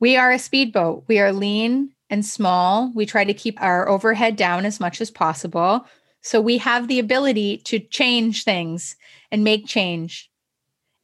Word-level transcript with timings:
We 0.00 0.16
are 0.16 0.32
a 0.32 0.38
speedboat. 0.38 1.04
We 1.08 1.20
are 1.20 1.32
lean 1.32 1.90
and 2.08 2.24
small. 2.24 2.90
We 2.94 3.04
try 3.04 3.24
to 3.24 3.34
keep 3.34 3.60
our 3.62 3.88
overhead 3.88 4.34
down 4.34 4.64
as 4.64 4.80
much 4.80 5.00
as 5.00 5.10
possible. 5.10 5.86
So 6.22 6.40
we 6.40 6.58
have 6.58 6.88
the 6.88 6.98
ability 6.98 7.58
to 7.58 7.78
change 7.78 8.44
things 8.44 8.96
and 9.30 9.44
make 9.44 9.66
change. 9.66 10.30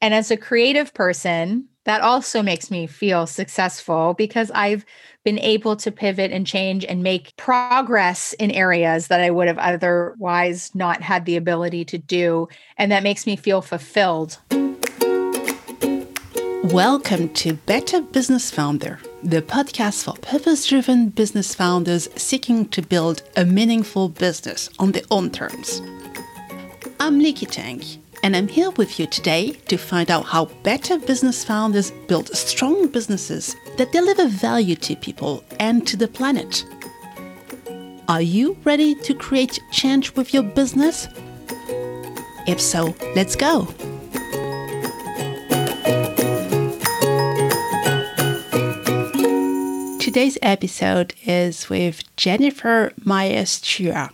And 0.01 0.14
as 0.14 0.30
a 0.30 0.37
creative 0.37 0.95
person, 0.95 1.69
that 1.85 2.01
also 2.01 2.43
makes 2.43 2.71
me 2.71 2.87
feel 2.87 3.27
successful 3.27 4.14
because 4.14 4.51
I've 4.53 4.85
been 5.25 5.39
able 5.39 5.77
to 5.77 5.93
pivot 5.93 6.33
and 6.33 6.47
change 6.47 6.85
and 6.85 7.03
make 7.03 7.37
progress 7.37 8.33
in 8.35 8.51
areas 8.51 9.09
that 9.09 9.21
I 9.21 9.31
would 9.31 9.47
have 9.47 9.59
otherwise 9.59 10.75
not 10.75 11.03
had 11.03 11.27
the 11.27 11.37
ability 11.37 11.85
to 11.87 11.99
do. 11.99 12.49
And 12.77 12.91
that 12.93 13.03
makes 13.03 13.27
me 13.27 13.37
feel 13.37 13.63
fulfilled. 13.63 14.39
Welcome 16.73 17.29
to 17.35 17.55
Better 17.55 18.03
Business 18.03 18.51
Founder, 18.51 18.99
the 19.23 19.41
podcast 19.41 20.03
for 20.03 20.14
purpose 20.14 20.67
driven 20.67 21.11
business 21.11 21.54
founders 21.54 22.09
seeking 22.17 22.68
to 22.71 22.82
build 22.82 23.23
a 23.36 23.45
meaningful 23.45 24.09
business 24.09 24.68
on 24.81 24.90
their 24.90 25.04
own 25.13 25.31
terms. 25.31 25.81
I'm 26.99 27.18
Nikki 27.18 27.46
Tang, 27.46 27.85
and 28.25 28.35
I'm 28.35 28.49
here 28.49 28.73
with 28.73 28.99
you 28.99 29.07
today 29.07 29.53
to 29.68 29.76
find 29.76 30.11
out 30.11 30.25
how 30.25 30.46
better 30.64 30.99
business 30.99 31.45
founders 31.45 31.93
build 32.09 32.34
strong 32.34 32.89
businesses 32.89 33.55
that 33.77 33.92
deliver 33.92 34.27
value 34.27 34.75
to 34.75 34.97
people 34.97 35.45
and 35.61 35.87
to 35.87 35.97
the 35.97 36.09
planet. 36.09 36.64
Are 38.09 38.23
you 38.23 38.56
ready 38.64 38.97
to 38.97 39.14
create 39.14 39.61
change 39.70 40.17
with 40.17 40.34
your 40.34 40.42
business? 40.42 41.06
If 42.48 42.61
so, 42.61 42.97
let's 43.14 43.37
go. 43.37 43.69
Today's 50.16 50.38
episode 50.41 51.12
is 51.27 51.69
with 51.69 52.02
Jennifer 52.16 52.91
Myers 53.05 53.61
Chua. 53.61 54.09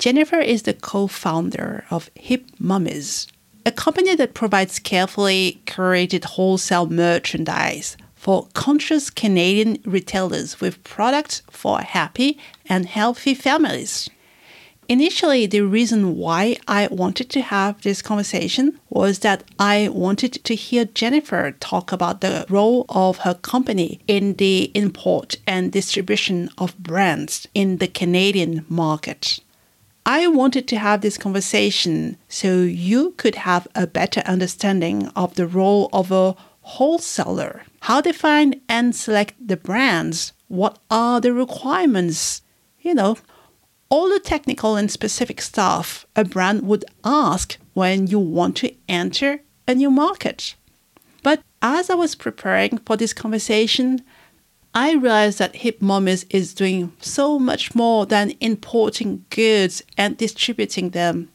Jennifer 0.00 0.40
is 0.40 0.64
the 0.64 0.74
co 0.74 1.06
founder 1.06 1.84
of 1.90 2.10
Hip 2.16 2.46
Mummies, 2.58 3.28
a 3.64 3.70
company 3.70 4.16
that 4.16 4.34
provides 4.34 4.80
carefully 4.80 5.62
curated 5.64 6.24
wholesale 6.24 6.88
merchandise 6.88 7.96
for 8.16 8.48
conscious 8.54 9.10
Canadian 9.10 9.78
retailers 9.84 10.60
with 10.60 10.82
products 10.82 11.42
for 11.48 11.78
happy 11.82 12.36
and 12.66 12.86
healthy 12.86 13.34
families. 13.34 14.10
Initially, 14.92 15.46
the 15.46 15.62
reason 15.62 16.18
why 16.18 16.58
I 16.68 16.86
wanted 16.88 17.30
to 17.30 17.40
have 17.40 17.80
this 17.80 18.02
conversation 18.02 18.78
was 18.90 19.20
that 19.20 19.42
I 19.58 19.88
wanted 19.88 20.34
to 20.44 20.54
hear 20.54 20.84
Jennifer 20.84 21.52
talk 21.60 21.92
about 21.92 22.20
the 22.20 22.44
role 22.50 22.84
of 22.90 23.24
her 23.24 23.32
company 23.32 24.00
in 24.06 24.34
the 24.34 24.70
import 24.74 25.36
and 25.46 25.72
distribution 25.72 26.50
of 26.58 26.76
brands 26.76 27.48
in 27.54 27.78
the 27.78 27.88
Canadian 27.88 28.66
market. 28.68 29.38
I 30.04 30.26
wanted 30.26 30.68
to 30.68 30.76
have 30.76 31.00
this 31.00 31.16
conversation 31.16 32.18
so 32.28 32.60
you 32.60 33.12
could 33.12 33.36
have 33.36 33.66
a 33.74 33.86
better 33.86 34.20
understanding 34.26 35.08
of 35.16 35.36
the 35.36 35.46
role 35.46 35.88
of 35.94 36.12
a 36.12 36.36
wholesaler, 36.60 37.62
how 37.80 38.02
they 38.02 38.12
find 38.12 38.60
and 38.68 38.94
select 38.94 39.32
the 39.40 39.56
brands, 39.56 40.34
what 40.48 40.78
are 40.90 41.18
the 41.18 41.32
requirements, 41.32 42.42
you 42.82 42.92
know, 42.92 43.16
all 43.92 44.08
the 44.08 44.18
technical 44.18 44.74
and 44.74 44.90
specific 44.90 45.38
stuff 45.42 46.06
a 46.16 46.24
brand 46.24 46.62
would 46.62 46.82
ask 47.04 47.58
when 47.74 48.06
you 48.06 48.18
want 48.18 48.56
to 48.56 48.74
enter 48.88 49.40
a 49.68 49.74
new 49.74 49.90
market. 49.90 50.54
But 51.22 51.42
as 51.60 51.90
I 51.90 51.94
was 51.94 52.14
preparing 52.14 52.78
for 52.78 52.96
this 52.96 53.12
conversation, 53.12 54.00
I 54.74 54.94
realized 54.94 55.38
that 55.40 55.56
Hip 55.56 55.82
Mummies 55.82 56.24
is 56.30 56.54
doing 56.54 56.94
so 57.02 57.38
much 57.38 57.74
more 57.74 58.06
than 58.06 58.32
importing 58.40 59.26
goods 59.28 59.82
and 59.98 60.16
distributing 60.16 60.90
them. 60.90 61.28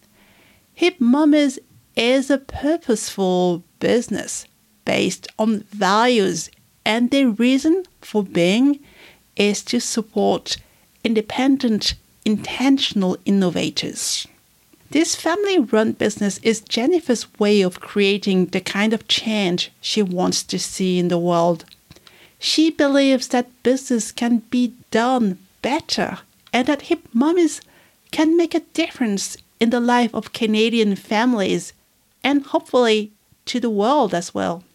Hip 0.73 0.95
Mummies 0.99 1.59
is 1.95 2.31
a 2.31 2.39
purposeful 2.39 3.63
business 3.79 4.47
based 4.83 5.27
on 5.37 5.59
values, 5.69 6.49
and 6.83 7.11
the 7.11 7.25
reason 7.25 7.83
for 8.01 8.23
being 8.23 8.79
is 9.35 9.61
to 9.65 9.79
support 9.79 10.57
independent 11.03 11.93
intentional 12.27 13.17
innovators. 13.23 14.27
This 14.91 15.15
family 15.15 15.59
run 15.59 15.93
business 15.93 16.39
is 16.43 16.59
Jennifer's 16.59 17.25
way 17.39 17.61
of 17.61 17.79
creating 17.79 18.47
the 18.47 18.59
kind 18.59 18.91
of 18.91 19.07
change 19.07 19.71
she 19.79 20.01
wants 20.01 20.43
to 20.43 20.59
see 20.59 20.99
in 20.99 21.07
the 21.07 21.17
world. 21.17 21.63
She 22.37 22.69
believes 22.69 23.29
that 23.29 23.63
business 23.63 24.11
can 24.11 24.39
be 24.49 24.73
done 24.91 25.39
better 25.61 26.19
and 26.51 26.67
that 26.67 26.89
hip 26.89 27.07
mummies 27.13 27.61
can 28.11 28.35
make 28.35 28.53
a 28.53 28.67
difference 28.81 29.37
in 29.61 29.69
the 29.69 29.79
life 29.79 30.13
of 30.13 30.33
Canadian 30.33 30.97
families 30.97 31.71
and 32.25 32.43
hopefully 32.43 33.13
to 33.45 33.61
the 33.61 33.69
world 33.69 34.13
as 34.13 34.33
well. 34.33 34.65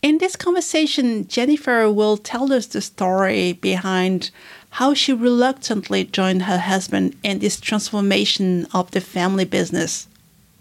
In 0.00 0.18
this 0.18 0.36
conversation, 0.36 1.26
Jennifer 1.26 1.90
will 1.90 2.16
tell 2.16 2.52
us 2.52 2.66
the 2.66 2.80
story 2.80 3.52
behind 3.52 4.30
how 4.72 4.94
she 4.94 5.12
reluctantly 5.12 6.02
joined 6.04 6.44
her 6.44 6.58
husband 6.58 7.14
in 7.22 7.38
this 7.40 7.60
transformation 7.60 8.66
of 8.72 8.90
the 8.92 9.00
family 9.02 9.44
business. 9.44 10.08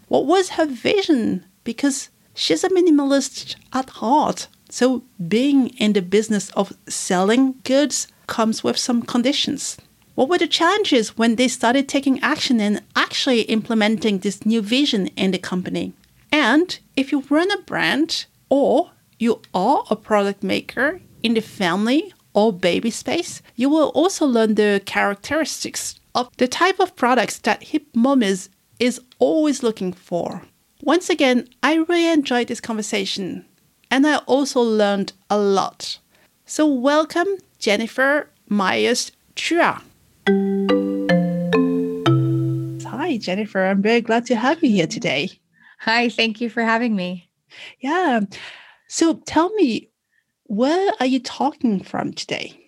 What 0.10 0.26
was 0.26 0.50
her 0.50 0.66
vision? 0.66 1.46
Because 1.64 2.10
she's 2.34 2.66
a 2.66 2.70
minimalist 2.70 3.56
at 3.72 3.90
heart. 3.90 4.48
So, 4.70 5.04
being 5.28 5.70
in 5.78 5.94
the 5.94 6.02
business 6.02 6.50
of 6.52 6.74
selling 6.88 7.56
goods 7.64 8.08
comes 8.28 8.64
with 8.64 8.78
some 8.78 9.02
conditions. 9.02 9.78
What 10.16 10.28
were 10.28 10.38
the 10.38 10.48
challenges 10.48 11.18
when 11.18 11.38
they 11.38 11.48
started 11.48 11.88
taking 11.88 12.22
action 12.22 12.60
and 12.60 12.82
actually 12.98 13.42
implementing 13.44 14.20
this 14.20 14.46
new 14.46 14.62
vision 14.62 15.08
in 15.16 15.32
the 15.32 15.40
company? 15.40 15.94
And 16.34 16.78
if 16.98 17.14
you 17.14 17.24
run 17.30 17.50
a 17.50 17.62
brand 17.62 18.26
or 18.50 18.92
you 19.20 19.42
are 19.54 19.86
a 19.90 19.96
product 19.96 20.44
maker 20.44 21.00
in 21.24 21.34
the 21.34 21.42
family 21.42 22.14
or 22.34 22.54
baby 22.54 22.90
space, 22.90 23.42
you 23.56 23.70
will 23.70 23.90
also 23.90 24.26
learn 24.26 24.56
the 24.56 24.82
characteristics 24.86 26.00
of 26.16 26.30
the 26.38 26.48
type 26.48 26.80
of 26.80 26.96
products 26.96 27.38
that 27.40 27.64
Hip 27.64 27.88
Mummies 27.94 28.50
is 28.80 29.00
always 29.20 29.64
looking 29.64 29.94
for. 29.94 30.42
Once 30.82 31.10
again, 31.10 31.48
I 31.62 31.76
really 31.76 32.08
enjoyed 32.08 32.48
this 32.48 32.62
conversation 32.62 33.46
and 33.92 34.08
I 34.08 34.18
also 34.20 34.62
learned 34.62 35.14
a 35.30 35.38
lot. 35.38 36.00
So, 36.46 36.66
welcome, 36.66 37.28
Jennifer 37.60 38.30
Myers 38.50 39.12
Chua. 39.36 39.82
Hi, 42.88 43.18
Jennifer. 43.18 43.66
I'm 43.66 43.82
very 43.82 44.02
glad 44.02 44.26
to 44.28 44.36
have 44.36 44.64
you 44.64 44.70
here 44.70 44.88
today. 44.88 45.30
Hi, 45.80 46.10
thank 46.10 46.42
you 46.42 46.50
for 46.50 46.64
having 46.64 46.96
me. 46.96 47.30
Yeah. 47.80 48.22
So, 48.88 49.22
tell 49.26 49.54
me, 49.54 49.91
where 50.52 50.92
are 51.00 51.06
you 51.06 51.22
talking 51.22 51.82
from 51.82 52.12
today? 52.12 52.60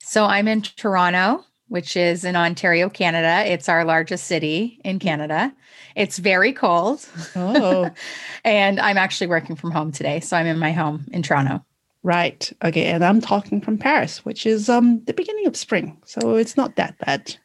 So 0.00 0.24
I'm 0.24 0.48
in 0.48 0.62
Toronto, 0.62 1.44
which 1.68 1.96
is 1.96 2.24
in 2.24 2.34
Ontario, 2.34 2.88
Canada. 2.88 3.48
It's 3.48 3.68
our 3.68 3.84
largest 3.84 4.24
city 4.24 4.80
in 4.84 4.98
Canada. 4.98 5.54
It's 5.94 6.18
very 6.18 6.52
cold. 6.52 7.08
Oh. 7.36 7.88
and 8.44 8.80
I'm 8.80 8.98
actually 8.98 9.28
working 9.28 9.54
from 9.54 9.70
home 9.70 9.92
today. 9.92 10.18
So 10.18 10.36
I'm 10.36 10.46
in 10.46 10.58
my 10.58 10.72
home 10.72 11.06
in 11.12 11.22
Toronto. 11.22 11.64
Right. 12.02 12.52
Okay. 12.64 12.86
And 12.86 13.04
I'm 13.04 13.20
talking 13.20 13.60
from 13.60 13.78
Paris, 13.78 14.24
which 14.24 14.44
is 14.44 14.68
um 14.68 15.00
the 15.04 15.14
beginning 15.14 15.46
of 15.46 15.56
spring. 15.56 15.96
So 16.06 16.34
it's 16.34 16.56
not 16.56 16.74
that 16.74 16.98
bad. 16.98 17.36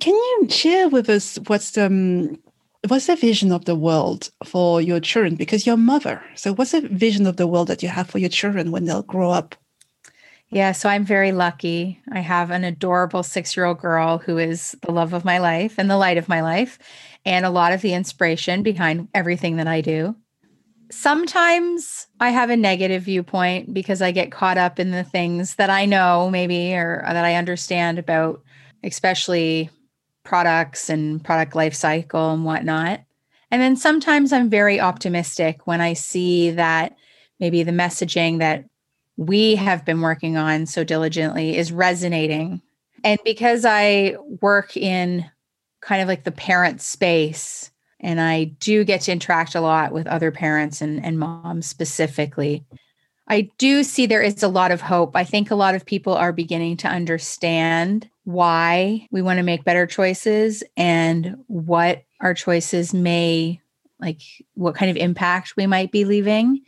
Can 0.00 0.14
you 0.14 0.46
share 0.48 0.88
with 0.88 1.10
us 1.10 1.38
what's 1.48 1.76
um 1.76 2.38
what's 2.86 3.06
the 3.06 3.16
vision 3.16 3.52
of 3.52 3.64
the 3.64 3.74
world 3.74 4.30
for 4.44 4.80
your 4.80 5.00
children? 5.00 5.34
Because 5.34 5.66
you're 5.66 5.76
mother. 5.76 6.22
So, 6.36 6.54
what's 6.54 6.72
the 6.72 6.82
vision 6.82 7.26
of 7.26 7.36
the 7.36 7.46
world 7.46 7.68
that 7.68 7.82
you 7.82 7.88
have 7.88 8.08
for 8.08 8.18
your 8.18 8.28
children 8.28 8.70
when 8.70 8.84
they'll 8.84 9.02
grow 9.02 9.30
up? 9.30 9.54
Yeah, 10.50 10.72
so 10.72 10.88
I'm 10.88 11.04
very 11.04 11.32
lucky. 11.32 12.00
I 12.10 12.20
have 12.20 12.50
an 12.50 12.64
adorable 12.64 13.22
six 13.22 13.56
year 13.56 13.66
old 13.66 13.80
girl 13.80 14.18
who 14.18 14.38
is 14.38 14.74
the 14.82 14.92
love 14.92 15.12
of 15.12 15.24
my 15.24 15.38
life 15.38 15.74
and 15.76 15.90
the 15.90 15.98
light 15.98 16.16
of 16.16 16.28
my 16.28 16.40
life, 16.40 16.78
and 17.24 17.44
a 17.44 17.50
lot 17.50 17.72
of 17.72 17.82
the 17.82 17.92
inspiration 17.92 18.62
behind 18.62 19.08
everything 19.14 19.56
that 19.56 19.66
I 19.66 19.80
do. 19.80 20.16
Sometimes 20.90 22.06
I 22.18 22.30
have 22.30 22.48
a 22.48 22.56
negative 22.56 23.02
viewpoint 23.02 23.74
because 23.74 24.00
I 24.00 24.10
get 24.10 24.32
caught 24.32 24.56
up 24.56 24.78
in 24.78 24.90
the 24.90 25.04
things 25.04 25.56
that 25.56 25.68
I 25.68 25.84
know, 25.84 26.30
maybe, 26.30 26.72
or 26.74 27.02
that 27.04 27.26
I 27.26 27.34
understand 27.34 27.98
about, 27.98 28.42
especially 28.82 29.68
products 30.28 30.90
and 30.90 31.24
product 31.24 31.56
life 31.56 31.74
cycle 31.74 32.32
and 32.32 32.44
whatnot. 32.44 33.00
And 33.50 33.62
then 33.62 33.76
sometimes 33.76 34.30
I'm 34.30 34.50
very 34.50 34.78
optimistic 34.78 35.66
when 35.66 35.80
I 35.80 35.94
see 35.94 36.50
that 36.50 36.94
maybe 37.40 37.62
the 37.62 37.72
messaging 37.72 38.38
that 38.40 38.66
we 39.16 39.56
have 39.56 39.86
been 39.86 40.02
working 40.02 40.36
on 40.36 40.66
so 40.66 40.84
diligently 40.84 41.56
is 41.56 41.72
resonating. 41.72 42.60
And 43.02 43.18
because 43.24 43.64
I 43.64 44.16
work 44.42 44.76
in 44.76 45.24
kind 45.80 46.02
of 46.02 46.08
like 46.08 46.24
the 46.24 46.30
parent 46.30 46.82
space, 46.82 47.70
and 48.00 48.20
I 48.20 48.44
do 48.60 48.84
get 48.84 49.00
to 49.02 49.12
interact 49.12 49.54
a 49.54 49.62
lot 49.62 49.92
with 49.92 50.06
other 50.06 50.30
parents 50.30 50.82
and, 50.82 51.02
and 51.02 51.18
moms 51.18 51.66
specifically, 51.66 52.66
I 53.28 53.50
do 53.56 53.82
see 53.82 54.04
there 54.04 54.22
is 54.22 54.42
a 54.42 54.48
lot 54.48 54.72
of 54.72 54.82
hope. 54.82 55.16
I 55.16 55.24
think 55.24 55.50
a 55.50 55.56
lot 55.56 55.74
of 55.74 55.86
people 55.86 56.12
are 56.12 56.32
beginning 56.32 56.76
to 56.78 56.88
understand 56.88 58.10
why 58.28 59.08
we 59.10 59.22
want 59.22 59.38
to 59.38 59.42
make 59.42 59.64
better 59.64 59.86
choices 59.86 60.62
and 60.76 61.34
what 61.46 62.04
our 62.20 62.34
choices 62.34 62.92
may 62.92 63.58
like 64.00 64.20
what 64.52 64.74
kind 64.74 64.90
of 64.90 64.98
impact 64.98 65.54
we 65.56 65.66
might 65.66 65.90
be 65.90 66.04
leaving. 66.04 66.60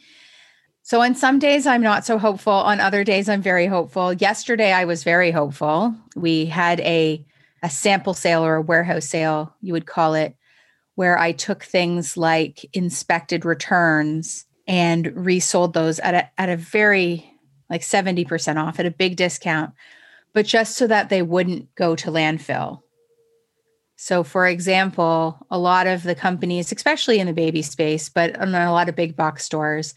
So 0.82 1.02
on 1.02 1.14
some 1.14 1.38
days 1.38 1.66
I'm 1.66 1.82
not 1.82 2.06
so 2.06 2.16
hopeful, 2.16 2.54
on 2.54 2.80
other 2.80 3.04
days 3.04 3.28
I'm 3.28 3.42
very 3.42 3.66
hopeful. 3.66 4.14
Yesterday 4.14 4.72
I 4.72 4.86
was 4.86 5.04
very 5.04 5.32
hopeful. 5.32 5.94
We 6.16 6.46
had 6.46 6.80
a 6.80 7.22
a 7.62 7.68
sample 7.68 8.14
sale 8.14 8.42
or 8.42 8.54
a 8.54 8.62
warehouse 8.62 9.04
sale, 9.04 9.54
you 9.60 9.74
would 9.74 9.84
call 9.84 10.14
it, 10.14 10.34
where 10.94 11.18
I 11.18 11.32
took 11.32 11.62
things 11.62 12.16
like 12.16 12.64
inspected 12.72 13.44
returns 13.44 14.46
and 14.66 15.12
resold 15.14 15.74
those 15.74 15.98
at 15.98 16.14
a 16.14 16.40
at 16.40 16.48
a 16.48 16.56
very 16.56 17.30
like 17.68 17.82
70% 17.82 18.56
off 18.56 18.80
at 18.80 18.86
a 18.86 18.90
big 18.90 19.16
discount, 19.16 19.74
but 20.32 20.46
just 20.46 20.76
so 20.76 20.86
that 20.86 21.08
they 21.08 21.22
wouldn't 21.22 21.74
go 21.74 21.96
to 21.96 22.10
landfill. 22.10 22.80
So, 23.96 24.24
for 24.24 24.46
example, 24.46 25.46
a 25.50 25.58
lot 25.58 25.86
of 25.86 26.02
the 26.02 26.14
companies, 26.14 26.72
especially 26.72 27.18
in 27.18 27.26
the 27.26 27.34
baby 27.34 27.60
space, 27.60 28.08
but 28.08 28.34
in 28.36 28.54
a 28.54 28.72
lot 28.72 28.88
of 28.88 28.96
big 28.96 29.14
box 29.14 29.44
stores, 29.44 29.94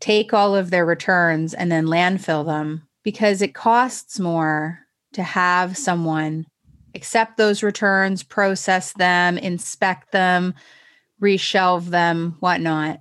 take 0.00 0.32
all 0.32 0.56
of 0.56 0.70
their 0.70 0.84
returns 0.84 1.54
and 1.54 1.70
then 1.70 1.86
landfill 1.86 2.44
them 2.44 2.88
because 3.04 3.42
it 3.42 3.54
costs 3.54 4.18
more 4.18 4.80
to 5.12 5.22
have 5.22 5.76
someone 5.76 6.46
accept 6.94 7.36
those 7.36 7.62
returns, 7.62 8.22
process 8.22 8.92
them, 8.94 9.38
inspect 9.38 10.12
them, 10.12 10.54
reshelve 11.22 11.86
them, 11.90 12.36
whatnot, 12.40 13.00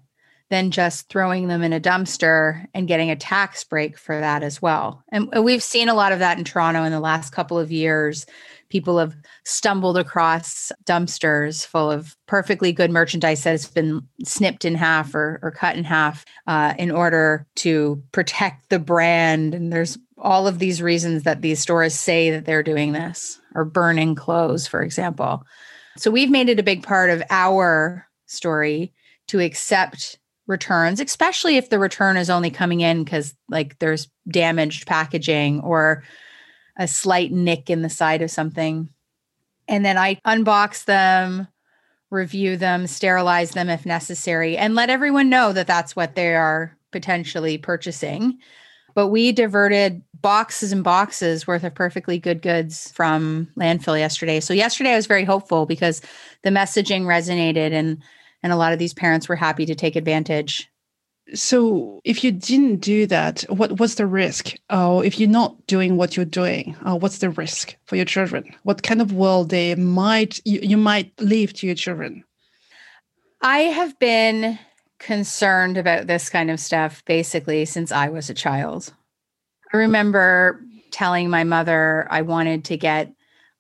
than 0.54 0.70
just 0.70 1.10
throwing 1.10 1.48
them 1.48 1.64
in 1.64 1.74
a 1.74 1.80
dumpster 1.80 2.68
and 2.76 2.88
getting 2.88 3.10
a 3.10 3.16
tax 3.16 3.64
break 3.64 3.98
for 3.98 4.20
that 4.20 4.44
as 4.44 4.62
well. 4.62 5.04
And 5.12 5.28
we've 5.44 5.64
seen 5.64 5.90
a 5.90 5.96
lot 5.96 6.12
of 6.12 6.20
that 6.20 6.38
in 6.38 6.44
Toronto 6.44 6.84
in 6.84 6.92
the 6.92 7.00
last 7.00 7.32
couple 7.32 7.58
of 7.58 7.72
years 7.72 8.28
people 8.70 9.00
have 9.00 9.16
stumbled 9.46 9.98
across 9.98 10.72
dumpsters 10.86 11.66
full 11.66 11.90
of 11.90 12.16
perfectly 12.28 12.72
good 12.72 12.92
merchandise 12.92 13.44
that 13.44 13.52
has 13.52 13.66
been 13.68 14.02
snipped 14.24 14.64
in 14.64 14.76
half 14.76 15.16
or, 15.16 15.40
or 15.42 15.50
cut 15.50 15.76
in 15.76 15.84
half 15.84 16.24
uh, 16.46 16.76
in 16.78 16.92
order 16.92 17.48
to 17.56 18.02
protect 18.12 18.70
the 18.70 18.80
brand. 18.80 19.56
And 19.56 19.74
there's 19.74 19.98
all 20.20 20.48
of 20.48 20.60
these 20.60 20.84
reasons 20.84 21.24
that 21.24 21.42
these 21.42 21.60
stores 21.60 21.96
say 21.96 22.30
that 22.30 22.46
they're 22.46 22.64
doing 22.64 22.94
this 22.94 23.40
or 23.56 23.66
burning 23.66 24.14
clothes, 24.14 24.68
for 24.68 24.84
example. 24.84 25.46
So 25.98 26.12
we've 26.12 26.32
made 26.32 26.50
it 26.50 26.60
a 26.60 26.64
big 26.64 26.84
part 26.84 27.10
of 27.10 27.24
our 27.32 28.08
story 28.28 28.94
to 29.28 29.40
accept 29.40 30.20
returns, 30.48 31.00
especially 31.00 31.58
if 31.58 31.70
the 31.70 31.80
return 31.80 32.18
is 32.18 32.30
only 32.30 32.50
coming 32.50 32.82
in 32.82 33.04
because 33.04 33.34
like 33.50 33.80
there's 33.80 34.10
damaged 34.28 34.88
packaging 34.88 35.62
or 35.62 36.04
a 36.78 36.88
slight 36.88 37.32
nick 37.32 37.70
in 37.70 37.82
the 37.82 37.90
side 37.90 38.22
of 38.22 38.32
something. 38.32 38.90
And 39.68 39.86
then 39.86 39.98
I 39.98 40.16
unbox 40.28 40.86
them, 40.86 41.48
review 42.10 42.58
them, 42.58 42.88
sterilize 42.88 43.52
them 43.52 43.70
if 43.70 43.86
necessary, 43.86 44.58
and 44.58 44.76
let 44.76 44.90
everyone 44.90 45.30
know 45.30 45.54
that 45.54 45.68
that's 45.68 45.96
what 45.96 46.16
they 46.16 46.36
are 46.36 46.76
potentially 46.92 47.58
purchasing. 47.58 48.40
But 48.96 49.08
we 49.08 49.32
diverted 49.32 50.04
boxes 50.22 50.72
and 50.72 50.84
boxes 50.84 51.48
worth 51.48 51.64
of 51.64 51.74
perfectly 51.74 52.20
good 52.20 52.42
goods 52.42 52.92
from 52.92 53.48
landfill 53.58 53.98
yesterday. 53.98 54.40
So 54.40 54.54
yesterday 54.54 54.92
I 54.92 54.96
was 54.96 55.08
very 55.08 55.24
hopeful 55.24 55.66
because 55.66 56.02
the 56.44 56.50
messaging 56.50 57.04
resonated 57.04 57.72
and 57.72 58.04
and 58.44 58.52
a 58.52 58.58
lot 58.58 58.74
of 58.74 58.80
these 58.80 58.94
parents 58.94 59.28
were 59.28 59.36
happy 59.36 59.66
to 59.66 59.74
take 59.74 59.96
advantage. 59.96 60.70
So 61.34 62.02
if 62.04 62.24
you 62.24 62.32
didn't 62.32 62.82
do 62.82 63.08
that 63.08 63.44
what 63.44 63.80
what's 63.80 63.96
the 63.96 64.06
risk? 64.06 64.56
Uh, 64.70 65.02
if 65.04 65.20
you're 65.20 65.30
not 65.30 65.66
doing 65.68 65.96
what 65.96 66.16
you're 66.16 66.26
doing 66.26 66.76
uh, 66.86 66.98
what's 66.98 67.20
the 67.20 67.30
risk 67.30 67.76
for 67.86 67.96
your 67.96 68.06
children? 68.06 68.54
What 68.64 68.84
kind 68.84 69.02
of 69.02 69.14
world 69.14 69.50
they 69.50 69.74
might 69.76 70.40
you, 70.46 70.60
you 70.62 70.78
might 70.78 71.14
leave 71.20 71.54
to 71.54 71.66
your 71.66 71.76
children? 71.76 72.26
I 73.42 73.60
have 73.60 73.98
been 74.00 74.60
concerned 75.00 75.78
about 75.78 76.08
this 76.08 76.30
kind 76.30 76.52
of 76.52 76.60
stuff 76.60 77.04
basically 77.06 77.66
since 77.66 77.92
i 77.92 78.10
was 78.10 78.30
a 78.30 78.34
child. 78.34 78.94
I 79.74 79.78
remember 79.78 80.62
telling 80.92 81.30
my 81.30 81.44
mother 81.44 82.06
i 82.12 82.22
wanted 82.22 82.66
to 82.66 82.78
get 82.78 83.12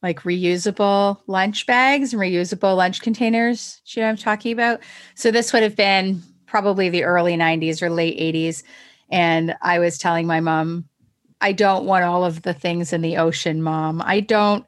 like 0.03 0.21
reusable 0.21 1.19
lunch 1.27 1.65
bags 1.65 2.13
and 2.13 2.21
reusable 2.21 2.75
lunch 2.75 3.01
containers. 3.01 3.81
Do 3.85 3.99
you 3.99 4.05
know 4.05 4.09
I'm 4.09 4.17
talking 4.17 4.51
about? 4.51 4.81
So 5.15 5.31
this 5.31 5.53
would 5.53 5.63
have 5.63 5.77
been 5.77 6.21
probably 6.45 6.89
the 6.89 7.05
early 7.05 7.35
90s 7.35 7.81
or 7.81 7.89
late 7.89 8.19
80s. 8.19 8.63
And 9.09 9.55
I 9.61 9.79
was 9.79 9.97
telling 9.97 10.27
my 10.27 10.41
mom, 10.41 10.85
I 11.39 11.53
don't 11.53 11.85
want 11.85 12.03
all 12.03 12.25
of 12.25 12.41
the 12.43 12.53
things 12.53 12.93
in 12.93 13.01
the 13.01 13.17
ocean, 13.17 13.63
mom. 13.63 14.01
I 14.05 14.19
don't. 14.19 14.65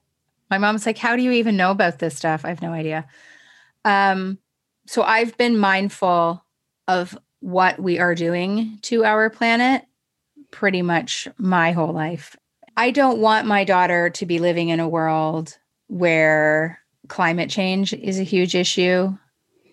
My 0.50 0.58
mom's 0.58 0.86
like, 0.86 0.98
How 0.98 1.16
do 1.16 1.22
you 1.22 1.32
even 1.32 1.58
know 1.58 1.72
about 1.72 2.00
this 2.00 2.16
stuff? 2.16 2.46
I 2.46 2.50
have 2.50 2.62
no 2.62 2.72
idea. 2.72 3.06
Um, 3.84 4.40
so 4.88 5.04
I've 5.04 5.38
been 5.38 5.58
mindful 5.58 6.44
of 6.88 7.18
what 7.40 7.80
we 7.80 8.00
are 8.00 8.16
doing 8.16 8.80
to 8.84 9.04
our 9.04 9.30
planet 9.30 9.84
pretty 10.52 10.82
much 10.82 11.28
my 11.38 11.72
whole 11.72 11.94
life. 11.94 12.36
I 12.78 12.92
don't 12.92 13.20
want 13.20 13.48
my 13.48 13.64
daughter 13.64 14.10
to 14.12 14.26
be 14.26 14.40
living 14.40 14.70
in 14.70 14.80
a 14.80 14.90
world 14.90 15.58
where 15.88 16.80
climate 17.08 17.50
change 17.50 17.94
is 17.94 18.20
a 18.20 18.24
huge 18.24 18.56
issue 18.56 19.16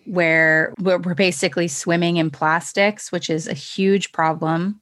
where 0.05 0.73
we're 0.79 1.13
basically 1.13 1.67
swimming 1.67 2.17
in 2.17 2.29
plastics, 2.29 3.11
which 3.11 3.29
is 3.29 3.47
a 3.47 3.53
huge 3.53 4.11
problem. 4.11 4.81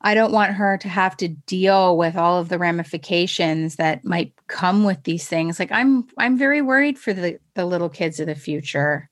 I 0.00 0.14
don't 0.14 0.32
want 0.32 0.52
her 0.52 0.76
to 0.78 0.88
have 0.88 1.16
to 1.18 1.28
deal 1.28 1.96
with 1.96 2.16
all 2.16 2.38
of 2.38 2.48
the 2.48 2.58
ramifications 2.58 3.76
that 3.76 4.04
might 4.04 4.34
come 4.48 4.84
with 4.84 5.02
these 5.04 5.26
things. 5.26 5.58
Like 5.58 5.72
I'm 5.72 6.06
I'm 6.18 6.36
very 6.36 6.60
worried 6.60 6.98
for 6.98 7.12
the, 7.12 7.38
the 7.54 7.64
little 7.64 7.88
kids 7.88 8.20
of 8.20 8.26
the 8.26 8.34
future. 8.34 9.08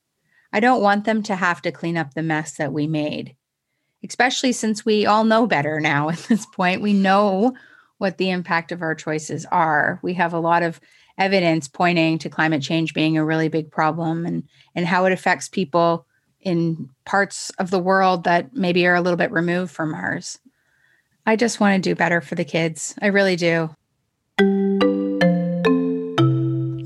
I 0.51 0.59
don't 0.59 0.83
want 0.83 1.05
them 1.05 1.23
to 1.23 1.35
have 1.35 1.63
to 1.63 1.71
clean 1.71 1.97
up 1.97 2.13
the 2.13 2.21
mess 2.21 2.57
that 2.57 2.73
we 2.73 2.85
made. 2.85 3.35
Especially 4.07 4.51
since 4.51 4.85
we 4.85 5.05
all 5.05 5.23
know 5.23 5.47
better 5.47 5.79
now 5.79 6.09
at 6.09 6.19
this 6.19 6.45
point. 6.45 6.81
We 6.81 6.93
know 6.93 7.55
what 8.03 8.17
the 8.17 8.29
impact 8.29 8.73
of 8.73 8.81
our 8.81 8.93
choices 8.93 9.45
are. 9.45 9.97
We 10.03 10.13
have 10.15 10.33
a 10.33 10.39
lot 10.39 10.61
of 10.61 10.81
evidence 11.17 11.69
pointing 11.69 12.19
to 12.19 12.29
climate 12.29 12.61
change 12.61 12.93
being 12.93 13.17
a 13.17 13.23
really 13.23 13.47
big 13.47 13.71
problem 13.71 14.25
and 14.25 14.43
and 14.75 14.85
how 14.85 15.05
it 15.05 15.13
affects 15.13 15.47
people 15.47 16.05
in 16.41 16.89
parts 17.05 17.49
of 17.51 17.71
the 17.71 17.79
world 17.79 18.25
that 18.25 18.53
maybe 18.53 18.85
are 18.85 18.95
a 18.95 19.01
little 19.01 19.15
bit 19.15 19.31
removed 19.31 19.71
from 19.71 19.95
ours. 19.95 20.37
I 21.25 21.37
just 21.37 21.61
want 21.61 21.81
to 21.81 21.89
do 21.89 21.95
better 21.95 22.19
for 22.19 22.35
the 22.35 22.43
kids. 22.43 22.93
I 23.01 23.07
really 23.07 23.37
do. 23.37 23.69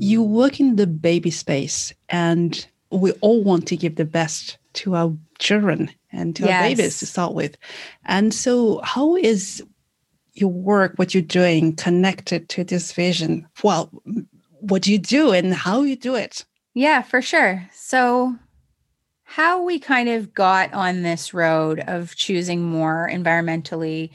You 0.00 0.22
work 0.22 0.60
in 0.60 0.76
the 0.76 0.86
baby 0.86 1.32
space 1.32 1.92
and 2.08 2.64
we 2.92 3.10
all 3.20 3.42
want 3.42 3.66
to 3.68 3.76
give 3.76 3.96
the 3.96 4.04
best 4.04 4.56
to 4.74 4.94
our 4.94 5.16
children 5.40 5.90
and 6.12 6.36
to 6.36 6.44
yes. 6.44 6.52
our 6.52 6.68
babies 6.68 6.98
to 7.00 7.06
start 7.06 7.34
with. 7.34 7.56
And 8.04 8.32
so 8.32 8.80
how 8.84 9.16
is 9.16 9.64
your 10.40 10.50
work, 10.50 10.94
what 10.96 11.14
you're 11.14 11.22
doing, 11.22 11.76
connected 11.76 12.48
to 12.50 12.64
this 12.64 12.92
vision? 12.92 13.46
Well, 13.62 13.90
what 14.60 14.82
do 14.82 14.92
you 14.92 14.98
do 14.98 15.32
and 15.32 15.54
how 15.54 15.82
you 15.82 15.96
do 15.96 16.14
it? 16.14 16.44
Yeah, 16.74 17.02
for 17.02 17.22
sure. 17.22 17.68
So, 17.72 18.36
how 19.24 19.62
we 19.62 19.78
kind 19.78 20.08
of 20.08 20.32
got 20.32 20.72
on 20.72 21.02
this 21.02 21.34
road 21.34 21.80
of 21.80 22.14
choosing 22.16 22.62
more 22.62 23.08
environmentally 23.12 24.10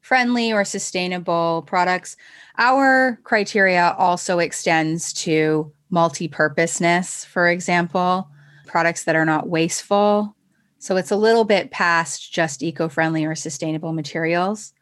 friendly 0.00 0.52
or 0.52 0.64
sustainable 0.64 1.64
products, 1.66 2.16
our 2.58 3.18
criteria 3.24 3.94
also 3.98 4.38
extends 4.38 5.12
to 5.12 5.72
multi 5.90 6.28
purposeness, 6.28 7.24
for 7.24 7.48
example, 7.48 8.28
products 8.66 9.04
that 9.04 9.16
are 9.16 9.24
not 9.24 9.48
wasteful. 9.48 10.34
So, 10.78 10.96
it's 10.96 11.10
a 11.10 11.16
little 11.16 11.44
bit 11.44 11.70
past 11.70 12.32
just 12.32 12.62
eco 12.62 12.88
friendly 12.88 13.24
or 13.24 13.34
sustainable 13.34 13.92
materials. 13.92 14.72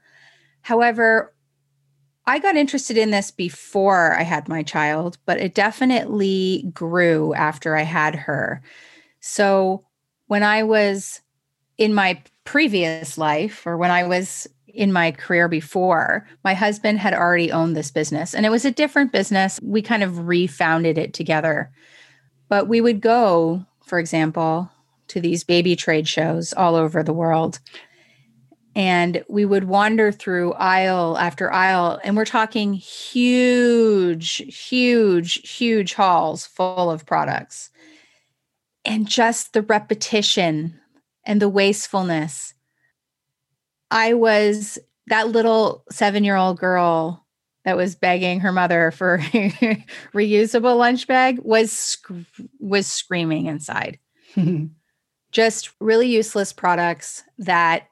However, 0.67 1.33
I 2.27 2.41
got 2.41 2.57
interested 2.57 2.99
in 2.99 3.13
this 3.13 3.31
before 3.31 4.19
I 4.19 4.25
had 4.25 4.49
my 4.49 4.65
child, 4.65 5.17
but 5.25 5.39
it 5.39 5.55
definitely 5.55 6.69
grew 6.75 7.33
after 7.35 7.77
I 7.77 7.83
had 7.83 8.17
her. 8.17 8.63
So 9.21 9.85
when 10.27 10.43
I 10.43 10.65
was 10.65 11.21
in 11.79 11.95
my 11.95 12.21
previous 12.43 13.17
life, 13.17 13.65
or 13.65 13.77
when 13.77 13.93
I 13.93 14.09
was 14.09 14.49
in 14.67 14.93
my 14.93 15.13
career 15.13 15.47
before, 15.47 16.27
my 16.43 16.55
husband 16.55 16.99
had 16.99 17.15
already 17.15 17.53
owned 17.53 17.77
this 17.77 17.93
business 17.93 18.35
and 18.35 18.45
it 18.45 18.51
was 18.51 18.65
a 18.65 18.73
different 18.73 19.13
business. 19.13 19.61
We 19.63 19.83
kind 19.83 20.03
of 20.03 20.27
refounded 20.27 20.99
it 20.99 21.15
together. 21.15 21.71
But 22.49 22.67
we 22.67 22.81
would 22.81 23.01
go, 23.01 23.65
for 23.85 24.01
example, 24.01 24.69
to 25.07 25.21
these 25.21 25.45
baby 25.45 25.77
trade 25.77 26.09
shows 26.09 26.53
all 26.53 26.75
over 26.75 27.05
the 27.05 27.13
world 27.13 27.61
and 28.77 29.25
we 29.29 29.45
would 29.45 29.65
wander 29.65 30.13
through 30.13 30.53
aisle 30.53 31.19
after 31.19 31.53
aisle 31.53 31.99
and 32.05 32.17
we're 32.17 32.25
talking 32.25 32.75
huge 32.75 34.37
huge 34.69 35.49
huge 35.49 35.95
halls 35.95 36.47
full 36.47 36.91
of 36.91 37.05
products 37.05 37.71
and 38.85 39.09
just 39.09 39.53
the 39.53 39.63
repetition 39.63 40.79
and 41.25 41.43
the 41.43 41.49
wastefulness 41.49 42.55
I 43.91 44.15
was 44.15 44.79
that 45.07 45.29
little 45.29 45.85
seven 45.91 46.25
year 46.25 46.37
old 46.37 46.59
girl 46.59 47.25
that 47.65 47.77
was 47.77 47.95
begging 47.95 48.41
her 48.41 48.53
mother 48.53 48.91
for 48.91 49.19
reusable 50.15 50.79
lunch 50.79 51.07
bag 51.07 51.39
was 51.43 51.73
sc- 51.73 52.11
was 52.61 52.87
screaming 52.87 53.47
inside. 53.47 53.99
Just 55.33 55.71
really 55.81 56.09
useless 56.09 56.53
products 56.53 57.25
that 57.39 57.89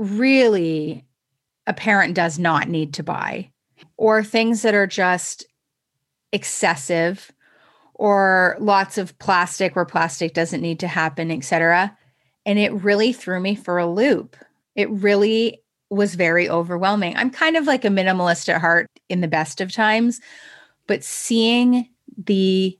really 0.00 1.04
a 1.66 1.74
parent 1.74 2.14
does 2.14 2.38
not 2.38 2.68
need 2.68 2.94
to 2.94 3.02
buy 3.02 3.50
or 3.96 4.24
things 4.24 4.62
that 4.62 4.74
are 4.74 4.86
just 4.86 5.46
excessive 6.32 7.30
or 7.94 8.56
lots 8.58 8.96
of 8.96 9.18
plastic 9.18 9.76
where 9.76 9.84
plastic 9.84 10.32
doesn't 10.32 10.62
need 10.62 10.80
to 10.80 10.88
happen, 10.88 11.30
etc. 11.30 11.96
And 12.46 12.58
it 12.58 12.72
really 12.72 13.12
threw 13.12 13.40
me 13.40 13.54
for 13.54 13.78
a 13.78 13.86
loop. 13.86 14.36
It 14.74 14.90
really 14.90 15.62
was 15.90 16.14
very 16.14 16.48
overwhelming. 16.48 17.16
I'm 17.16 17.30
kind 17.30 17.56
of 17.56 17.66
like 17.66 17.84
a 17.84 17.88
minimalist 17.88 18.48
at 18.48 18.60
heart 18.60 18.86
in 19.08 19.20
the 19.20 19.28
best 19.28 19.60
of 19.60 19.70
times, 19.70 20.20
but 20.86 21.04
seeing 21.04 21.88
the 22.16 22.78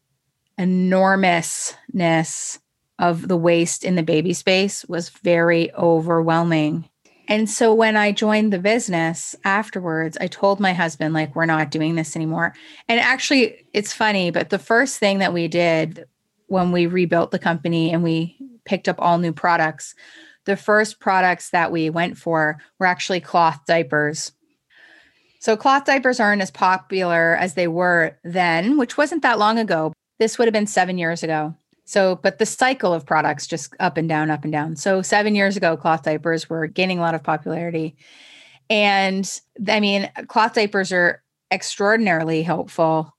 enormousness 0.57 2.61
of 2.99 3.29
the 3.29 3.37
waste 3.37 3.85
in 3.85 3.95
the 3.95 4.03
baby 4.03 4.33
space 4.33 4.85
was 4.87 5.09
very 5.09 5.73
overwhelming. 5.75 6.89
And 7.31 7.49
so 7.49 7.73
when 7.73 7.97
I 7.97 8.11
joined 8.11 8.53
the 8.53 8.59
business 8.59 9.37
afterwards, 9.45 10.19
I 10.21 10.27
told 10.27 10.59
my 10.59 10.73
husband, 10.73 11.15
like, 11.15 11.37
we're 11.37 11.47
not 11.47 11.71
doing 11.71 11.95
this 11.95 12.17
anymore. 12.17 12.55
And 12.89 12.99
actually, 12.99 13.67
it's 13.73 13.93
funny, 13.93 14.33
but 14.33 14.51
the 14.51 14.59
first 14.59 14.99
thing 14.99 15.21
that 15.21 15.33
we 15.33 15.47
did 15.47 16.07
when 16.49 16.73
we 16.73 16.87
rebuilt 16.87 17.31
the 17.31 17.39
company 17.39 17.93
and 17.93 18.03
we 18.03 18.37
picked 18.65 18.89
up 18.89 18.97
all 18.99 19.19
new 19.19 19.33
products, 19.33 19.95
the 20.45 20.57
first 20.57 20.99
products 20.99 21.51
that 21.51 21.71
we 21.71 21.89
went 21.89 22.19
for 22.19 22.59
were 22.81 22.87
actually 22.87 23.21
cloth 23.21 23.61
diapers. 23.65 24.33
So, 25.39 25.57
cloth 25.57 25.85
diapers 25.85 26.19
aren't 26.19 26.43
as 26.43 26.51
popular 26.51 27.37
as 27.37 27.55
they 27.55 27.69
were 27.69 28.19
then, 28.25 28.77
which 28.77 28.97
wasn't 28.97 29.23
that 29.23 29.39
long 29.39 29.57
ago. 29.57 29.93
This 30.19 30.37
would 30.37 30.49
have 30.49 30.53
been 30.53 30.67
seven 30.67 30.99
years 30.99 31.23
ago. 31.23 31.55
So, 31.91 32.21
but 32.23 32.39
the 32.39 32.47
cycle 32.47 32.95
of 32.95 33.05
products 33.05 33.49
just 33.49 33.75
up 33.81 33.97
and 33.97 34.09
down, 34.09 34.31
up 34.31 34.45
and 34.45 34.53
down. 34.53 34.77
So, 34.77 35.03
seven 35.03 35.35
years 35.35 35.57
ago, 35.57 35.77
cloth 35.77 36.05
diapers 36.05 36.49
were 36.49 36.69
gaining 36.69 37.01
a 37.01 37.03
lot 37.03 37.17
of 37.17 37.25
popularity. 37.25 37.97
And 38.71 39.29
I 39.69 39.81
mean, 39.81 40.09
cloth 40.29 40.55
diapers 40.55 40.93
are 40.93 41.21
extraordinarily 41.51 42.45
helpful. 42.45 43.17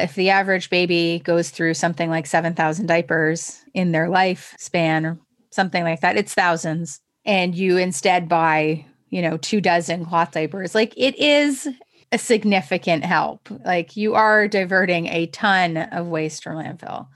If 0.00 0.16
the 0.16 0.30
average 0.30 0.68
baby 0.68 1.22
goes 1.24 1.50
through 1.50 1.74
something 1.74 2.10
like 2.10 2.26
7,000 2.26 2.86
diapers 2.86 3.62
in 3.72 3.92
their 3.92 4.08
lifespan 4.08 5.04
or 5.04 5.18
something 5.52 5.84
like 5.84 6.00
that, 6.00 6.16
it's 6.16 6.34
thousands. 6.34 7.00
And 7.24 7.54
you 7.54 7.76
instead 7.76 8.28
buy, 8.28 8.84
you 9.10 9.22
know, 9.22 9.36
two 9.36 9.60
dozen 9.60 10.04
cloth 10.04 10.32
diapers. 10.32 10.74
Like 10.74 10.92
it 10.96 11.16
is 11.20 11.68
a 12.10 12.18
significant 12.18 13.04
help. 13.04 13.48
Like 13.64 13.96
you 13.96 14.16
are 14.16 14.48
diverting 14.48 15.06
a 15.06 15.26
ton 15.26 15.76
of 15.76 16.08
waste 16.08 16.42
from 16.42 16.56
landfill 16.56 17.06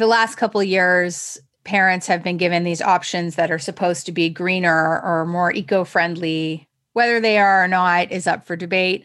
the 0.00 0.06
last 0.06 0.36
couple 0.36 0.62
years, 0.62 1.38
parents 1.64 2.06
have 2.06 2.22
been 2.22 2.38
given 2.38 2.64
these 2.64 2.82
options 2.82 3.36
that 3.36 3.50
are 3.50 3.58
supposed 3.58 4.06
to 4.06 4.12
be 4.12 4.30
greener 4.30 5.00
or 5.02 5.26
more 5.26 5.52
eco 5.52 5.84
friendly. 5.84 6.66
Whether 6.94 7.20
they 7.20 7.38
are 7.38 7.62
or 7.62 7.68
not 7.68 8.10
is 8.10 8.26
up 8.26 8.44
for 8.44 8.56
debate. 8.56 9.04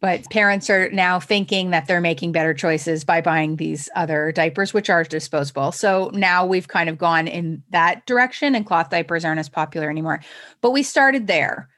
But 0.00 0.28
parents 0.30 0.70
are 0.70 0.90
now 0.90 1.18
thinking 1.18 1.70
that 1.70 1.86
they're 1.86 2.00
making 2.02 2.30
better 2.30 2.54
choices 2.54 3.02
by 3.04 3.22
buying 3.22 3.56
these 3.56 3.88
other 3.96 4.30
diapers, 4.30 4.72
which 4.72 4.88
are 4.88 5.02
disposable. 5.04 5.72
So 5.72 6.10
now 6.12 6.46
we've 6.46 6.68
kind 6.68 6.88
of 6.88 6.98
gone 6.98 7.26
in 7.26 7.62
that 7.70 8.06
direction, 8.06 8.54
and 8.54 8.66
cloth 8.66 8.90
diapers 8.90 9.24
aren't 9.24 9.40
as 9.40 9.48
popular 9.48 9.90
anymore. 9.90 10.20
But 10.60 10.72
we 10.72 10.82
started 10.82 11.26
there 11.26 11.68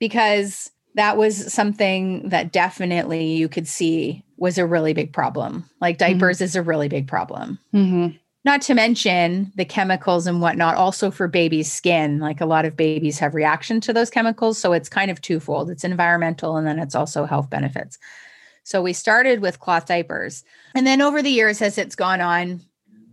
because 0.00 0.70
that 0.98 1.16
was 1.16 1.52
something 1.52 2.28
that 2.28 2.50
definitely 2.50 3.34
you 3.34 3.48
could 3.48 3.68
see 3.68 4.24
was 4.36 4.58
a 4.58 4.66
really 4.66 4.92
big 4.92 5.12
problem. 5.12 5.68
Like 5.80 5.96
mm-hmm. 5.98 6.14
diapers 6.14 6.38
mm-hmm. 6.38 6.44
is 6.44 6.56
a 6.56 6.62
really 6.62 6.88
big 6.88 7.06
problem. 7.06 7.58
Mm-hmm. 7.72 8.16
Not 8.44 8.62
to 8.62 8.74
mention 8.74 9.52
the 9.54 9.64
chemicals 9.64 10.26
and 10.26 10.40
whatnot, 10.40 10.76
also 10.76 11.10
for 11.10 11.28
babies' 11.28 11.72
skin. 11.72 12.18
Like 12.18 12.40
a 12.40 12.46
lot 12.46 12.64
of 12.64 12.76
babies 12.76 13.20
have 13.20 13.34
reaction 13.34 13.80
to 13.82 13.92
those 13.92 14.10
chemicals. 14.10 14.58
So 14.58 14.72
it's 14.72 14.88
kind 14.88 15.10
of 15.10 15.20
twofold 15.20 15.70
it's 15.70 15.84
environmental 15.84 16.56
and 16.56 16.66
then 16.66 16.80
it's 16.80 16.94
also 16.96 17.26
health 17.26 17.48
benefits. 17.48 17.98
So 18.64 18.82
we 18.82 18.92
started 18.92 19.40
with 19.40 19.60
cloth 19.60 19.86
diapers. 19.86 20.44
And 20.74 20.86
then 20.86 21.00
over 21.00 21.22
the 21.22 21.30
years, 21.30 21.62
as 21.62 21.78
it's 21.78 21.94
gone 21.94 22.20
on, 22.20 22.60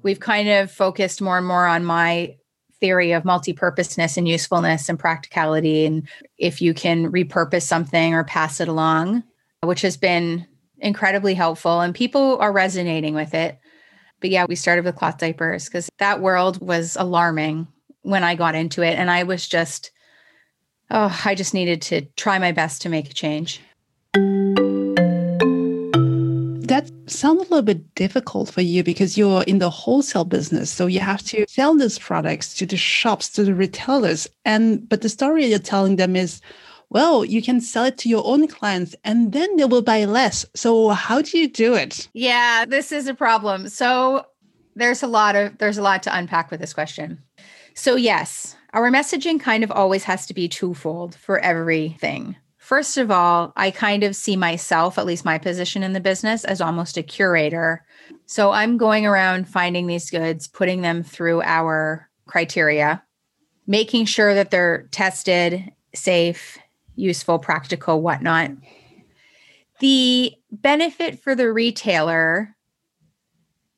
we've 0.01 0.19
kind 0.19 0.49
of 0.49 0.71
focused 0.71 1.21
more 1.21 1.37
and 1.37 1.47
more 1.47 1.65
on 1.67 1.85
my 1.85 2.35
theory 2.79 3.11
of 3.11 3.25
multi-purposeness 3.25 4.17
and 4.17 4.27
usefulness 4.27 4.89
and 4.89 4.99
practicality 4.99 5.85
and 5.85 6.07
if 6.37 6.61
you 6.61 6.73
can 6.73 7.11
repurpose 7.11 7.63
something 7.63 8.13
or 8.13 8.23
pass 8.23 8.59
it 8.59 8.67
along 8.67 9.23
which 9.65 9.81
has 9.81 9.97
been 9.97 10.45
incredibly 10.79 11.33
helpful 11.33 11.81
and 11.81 11.95
people 11.95 12.37
are 12.39 12.51
resonating 12.51 13.13
with 13.13 13.33
it. 13.33 13.59
But 14.21 14.29
yeah, 14.29 14.45
we 14.47 14.55
started 14.55 14.85
with 14.85 14.95
cloth 14.95 15.17
diapers 15.17 15.65
because 15.65 15.89
that 15.97 16.21
world 16.21 16.65
was 16.65 16.95
alarming 16.95 17.67
when 18.01 18.23
I 18.23 18.35
got 18.35 18.55
into 18.55 18.81
it. 18.81 18.97
And 18.97 19.09
I 19.09 19.23
was 19.23 19.47
just, 19.47 19.91
oh, 20.91 21.21
I 21.25 21.35
just 21.35 21.53
needed 21.53 21.81
to 21.83 22.01
try 22.15 22.39
my 22.39 22.51
best 22.51 22.81
to 22.83 22.89
make 22.89 23.09
a 23.09 23.13
change. 23.13 23.61
That 27.05 27.11
sounds 27.11 27.37
a 27.37 27.43
little 27.43 27.61
bit 27.61 27.93
difficult 27.93 28.49
for 28.49 28.61
you 28.61 28.83
because 28.83 29.15
you're 29.15 29.43
in 29.43 29.59
the 29.59 29.69
wholesale 29.69 30.25
business. 30.25 30.71
So 30.71 30.87
you 30.87 30.99
have 31.01 31.21
to 31.25 31.45
sell 31.47 31.75
these 31.75 31.99
products 31.99 32.55
to 32.55 32.65
the 32.65 32.77
shops, 32.77 33.29
to 33.29 33.43
the 33.43 33.53
retailers. 33.53 34.27
And 34.43 34.89
but 34.89 35.01
the 35.01 35.09
story 35.09 35.45
you're 35.45 35.59
telling 35.59 35.97
them 35.97 36.15
is 36.15 36.41
well, 36.89 37.23
you 37.25 37.41
can 37.41 37.61
sell 37.61 37.85
it 37.85 37.97
to 37.99 38.09
your 38.09 38.25
own 38.25 38.47
clients 38.47 38.95
and 39.03 39.33
then 39.33 39.55
they 39.57 39.65
will 39.65 39.81
buy 39.81 40.05
less. 40.05 40.45
So 40.55 40.89
how 40.89 41.21
do 41.21 41.37
you 41.37 41.47
do 41.47 41.73
it? 41.75 42.07
Yeah, 42.13 42.65
this 42.65 42.91
is 42.91 43.07
a 43.07 43.13
problem. 43.13 43.69
So 43.69 44.25
there's 44.75 45.03
a 45.03 45.07
lot 45.07 45.35
of 45.35 45.57
there's 45.59 45.77
a 45.77 45.83
lot 45.83 46.03
to 46.03 46.17
unpack 46.17 46.49
with 46.49 46.59
this 46.59 46.73
question. 46.73 47.21
So 47.75 47.95
yes, 47.95 48.55
our 48.73 48.89
messaging 48.89 49.39
kind 49.39 49.63
of 49.63 49.71
always 49.71 50.03
has 50.05 50.25
to 50.27 50.33
be 50.33 50.47
twofold 50.47 51.15
for 51.15 51.39
everything. 51.39 52.35
First 52.65 52.97
of 52.97 53.11
all, 53.11 53.53
I 53.55 53.69
kind 53.69 54.01
of 54.01 54.15
see 54.15 54.35
myself, 54.35 54.97
at 54.97 55.05
least 55.05 55.23
my 55.23 55.37
position 55.37 55.83
in 55.83 55.93
the 55.93 55.99
business, 55.99 56.43
as 56.43 56.61
almost 56.61 56.97
a 56.97 57.03
curator. 57.03 57.85
So 58.25 58.53
I'm 58.53 58.77
going 58.77 59.05
around 59.05 59.47
finding 59.47 59.85
these 59.85 60.09
goods, 60.09 60.47
putting 60.47 60.81
them 60.81 61.03
through 61.03 61.43
our 61.43 62.09
criteria, 62.25 63.03
making 63.67 64.05
sure 64.05 64.33
that 64.33 64.49
they're 64.49 64.87
tested, 64.89 65.73
safe, 65.93 66.57
useful, 66.95 67.37
practical, 67.37 68.01
whatnot. 68.01 68.49
The 69.79 70.33
benefit 70.51 71.19
for 71.19 71.35
the 71.35 71.53
retailer 71.53 72.55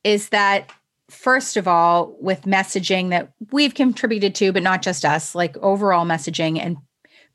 is 0.05 0.29
that, 0.29 0.71
first 1.09 1.57
of 1.57 1.67
all, 1.67 2.15
with 2.21 2.43
messaging 2.43 3.09
that 3.09 3.33
we've 3.51 3.75
contributed 3.75 4.33
to, 4.35 4.53
but 4.53 4.63
not 4.63 4.81
just 4.81 5.03
us, 5.03 5.35
like 5.35 5.57
overall 5.57 6.05
messaging, 6.05 6.57
and 6.57 6.77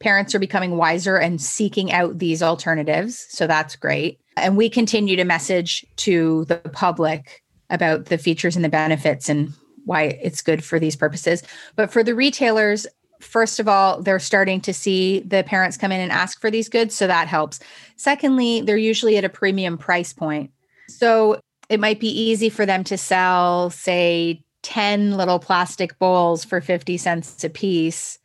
parents 0.03 0.35
are 0.35 0.39
becoming 0.39 0.77
wiser 0.77 1.17
and 1.17 1.41
seeking 1.41 1.93
out 1.93 2.19
these 2.19 2.43
alternatives. 2.43 3.27
So 3.31 3.47
that's 3.47 3.77
great. 3.77 4.19
And 4.37 4.57
we 4.57 4.69
continue 4.69 5.17
to 5.17 5.25
message 5.25 5.85
to 5.97 6.45
the 6.47 6.57
public 6.57 7.43
about 7.71 8.07
the 8.07 8.19
features 8.19 8.57
and 8.57 8.65
the 8.65 8.69
benefits 8.69 9.29
and 9.29 9.53
why 9.85 10.19
it's 10.23 10.43
good 10.43 10.65
for 10.65 10.79
these 10.79 10.97
purposes. 10.97 11.43
But 11.77 11.91
for 11.91 12.03
the 12.03 12.15
retailers, 12.15 12.87
first 13.21 13.61
of 13.61 13.69
all, 13.69 14.03
they're 14.03 14.19
starting 14.19 14.61
to 14.63 14.75
see 14.75 15.21
the 15.21 15.43
parents 15.45 15.77
come 15.77 15.93
in 15.93 16.01
and 16.01 16.13
ask 16.13 16.41
for 16.41 16.51
these 16.51 16.69
goods. 16.69 16.95
So 16.95 17.07
that 17.07 17.29
helps. 17.29 17.61
Secondly, 17.97 18.61
they're 18.61 18.77
usually 18.77 19.17
at 19.17 19.25
a 19.25 19.29
premium 19.29 19.79
price 19.79 20.13
point. 20.13 20.51
So 20.89 21.41
it 21.69 21.81
might 21.81 22.01
be 22.01 22.09
easy 22.09 22.49
for 22.49 22.67
them 22.67 22.85
to 22.85 22.99
sell, 22.99 23.71
say, 23.71 24.43
10 24.63 25.17
little 25.17 25.39
plastic 25.39 25.99
bowls 25.99 26.45
for 26.45 26.61
50 26.61 26.97
cents 26.97 27.43
a 27.45 27.51
piece. 27.51 28.19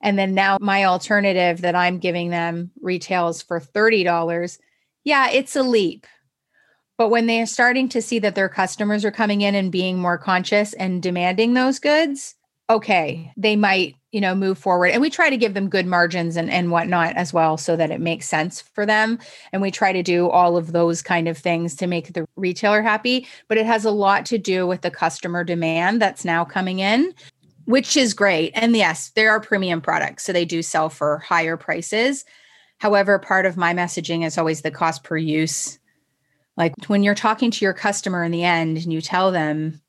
And 0.00 0.18
then 0.18 0.34
now 0.34 0.58
my 0.60 0.84
alternative 0.84 1.60
that 1.62 1.74
I'm 1.74 1.98
giving 1.98 2.30
them 2.30 2.70
retails 2.80 3.42
for 3.42 3.60
$30. 3.60 4.58
Yeah, 5.04 5.30
it's 5.30 5.56
a 5.56 5.62
leap. 5.62 6.06
But 6.98 7.08
when 7.08 7.26
they 7.26 7.40
are 7.40 7.46
starting 7.46 7.88
to 7.90 8.02
see 8.02 8.18
that 8.18 8.34
their 8.34 8.48
customers 8.48 9.04
are 9.04 9.10
coming 9.10 9.40
in 9.40 9.54
and 9.54 9.72
being 9.72 9.98
more 9.98 10.18
conscious 10.18 10.74
and 10.74 11.02
demanding 11.02 11.54
those 11.54 11.78
goods, 11.78 12.34
okay, 12.68 13.32
they 13.36 13.56
might, 13.56 13.96
you 14.12 14.20
know, 14.20 14.34
move 14.34 14.58
forward. 14.58 14.92
And 14.92 15.00
we 15.00 15.10
try 15.10 15.28
to 15.28 15.36
give 15.36 15.54
them 15.54 15.68
good 15.68 15.86
margins 15.86 16.36
and, 16.36 16.50
and 16.50 16.70
whatnot 16.70 17.16
as 17.16 17.32
well 17.32 17.56
so 17.56 17.74
that 17.74 17.90
it 17.90 18.00
makes 18.00 18.28
sense 18.28 18.60
for 18.60 18.86
them. 18.86 19.18
And 19.52 19.60
we 19.60 19.70
try 19.70 19.92
to 19.92 20.02
do 20.02 20.28
all 20.28 20.56
of 20.56 20.72
those 20.72 21.02
kind 21.02 21.26
of 21.26 21.36
things 21.36 21.74
to 21.76 21.86
make 21.86 22.12
the 22.12 22.26
retailer 22.36 22.82
happy. 22.82 23.26
But 23.48 23.58
it 23.58 23.66
has 23.66 23.84
a 23.84 23.90
lot 23.90 24.24
to 24.26 24.38
do 24.38 24.66
with 24.66 24.82
the 24.82 24.90
customer 24.90 25.42
demand 25.42 26.00
that's 26.00 26.24
now 26.24 26.44
coming 26.44 26.78
in. 26.78 27.12
Which 27.70 27.96
is 27.96 28.14
great. 28.14 28.52
And 28.54 28.76
yes, 28.76 29.10
there 29.14 29.30
are 29.30 29.40
premium 29.40 29.80
products. 29.80 30.24
So 30.24 30.32
they 30.32 30.44
do 30.44 30.62
sell 30.62 30.88
for 30.88 31.18
higher 31.18 31.56
prices. 31.56 32.24
However, 32.78 33.18
part 33.18 33.46
of 33.46 33.56
my 33.56 33.72
messaging 33.74 34.26
is 34.26 34.36
always 34.36 34.62
the 34.62 34.70
cost 34.70 35.04
per 35.04 35.16
use. 35.16 35.78
Like 36.56 36.74
when 36.88 37.02
you're 37.02 37.14
talking 37.14 37.50
to 37.50 37.64
your 37.64 37.72
customer 37.72 38.24
in 38.24 38.32
the 38.32 38.44
end 38.44 38.76
and 38.78 38.92
you 38.92 39.00
tell 39.00 39.30
them, 39.30 39.80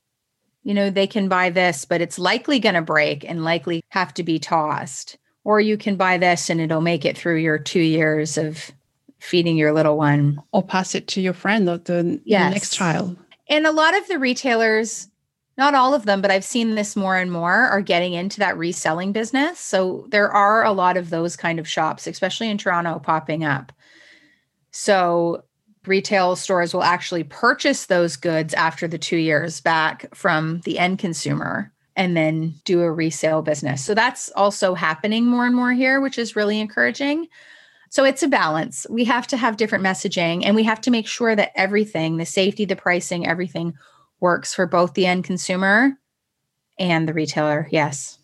you 0.63 0.73
know, 0.73 0.89
they 0.89 1.07
can 1.07 1.27
buy 1.27 1.49
this, 1.49 1.85
but 1.85 2.01
it's 2.01 2.19
likely 2.19 2.59
going 2.59 2.75
to 2.75 2.81
break 2.81 3.27
and 3.27 3.43
likely 3.43 3.81
have 3.89 4.13
to 4.13 4.23
be 4.23 4.37
tossed. 4.39 5.17
or 5.43 5.59
you 5.59 5.77
can 5.77 5.95
buy 5.95 6.17
this 6.17 6.49
and 6.49 6.61
it'll 6.61 6.81
make 6.81 7.05
it 7.05 7.17
through 7.17 7.37
your 7.37 7.57
two 7.57 7.81
years 7.81 8.37
of 8.37 8.71
feeding 9.19 9.57
your 9.57 9.73
little 9.73 9.97
one. 9.97 10.41
Or 10.51 10.63
pass 10.63 10.95
it 10.95 11.07
to 11.09 11.21
your 11.21 11.33
friend 11.33 11.67
or 11.69 11.77
the, 11.77 12.21
yes. 12.25 12.49
the 12.49 12.53
next 12.53 12.75
child. 12.75 13.17
And 13.49 13.65
a 13.65 13.71
lot 13.71 13.97
of 13.97 14.07
the 14.07 14.19
retailers, 14.19 15.07
not 15.61 15.75
all 15.75 15.93
of 15.93 16.05
them, 16.05 16.21
but 16.21 16.31
I've 16.31 16.43
seen 16.43 16.73
this 16.73 16.95
more 16.95 17.15
and 17.15 17.31
more, 17.31 17.53
are 17.53 17.81
getting 17.81 18.13
into 18.13 18.39
that 18.39 18.57
reselling 18.57 19.11
business. 19.11 19.59
So 19.59 20.07
there 20.09 20.31
are 20.31 20.65
a 20.65 20.71
lot 20.71 20.97
of 20.97 21.11
those 21.11 21.35
kind 21.35 21.59
of 21.59 21.67
shops, 21.67 22.07
especially 22.07 22.49
in 22.49 22.57
Toronto, 22.57 22.97
popping 22.97 23.43
up. 23.43 23.71
So 24.71 25.43
retail 25.85 26.35
stores 26.35 26.73
will 26.73 26.81
actually 26.81 27.25
purchase 27.25 27.85
those 27.85 28.15
goods 28.15 28.55
after 28.55 28.87
the 28.87 28.97
two 28.97 29.17
years 29.17 29.61
back 29.61 30.13
from 30.15 30.61
the 30.61 30.79
end 30.79 30.97
consumer 30.97 31.71
and 31.95 32.17
then 32.17 32.55
do 32.65 32.81
a 32.81 32.91
resale 32.91 33.43
business. 33.43 33.85
So 33.85 33.93
that's 33.93 34.29
also 34.29 34.73
happening 34.73 35.25
more 35.25 35.45
and 35.45 35.55
more 35.55 35.73
here, 35.73 36.01
which 36.01 36.17
is 36.17 36.35
really 36.35 36.59
encouraging. 36.59 37.27
So 37.91 38.03
it's 38.03 38.23
a 38.23 38.27
balance. 38.27 38.87
We 38.89 39.03
have 39.03 39.27
to 39.27 39.37
have 39.37 39.57
different 39.57 39.83
messaging 39.83 40.43
and 40.43 40.55
we 40.55 40.63
have 40.63 40.81
to 40.81 40.91
make 40.91 41.07
sure 41.07 41.35
that 41.35 41.51
everything, 41.55 42.17
the 42.17 42.25
safety, 42.25 42.65
the 42.65 42.75
pricing, 42.75 43.27
everything 43.27 43.75
works 44.21 44.53
for 44.53 44.65
both 44.65 44.93
the 44.93 45.05
end 45.05 45.23
consumer 45.23 45.97
and 46.79 47.07
the 47.07 47.13
retailer. 47.13 47.67
Yes. 47.71 48.17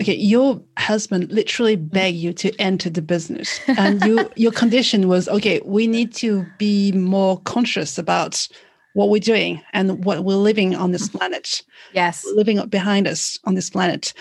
Okay, 0.00 0.14
your 0.14 0.62
husband 0.78 1.32
literally 1.32 1.74
begged 1.74 2.16
you 2.16 2.32
to 2.34 2.54
enter 2.60 2.88
the 2.88 3.02
business 3.02 3.58
and 3.66 4.04
you 4.04 4.30
your 4.36 4.52
condition 4.52 5.08
was 5.08 5.28
okay, 5.28 5.60
we 5.64 5.88
need 5.88 6.14
to 6.14 6.46
be 6.58 6.92
more 6.92 7.40
conscious 7.40 7.98
about 7.98 8.46
what 8.94 9.10
we're 9.10 9.20
doing 9.20 9.60
and 9.72 10.04
what 10.04 10.24
we're 10.24 10.36
living 10.36 10.74
on 10.74 10.92
this 10.92 11.08
mm-hmm. 11.08 11.18
planet. 11.18 11.62
Yes. 11.92 12.24
Living 12.34 12.64
behind 12.68 13.06
us 13.06 13.38
on 13.44 13.54
this 13.54 13.68
planet. 13.68 14.14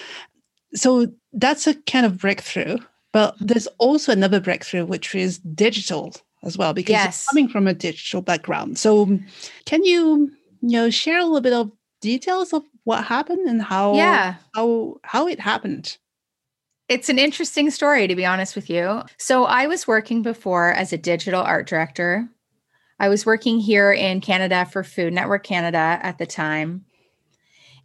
So 0.73 1.07
that's 1.33 1.67
a 1.67 1.75
kind 1.83 2.05
of 2.05 2.17
breakthrough. 2.17 2.77
But 3.13 3.35
mm-hmm. 3.35 3.45
there's 3.45 3.67
also 3.77 4.11
another 4.11 4.41
breakthrough, 4.41 4.85
which 4.85 5.15
is 5.15 5.37
digital 5.37 6.13
as 6.45 6.57
well, 6.57 6.73
because 6.73 6.91
yes. 6.91 7.27
coming 7.27 7.47
from 7.47 7.67
a 7.67 7.73
digital 7.73 8.21
background. 8.21 8.77
So 8.77 9.03
um, 9.03 9.25
can 9.65 9.83
you, 9.83 10.31
you 10.61 10.71
know, 10.71 10.89
share 10.89 11.19
a 11.19 11.23
little 11.23 11.41
bit 11.41 11.53
of 11.53 11.71
details 12.01 12.53
of 12.53 12.63
what 12.83 13.03
happened 13.03 13.47
and 13.49 13.61
how 13.61 13.95
yeah. 13.95 14.35
how 14.53 14.97
how 15.03 15.27
it 15.27 15.39
happened? 15.39 15.97
It's 16.87 17.09
an 17.09 17.17
interesting 17.17 17.71
story, 17.71 18.07
to 18.07 18.15
be 18.15 18.25
honest 18.25 18.55
with 18.55 18.69
you. 18.69 19.01
So, 19.17 19.45
I 19.45 19.65
was 19.65 19.87
working 19.87 20.21
before 20.21 20.71
as 20.71 20.93
a 20.93 20.99
digital 20.99 21.41
art 21.41 21.65
director 21.67 22.29
I 22.99 23.09
was 23.09 23.25
working 23.25 23.59
here 23.59 23.91
in 23.91 24.21
Canada 24.21 24.65
for 24.65 24.83
Food 24.83 25.13
Network 25.13 25.43
Canada 25.43 25.99
at 26.01 26.17
the 26.17 26.25
time. 26.25 26.85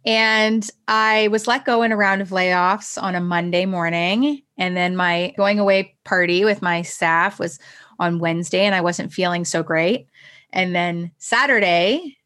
And 0.05 0.67
I 0.87 1.27
was 1.27 1.47
let 1.47 1.65
go 1.65 1.83
in 1.83 1.91
a 1.91 1.97
round 1.97 2.21
of 2.21 2.29
layoffs 2.29 3.01
on 3.01 3.13
a 3.13 3.21
Monday 3.21 3.65
morning. 3.65 4.41
And 4.57 4.75
then 4.75 4.95
my 4.95 5.33
going 5.37 5.59
away 5.59 5.95
party 6.05 6.43
with 6.43 6.61
my 6.61 6.81
staff 6.81 7.39
was 7.39 7.59
on 8.01 8.19
Wednesday, 8.19 8.65
and 8.65 8.75
I 8.75 8.81
wasn't 8.81 9.13
feeling 9.13 9.45
so 9.45 9.61
great. 9.61 10.07
And 10.51 10.75
then 10.75 11.11
Saturday, 11.19 12.17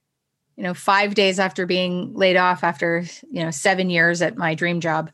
you 0.55 0.63
know, 0.63 0.74
five 0.74 1.13
days 1.13 1.38
after 1.38 1.65
being 1.65 2.13
laid 2.15 2.38
off 2.38 2.63
after, 2.63 3.03
you 3.29 3.44
know, 3.44 3.51
seven 3.51 3.89
years 3.89 4.22
at 4.22 4.38
my 4.38 4.55
dream 4.55 4.79
job, 4.79 5.12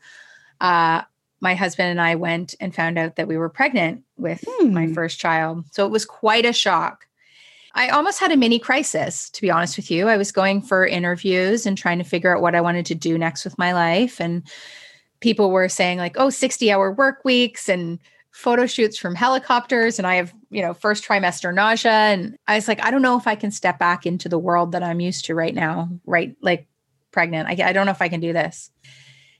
uh, 0.60 1.02
my 1.40 1.56
husband 1.56 1.90
and 1.90 2.00
I 2.00 2.14
went 2.14 2.54
and 2.60 2.72
found 2.74 2.96
out 2.96 3.16
that 3.16 3.26
we 3.26 3.36
were 3.36 3.48
pregnant 3.48 4.04
with 4.16 4.44
hmm. 4.48 4.72
my 4.72 4.86
first 4.92 5.18
child. 5.18 5.64
So 5.72 5.84
it 5.84 5.90
was 5.90 6.04
quite 6.04 6.46
a 6.46 6.52
shock. 6.52 7.06
I 7.74 7.88
almost 7.88 8.20
had 8.20 8.30
a 8.30 8.36
mini 8.36 8.60
crisis, 8.60 9.28
to 9.30 9.42
be 9.42 9.50
honest 9.50 9.76
with 9.76 9.90
you. 9.90 10.06
I 10.06 10.16
was 10.16 10.30
going 10.30 10.62
for 10.62 10.86
interviews 10.86 11.66
and 11.66 11.76
trying 11.76 11.98
to 11.98 12.04
figure 12.04 12.34
out 12.34 12.42
what 12.42 12.54
I 12.54 12.60
wanted 12.60 12.86
to 12.86 12.94
do 12.94 13.18
next 13.18 13.44
with 13.44 13.58
my 13.58 13.72
life. 13.72 14.20
And 14.20 14.46
people 15.18 15.50
were 15.50 15.68
saying, 15.68 15.98
like, 15.98 16.14
oh, 16.18 16.30
60 16.30 16.70
hour 16.70 16.92
work 16.92 17.24
weeks 17.24 17.68
and 17.68 17.98
photo 18.32 18.66
shoots 18.66 18.98
from 18.98 19.14
helicopters. 19.14 19.98
And 19.98 20.06
I 20.06 20.16
have, 20.16 20.34
you 20.50 20.62
know, 20.62 20.74
first 20.74 21.04
trimester 21.04 21.54
nausea. 21.54 21.92
And 21.92 22.36
I 22.48 22.56
was 22.56 22.66
like, 22.66 22.82
I 22.82 22.90
don't 22.90 23.02
know 23.02 23.18
if 23.18 23.26
I 23.26 23.34
can 23.34 23.50
step 23.50 23.78
back 23.78 24.06
into 24.06 24.28
the 24.28 24.38
world 24.38 24.72
that 24.72 24.82
I'm 24.82 25.00
used 25.00 25.26
to 25.26 25.34
right 25.34 25.54
now, 25.54 25.90
right? 26.06 26.34
Like 26.40 26.66
pregnant. 27.12 27.48
I, 27.48 27.68
I 27.68 27.72
don't 27.72 27.86
know 27.86 27.92
if 27.92 28.02
I 28.02 28.08
can 28.08 28.20
do 28.20 28.32
this. 28.32 28.70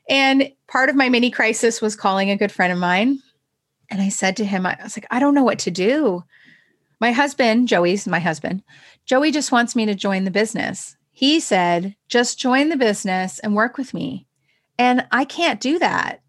And 0.09 0.53
part 0.69 0.91
of 0.91 0.97
my 0.97 1.09
mini 1.09 1.31
crisis 1.31 1.81
was 1.81 1.97
calling 1.97 2.31
a 2.31 2.37
good 2.37 2.53
friend 2.53 2.73
of 2.73 2.79
mine. 2.79 3.19
And 3.91 4.01
I 4.01 4.11
said 4.11 4.37
to 4.37 4.45
him, 4.45 4.67
I 4.67 4.79
was 4.83 4.97
like, 4.97 5.07
I 5.11 5.19
don't 5.19 5.35
know 5.35 5.45
what 5.45 5.61
to 5.61 5.71
do. 5.71 6.23
My 7.01 7.13
husband, 7.13 7.69
Joey's 7.69 8.07
my 8.07 8.21
husband, 8.21 8.63
Joey 9.07 9.33
just 9.33 9.53
wants 9.53 9.75
me 9.75 9.87
to 9.87 9.95
join 9.95 10.25
the 10.25 10.31
business. 10.31 10.97
He 11.13 11.41
said, 11.41 11.97
just 12.09 12.39
join 12.39 12.69
the 12.69 12.77
business 12.77 13.39
and 13.41 13.55
work 13.55 13.77
with 13.77 13.93
me. 13.93 14.27
And 14.79 15.07
I 15.11 15.25
can't 15.25 15.61
do 15.61 15.79
that. 15.79 16.22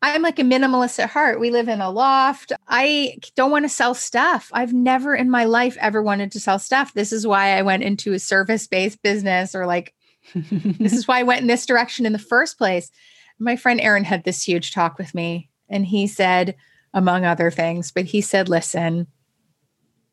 I'm 0.00 0.22
like 0.22 0.38
a 0.38 0.42
minimalist 0.42 0.98
at 1.00 1.10
heart. 1.10 1.40
We 1.40 1.50
live 1.50 1.68
in 1.68 1.80
a 1.80 1.90
loft. 1.90 2.52
I 2.68 3.16
don't 3.34 3.50
want 3.50 3.64
to 3.64 3.68
sell 3.68 3.94
stuff. 3.94 4.50
I've 4.52 4.72
never 4.72 5.14
in 5.14 5.28
my 5.28 5.44
life 5.44 5.76
ever 5.80 6.02
wanted 6.02 6.30
to 6.32 6.40
sell 6.40 6.58
stuff. 6.58 6.94
This 6.94 7.12
is 7.12 7.26
why 7.26 7.58
I 7.58 7.62
went 7.62 7.82
into 7.82 8.12
a 8.12 8.18
service 8.18 8.66
based 8.68 9.02
business 9.02 9.54
or 9.54 9.66
like, 9.66 9.94
this 10.34 10.92
is 10.92 11.08
why 11.08 11.20
I 11.20 11.24
went 11.24 11.40
in 11.40 11.46
this 11.48 11.66
direction 11.66 12.06
in 12.06 12.12
the 12.12 12.18
first 12.18 12.58
place. 12.58 12.90
My 13.40 13.56
friend 13.56 13.80
Aaron 13.80 14.04
had 14.04 14.24
this 14.24 14.42
huge 14.42 14.72
talk 14.72 14.98
with 14.98 15.14
me, 15.14 15.48
and 15.68 15.86
he 15.86 16.06
said, 16.06 16.56
among 16.94 17.24
other 17.24 17.50
things, 17.50 17.92
but 17.92 18.04
he 18.04 18.20
said, 18.20 18.48
listen, 18.48 19.06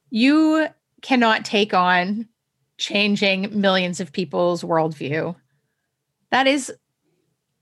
you 0.10 0.68
cannot 1.02 1.46
take 1.46 1.74
on 1.74 2.28
changing 2.78 3.60
millions 3.60 4.00
of 4.00 4.12
people's 4.12 4.64
worldview. 4.64 5.36
That 6.32 6.48
is 6.48 6.72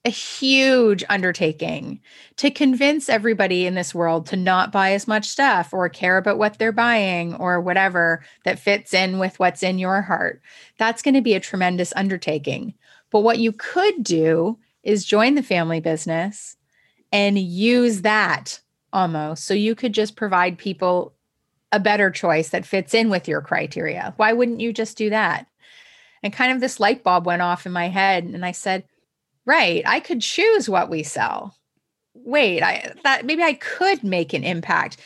a 0.05 0.09
huge 0.09 1.03
undertaking 1.09 2.01
to 2.35 2.51
convince 2.51 3.07
everybody 3.07 3.65
in 3.65 3.73
this 3.73 3.95
world 3.95 4.25
to 4.27 4.35
not 4.35 4.71
buy 4.71 4.91
as 4.91 5.07
much 5.07 5.29
stuff 5.29 5.73
or 5.73 5.87
care 5.87 6.17
about 6.17 6.37
what 6.37 6.57
they're 6.57 6.73
buying 6.73 7.35
or 7.35 7.61
whatever 7.61 8.23
that 8.43 8.59
fits 8.59 8.93
in 8.93 9.17
with 9.17 9.39
what's 9.39 9.63
in 9.63 9.79
your 9.79 10.01
heart. 10.01 10.41
That's 10.77 11.01
going 11.01 11.13
to 11.13 11.21
be 11.21 11.35
a 11.35 11.39
tremendous 11.39 11.93
undertaking. 11.95 12.73
But 13.11 13.21
what 13.21 13.39
you 13.39 13.53
could 13.53 14.03
do 14.03 14.59
is 14.83 15.05
join 15.05 15.35
the 15.35 15.43
family 15.43 15.79
business 15.79 16.57
and 17.13 17.39
use 17.39 18.01
that 18.01 18.59
almost. 18.91 19.45
So 19.45 19.53
you 19.53 19.73
could 19.73 19.93
just 19.93 20.17
provide 20.17 20.57
people 20.57 21.13
a 21.71 21.79
better 21.79 22.11
choice 22.11 22.49
that 22.49 22.65
fits 22.65 22.93
in 22.93 23.09
with 23.09 23.27
your 23.27 23.41
criteria. 23.41 24.13
Why 24.17 24.33
wouldn't 24.33 24.59
you 24.59 24.73
just 24.73 24.97
do 24.97 25.09
that? 25.11 25.47
And 26.21 26.33
kind 26.33 26.51
of 26.51 26.59
this 26.59 26.79
light 26.79 27.03
bulb 27.03 27.25
went 27.25 27.41
off 27.41 27.65
in 27.65 27.71
my 27.71 27.87
head 27.87 28.25
and 28.25 28.45
I 28.45 28.51
said, 28.51 28.83
"Right, 29.45 29.83
I 29.85 29.99
could 29.99 30.21
choose 30.21 30.69
what 30.69 30.89
we 30.89 31.03
sell. 31.03 31.55
Wait, 32.13 32.61
I 32.61 32.93
thought 33.03 33.25
maybe 33.25 33.43
I 33.43 33.53
could 33.53 34.03
make 34.03 34.33
an 34.33 34.43
impact." 34.43 34.97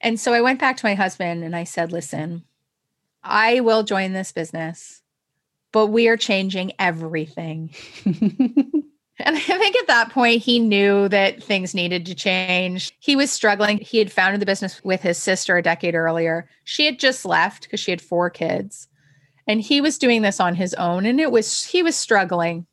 And 0.00 0.20
so 0.20 0.32
I 0.32 0.40
went 0.40 0.60
back 0.60 0.76
to 0.78 0.86
my 0.86 0.94
husband 0.94 1.44
and 1.44 1.56
I 1.56 1.64
said, 1.64 1.92
"Listen, 1.92 2.44
I 3.22 3.60
will 3.60 3.82
join 3.82 4.12
this 4.12 4.32
business, 4.32 5.02
but 5.72 5.86
we 5.88 6.08
are 6.08 6.16
changing 6.16 6.72
everything." 6.78 7.74
And 9.18 9.36
I 9.36 9.40
think 9.40 9.76
at 9.76 9.86
that 9.86 10.10
point, 10.10 10.42
he 10.42 10.58
knew 10.58 11.08
that 11.08 11.42
things 11.42 11.74
needed 11.74 12.04
to 12.06 12.14
change. 12.14 12.92
He 13.00 13.16
was 13.16 13.32
struggling. 13.32 13.78
He 13.78 13.98
had 13.98 14.12
founded 14.12 14.42
the 14.42 14.46
business 14.46 14.84
with 14.84 15.00
his 15.00 15.16
sister 15.16 15.56
a 15.56 15.62
decade 15.62 15.94
earlier. 15.94 16.48
She 16.64 16.84
had 16.84 16.98
just 16.98 17.24
left 17.24 17.62
because 17.62 17.80
she 17.80 17.92
had 17.92 18.02
four 18.02 18.28
kids. 18.28 18.88
And 19.46 19.60
he 19.62 19.80
was 19.80 19.96
doing 19.96 20.20
this 20.20 20.38
on 20.38 20.54
his 20.54 20.74
own. 20.74 21.06
And 21.06 21.18
it 21.18 21.32
was, 21.32 21.64
he 21.64 21.82
was 21.82 21.96
struggling. 21.96 22.66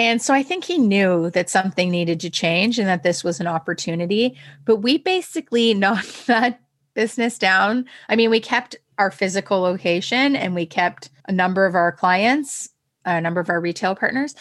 And 0.00 0.22
so 0.22 0.32
I 0.32 0.42
think 0.42 0.64
he 0.64 0.78
knew 0.78 1.28
that 1.32 1.50
something 1.50 1.90
needed 1.90 2.20
to 2.20 2.30
change 2.30 2.78
and 2.78 2.88
that 2.88 3.02
this 3.02 3.22
was 3.22 3.38
an 3.38 3.46
opportunity. 3.46 4.34
But 4.64 4.76
we 4.76 4.96
basically 4.96 5.74
knocked 5.84 6.26
that 6.26 6.58
business 6.94 7.36
down. 7.36 7.84
I 8.08 8.16
mean, 8.16 8.30
we 8.30 8.40
kept 8.40 8.76
our 8.96 9.10
physical 9.10 9.60
location 9.60 10.36
and 10.36 10.54
we 10.54 10.64
kept 10.64 11.10
a 11.28 11.32
number 11.32 11.66
of 11.66 11.74
our 11.74 11.92
clients, 11.92 12.70
a 13.04 13.20
number 13.20 13.40
of 13.40 13.50
our 13.50 13.60
retail 13.60 13.94
partners 13.94 14.34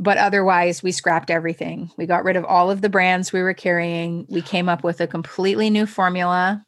but 0.00 0.16
otherwise 0.16 0.80
we 0.80 0.92
scrapped 0.92 1.28
everything. 1.28 1.90
We 1.96 2.06
got 2.06 2.22
rid 2.22 2.36
of 2.36 2.44
all 2.44 2.70
of 2.70 2.82
the 2.82 2.88
brands 2.88 3.32
we 3.32 3.42
were 3.42 3.52
carrying. 3.52 4.26
We 4.28 4.42
came 4.42 4.68
up 4.68 4.84
with 4.84 5.00
a 5.00 5.08
completely 5.08 5.70
new 5.70 5.86
formula. 5.86 6.64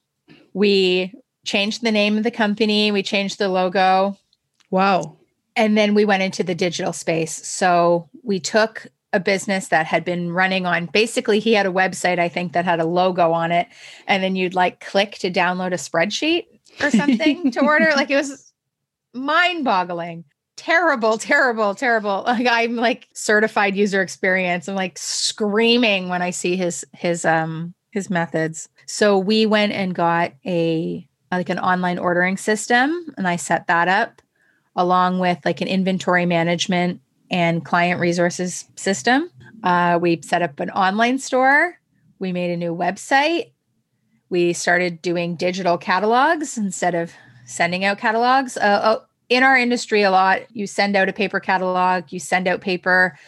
We 0.53 1.14
changed 1.44 1.85
the 1.85 1.92
name 1.92 2.18
of 2.18 2.24
the 2.24 2.33
company. 2.33 2.90
We 2.90 3.05
changed 3.05 3.38
the 3.38 3.48
logo. 3.48 4.18
Wow 4.72 5.20
and 5.61 5.77
then 5.77 5.94
we 5.94 6.05
went 6.05 6.23
into 6.23 6.42
the 6.42 6.55
digital 6.55 6.92
space 6.92 7.46
so 7.46 8.09
we 8.23 8.40
took 8.40 8.87
a 9.12 9.20
business 9.20 9.68
that 9.68 9.87
had 9.87 10.05
been 10.05 10.33
running 10.33 10.66
on 10.66 10.87
basically 10.87 11.38
he 11.38 11.53
had 11.53 11.66
a 11.66 11.73
website 11.73 12.18
i 12.18 12.29
think 12.29 12.53
that 12.53 12.64
had 12.64 12.81
a 12.81 12.85
logo 12.85 13.33
on 13.33 13.53
it 13.53 13.68
and 14.07 14.23
then 14.23 14.37
you'd 14.37 14.55
like 14.55 14.81
click 14.81 15.12
to 15.12 15.31
download 15.31 15.73
a 15.73 15.77
spreadsheet 15.77 16.46
or 16.83 16.90
something 17.03 17.51
to 17.51 17.61
order 17.61 17.92
like 17.94 18.11
it 18.11 18.16
was 18.16 18.53
mind 19.12 19.64
boggling 19.64 20.25
terrible, 20.61 21.16
terrible, 21.16 21.75
terrible. 21.75 22.23
Like 22.27 22.46
I'm 22.46 22.77
like 22.77 23.09
certified 23.14 23.75
user 23.77 24.03
experience. 24.03 24.68
I'm 24.68 24.75
like 24.75 24.99
screaming 24.99 26.11
when 26.11 26.20
I 26.20 26.31
see 26.31 26.55
his 26.55 26.85
his 26.92 27.25
um 27.25 27.75
his 27.92 28.11
methods. 28.11 28.68
So 28.87 29.18
we 29.18 29.46
went 29.46 29.73
and 29.73 29.94
got 29.94 30.33
a 30.44 31.09
like 31.33 31.49
an 31.49 31.59
online 31.59 31.99
ordering 31.99 32.37
system 32.37 33.14
and 33.16 33.27
I 33.27 33.37
set 33.37 33.68
that 33.68 33.88
up 33.88 34.20
along 34.77 35.19
with 35.19 35.39
like 35.45 35.61
an 35.61 35.69
inventory 35.69 36.27
management 36.27 37.01
and 37.31 37.65
client 37.65 38.01
resources 38.01 38.67
system. 38.77 39.31
Uh, 39.63 39.99
we 40.01 40.21
set 40.23 40.43
up 40.43 40.59
an 40.61 40.71
online 40.71 41.19
store. 41.19 41.79
We 42.19 42.33
made 42.33 42.51
a 42.51 42.57
new 42.57 42.75
website. 42.75 43.53
We 44.29 44.53
started 44.53 45.03
doing 45.03 45.37
digital 45.37 45.77
catalogs 45.77 46.57
instead 46.57 46.95
of 46.95 47.13
sending 47.45 47.85
out 47.85 47.99
catalogs. 47.99 48.57
Uh, 48.57 48.81
oh, 48.85 49.07
in 49.29 49.43
our 49.43 49.57
industry, 49.57 50.03
a 50.03 50.11
lot 50.11 50.43
you 50.55 50.67
send 50.67 50.97
out 50.97 51.09
a 51.09 51.13
paper 51.13 51.41
catalog, 51.41 52.13
you 52.13 52.19
send 52.19 52.49
out 52.49 52.61
paper 52.61 53.19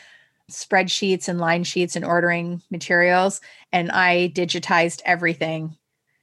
spreadsheets 0.51 1.29
and 1.29 1.39
line 1.39 1.65
sheets 1.65 1.97
and 1.97 2.05
ordering 2.05 2.61
materials. 2.71 3.41
And 3.73 3.91
I 3.91 4.33
digitized 4.35 5.01
everything. 5.05 5.77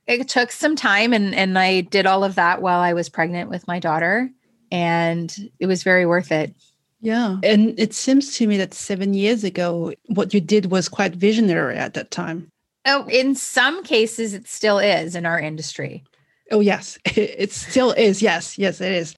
It 0.07 0.27
took 0.27 0.51
some 0.51 0.75
time 0.75 1.13
and, 1.13 1.35
and 1.35 1.57
I 1.57 1.81
did 1.81 2.05
all 2.05 2.23
of 2.23 2.35
that 2.35 2.61
while 2.61 2.79
I 2.79 2.93
was 2.93 3.09
pregnant 3.09 3.49
with 3.49 3.67
my 3.67 3.79
daughter. 3.79 4.29
And 4.71 5.35
it 5.59 5.67
was 5.67 5.83
very 5.83 6.05
worth 6.05 6.31
it. 6.31 6.55
Yeah. 7.01 7.37
And 7.43 7.79
it 7.79 7.93
seems 7.93 8.35
to 8.37 8.47
me 8.47 8.57
that 8.57 8.73
seven 8.73 9.13
years 9.13 9.43
ago, 9.43 9.93
what 10.07 10.33
you 10.33 10.41
did 10.41 10.71
was 10.71 10.89
quite 10.89 11.15
visionary 11.15 11.77
at 11.77 11.93
that 11.93 12.11
time. 12.11 12.51
Oh, 12.85 13.05
in 13.07 13.35
some 13.35 13.83
cases, 13.83 14.33
it 14.33 14.47
still 14.47 14.79
is 14.79 15.15
in 15.15 15.25
our 15.25 15.39
industry. 15.39 16.03
Oh, 16.51 16.59
yes, 16.59 16.97
it 17.05 17.51
still 17.51 17.91
is. 17.91 18.21
Yes, 18.21 18.57
yes, 18.57 18.81
it 18.81 18.91
is. 18.91 19.15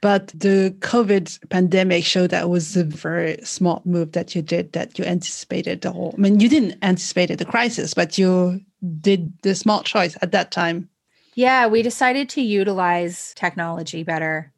But 0.00 0.28
the 0.28 0.74
COVID 0.78 1.50
pandemic 1.50 2.04
showed 2.04 2.30
that 2.30 2.48
was 2.48 2.74
a 2.74 2.84
very 2.84 3.38
smart 3.44 3.84
move 3.84 4.12
that 4.12 4.34
you 4.34 4.40
did, 4.40 4.72
that 4.72 4.98
you 4.98 5.04
anticipated 5.04 5.82
the 5.82 5.92
whole. 5.92 6.14
I 6.16 6.20
mean, 6.20 6.40
you 6.40 6.48
didn't 6.48 6.78
anticipate 6.82 7.36
the 7.36 7.44
crisis, 7.44 7.92
but 7.92 8.16
you 8.16 8.60
did 9.00 9.32
the 9.42 9.54
smart 9.54 9.84
choice 9.84 10.16
at 10.22 10.32
that 10.32 10.52
time. 10.52 10.88
Yeah, 11.34 11.66
we 11.66 11.82
decided 11.82 12.30
to 12.30 12.40
utilize 12.40 13.34
technology 13.36 14.02
better. 14.02 14.52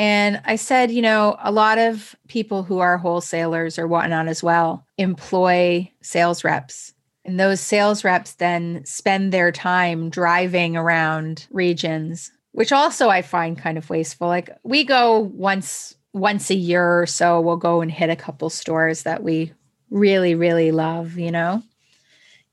And 0.00 0.40
I 0.46 0.56
said, 0.56 0.90
you 0.90 1.02
know, 1.02 1.36
a 1.42 1.52
lot 1.52 1.76
of 1.76 2.16
people 2.26 2.62
who 2.62 2.78
are 2.78 2.96
wholesalers 2.96 3.78
or 3.78 3.86
whatnot 3.86 4.28
as 4.28 4.42
well 4.42 4.86
employ 4.96 5.92
sales 6.00 6.42
reps. 6.42 6.94
And 7.26 7.38
those 7.38 7.60
sales 7.60 8.02
reps 8.02 8.32
then 8.32 8.82
spend 8.86 9.30
their 9.30 9.52
time 9.52 10.08
driving 10.08 10.74
around 10.74 11.46
regions, 11.50 12.32
which 12.52 12.72
also 12.72 13.10
I 13.10 13.20
find 13.20 13.58
kind 13.58 13.76
of 13.76 13.90
wasteful. 13.90 14.26
Like 14.26 14.48
we 14.62 14.84
go 14.84 15.18
once 15.18 15.94
once 16.14 16.48
a 16.48 16.54
year 16.54 17.02
or 17.02 17.04
so, 17.04 17.38
we'll 17.38 17.58
go 17.58 17.82
and 17.82 17.92
hit 17.92 18.08
a 18.08 18.16
couple 18.16 18.48
stores 18.48 19.02
that 19.02 19.22
we 19.22 19.52
really, 19.90 20.34
really 20.34 20.72
love, 20.72 21.18
you 21.18 21.30
know? 21.30 21.62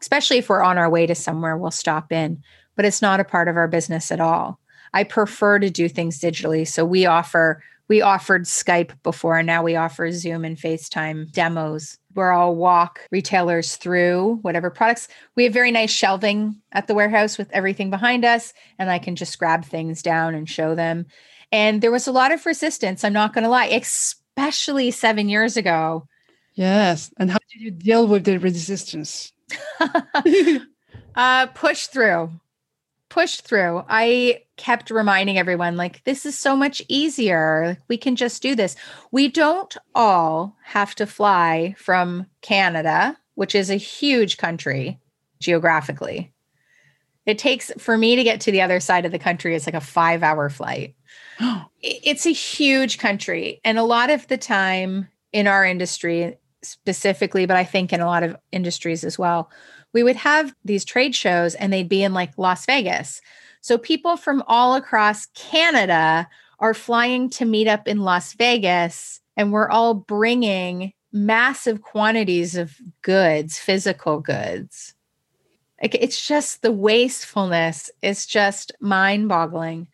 Especially 0.02 0.40
if 0.40 0.50
we're 0.50 0.62
on 0.62 0.78
our 0.78 0.90
way 0.90 1.08
to 1.08 1.16
somewhere, 1.16 1.56
we'll 1.56 1.72
stop 1.72 2.12
in, 2.12 2.44
but 2.76 2.84
it's 2.84 3.02
not 3.02 3.22
a 3.22 3.24
part 3.24 3.48
of 3.48 3.56
our 3.56 3.70
business 3.70 4.12
at 4.12 4.20
all. 4.20 4.60
I 4.94 5.04
prefer 5.04 5.60
to 5.60 5.70
do 5.70 5.90
things 5.90 6.20
digitally. 6.20 6.68
So 6.68 6.86
we 6.86 7.06
offer 7.06 7.62
we 7.90 8.02
offered 8.02 8.44
Skype 8.44 8.92
before, 9.02 9.38
and 9.38 9.48
now 9.48 9.64
we 9.64 9.78
offer 9.78 10.12
Zoom 10.12 10.44
and 10.44 10.58
FaceTime 10.58 11.32
demos 11.32 11.98
where 12.14 12.34
I'll 12.34 12.56
walk 12.56 13.08
retailers 13.12 13.76
through 13.76 14.40
whatever 14.42 14.72
products. 14.72 15.08
We 15.36 15.44
have 15.44 15.54
very 15.54 15.70
nice 15.70 15.92
shelving 15.92 16.60
at 16.72 16.88
the 16.88 16.96
warehouse 16.96 17.38
with 17.38 17.50
everything 17.52 17.92
behind 17.92 18.26
us, 18.26 18.54
and 18.80 18.90
I 18.90 18.98
can 18.98 19.16
just 19.16 19.38
grab 19.38 19.64
things 19.64 20.02
down 20.02 20.34
and 20.34 20.50
show 20.50 20.74
them. 20.74 21.06
And 21.52 21.82
there 21.82 21.92
was 21.92 22.08
a 22.08 22.12
lot 22.12 22.32
of 22.32 22.46
resistance, 22.46 23.04
I'm 23.04 23.14
not 23.14 23.34
going 23.34 23.44
to 23.44 23.50
lie, 23.50 23.68
especially 23.68 24.92
seven 24.92 25.30
years 25.30 25.56
ago. 25.56 26.08
Yes. 26.56 27.12
And 27.18 27.30
how 27.30 27.38
did 27.54 27.62
you 27.62 27.72
deal 27.72 28.08
with 28.08 28.26
the 28.26 28.40
resistance? 28.40 29.32
uh, 31.16 31.46
push 31.54 31.86
through 31.86 32.32
pushed 33.10 33.42
through. 33.42 33.84
I 33.88 34.44
kept 34.58 34.92
reminding 34.92 35.38
everyone, 35.38 35.78
like, 35.78 36.04
this 36.04 36.26
is 36.26 36.38
so 36.38 36.56
much 36.56 36.82
easier. 36.88 37.78
We 37.88 37.98
can 37.98 38.16
just 38.16 38.42
do 38.42 38.56
this. 38.56 38.76
We 39.12 39.28
don't 39.28 39.76
all 39.96 40.56
have 40.64 40.96
to 40.96 41.06
fly 41.06 41.76
from 41.78 42.26
Canada, 42.42 43.18
which 43.36 43.56
is 43.56 43.70
a 43.70 43.76
huge 43.76 44.38
country 44.38 45.00
geographically. 45.40 46.34
It 47.26 47.38
takes 47.38 47.72
for 47.78 47.98
me 47.98 48.16
to 48.16 48.24
get 48.24 48.42
to 48.42 48.52
the 48.52 48.62
other 48.62 48.80
side 48.80 49.06
of 49.06 49.12
the 49.12 49.20
country, 49.20 49.56
it's 49.56 49.68
like 49.68 49.76
a 49.76 49.82
five 49.82 50.24
hour 50.24 50.50
flight. 50.50 50.96
it's 51.82 52.26
a 52.26 52.32
huge 52.32 52.98
country. 52.98 53.60
And 53.64 53.78
a 53.78 53.84
lot 53.84 54.10
of 54.10 54.28
the 54.28 54.38
time 54.38 55.10
in 55.34 55.46
our 55.46 55.66
industry 55.66 56.38
specifically, 56.64 57.46
but 57.46 57.58
I 57.58 57.64
think 57.64 57.94
in 57.94 58.02
a 58.02 58.06
lot 58.06 58.24
of 58.24 58.36
industries 58.52 59.04
as 59.04 59.20
well, 59.20 59.52
we 59.98 60.04
would 60.04 60.16
have 60.16 60.54
these 60.64 60.86
trade 60.86 61.16
shows 61.16 61.56
and 61.56 61.74
they'd 61.74 61.90
be 61.90 62.04
in 62.04 62.14
like 62.14 62.38
Las 62.38 62.68
Vegas. 62.68 63.20
So 63.62 63.80
people 63.80 64.16
from 64.16 64.44
all 64.46 64.76
across 64.76 65.26
Canada 65.34 66.30
are 66.60 66.76
flying 66.76 67.32
to 67.32 67.46
meet 67.46 67.68
up 67.68 67.88
in 67.88 68.02
Las 68.02 68.34
Vegas 68.34 69.22
and 69.36 69.52
we're 69.52 69.72
all 69.72 69.96
bringing 69.96 70.94
massive 71.12 71.82
quantities 71.82 72.56
of 72.56 72.78
goods, 73.02 73.58
physical 73.58 74.20
goods. 74.20 74.94
Like 75.82 75.96
it's 75.96 76.28
just 76.28 76.62
the 76.62 76.72
wastefulness 76.72 77.90
It's 78.04 78.28
just 78.28 78.74
mind-boggling. 78.80 79.88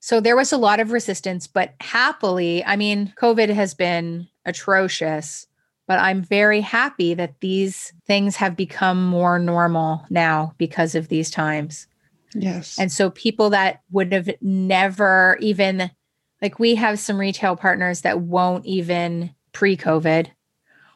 So 0.00 0.18
there 0.18 0.34
was 0.34 0.50
a 0.50 0.56
lot 0.56 0.80
of 0.80 0.92
resistance, 0.92 1.46
but 1.46 1.74
happily, 1.78 2.64
I 2.64 2.76
mean, 2.76 3.12
COVID 3.20 3.50
has 3.50 3.74
been 3.74 4.28
atrocious 4.46 5.46
but 5.92 5.98
I'm 5.98 6.22
very 6.22 6.62
happy 6.62 7.12
that 7.12 7.38
these 7.40 7.92
things 8.06 8.36
have 8.36 8.56
become 8.56 9.04
more 9.04 9.38
normal 9.38 10.06
now 10.08 10.54
because 10.56 10.94
of 10.94 11.08
these 11.08 11.30
times. 11.30 11.86
Yes. 12.34 12.78
And 12.78 12.90
so 12.90 13.10
people 13.10 13.50
that 13.50 13.82
would 13.90 14.10
have 14.10 14.30
never 14.40 15.36
even, 15.42 15.90
like, 16.40 16.58
we 16.58 16.76
have 16.76 16.98
some 16.98 17.18
retail 17.18 17.56
partners 17.56 18.00
that 18.00 18.22
won't 18.22 18.64
even 18.64 19.34
pre 19.52 19.76
COVID 19.76 20.28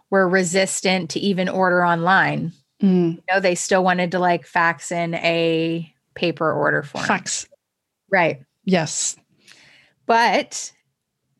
were 0.08 0.26
resistant 0.26 1.10
to 1.10 1.20
even 1.20 1.50
order 1.50 1.84
online. 1.84 2.52
Mm. 2.82 3.16
You 3.16 3.22
know, 3.30 3.40
they 3.40 3.54
still 3.54 3.84
wanted 3.84 4.12
to 4.12 4.18
like 4.18 4.46
fax 4.46 4.90
in 4.90 5.12
a 5.16 5.92
paper 6.14 6.50
order 6.50 6.82
form. 6.82 7.04
Fax. 7.04 7.46
Right. 8.10 8.40
Yes. 8.64 9.14
But 10.06 10.72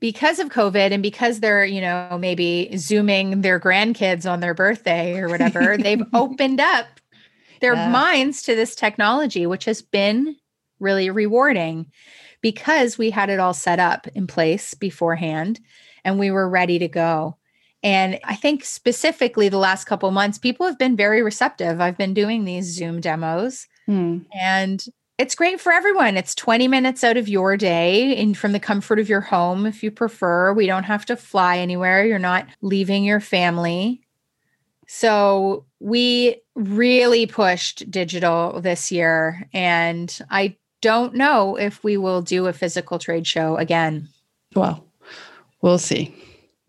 because 0.06 0.38
of 0.38 0.50
COVID 0.50 0.92
and 0.92 1.02
because 1.02 1.40
they're, 1.40 1.64
you 1.64 1.80
know, 1.80 2.16
maybe 2.16 2.70
zooming 2.76 3.40
their 3.40 3.58
grandkids 3.58 4.30
on 4.30 4.38
their 4.38 4.54
birthday 4.54 5.18
or 5.18 5.28
whatever, 5.28 5.76
they've 5.80 6.04
opened 6.14 6.60
up 6.60 6.86
their 7.60 7.74
yeah. 7.74 7.88
minds 7.88 8.44
to 8.44 8.54
this 8.54 8.76
technology, 8.76 9.46
which 9.46 9.64
has 9.64 9.82
been 9.82 10.36
really 10.78 11.10
rewarding 11.10 11.90
because 12.40 12.96
we 12.96 13.10
had 13.10 13.30
it 13.30 13.40
all 13.40 13.52
set 13.52 13.80
up 13.80 14.06
in 14.14 14.28
place 14.28 14.74
beforehand 14.74 15.58
and 16.04 16.20
we 16.20 16.30
were 16.30 16.48
ready 16.48 16.78
to 16.78 16.86
go. 16.86 17.36
And 17.82 18.20
I 18.22 18.36
think 18.36 18.64
specifically 18.64 19.48
the 19.48 19.58
last 19.58 19.86
couple 19.86 20.12
months, 20.12 20.38
people 20.38 20.66
have 20.66 20.78
been 20.78 20.94
very 20.94 21.20
receptive. 21.20 21.80
I've 21.80 21.98
been 21.98 22.14
doing 22.14 22.44
these 22.44 22.66
Zoom 22.66 23.00
demos 23.00 23.66
hmm. 23.86 24.18
and 24.32 24.84
it's 25.18 25.34
great 25.34 25.60
for 25.60 25.72
everyone. 25.72 26.16
It's 26.16 26.34
20 26.34 26.68
minutes 26.68 27.02
out 27.02 27.16
of 27.16 27.28
your 27.28 27.56
day 27.56 28.16
in 28.16 28.34
from 28.34 28.52
the 28.52 28.60
comfort 28.60 28.98
of 28.98 29.08
your 29.08 29.22
home 29.22 29.64
if 29.64 29.82
you 29.82 29.90
prefer. 29.90 30.52
We 30.52 30.66
don't 30.66 30.84
have 30.84 31.06
to 31.06 31.16
fly 31.16 31.58
anywhere. 31.58 32.04
You're 32.04 32.18
not 32.18 32.46
leaving 32.60 33.04
your 33.04 33.20
family. 33.20 34.02
So, 34.88 35.64
we 35.80 36.40
really 36.54 37.26
pushed 37.26 37.90
digital 37.90 38.60
this 38.60 38.92
year 38.92 39.48
and 39.52 40.16
I 40.30 40.56
don't 40.80 41.14
know 41.14 41.56
if 41.56 41.82
we 41.82 41.96
will 41.96 42.22
do 42.22 42.46
a 42.46 42.52
physical 42.52 42.98
trade 42.98 43.26
show 43.26 43.56
again. 43.56 44.08
Well, 44.54 44.84
we'll 45.60 45.78
see. 45.78 46.14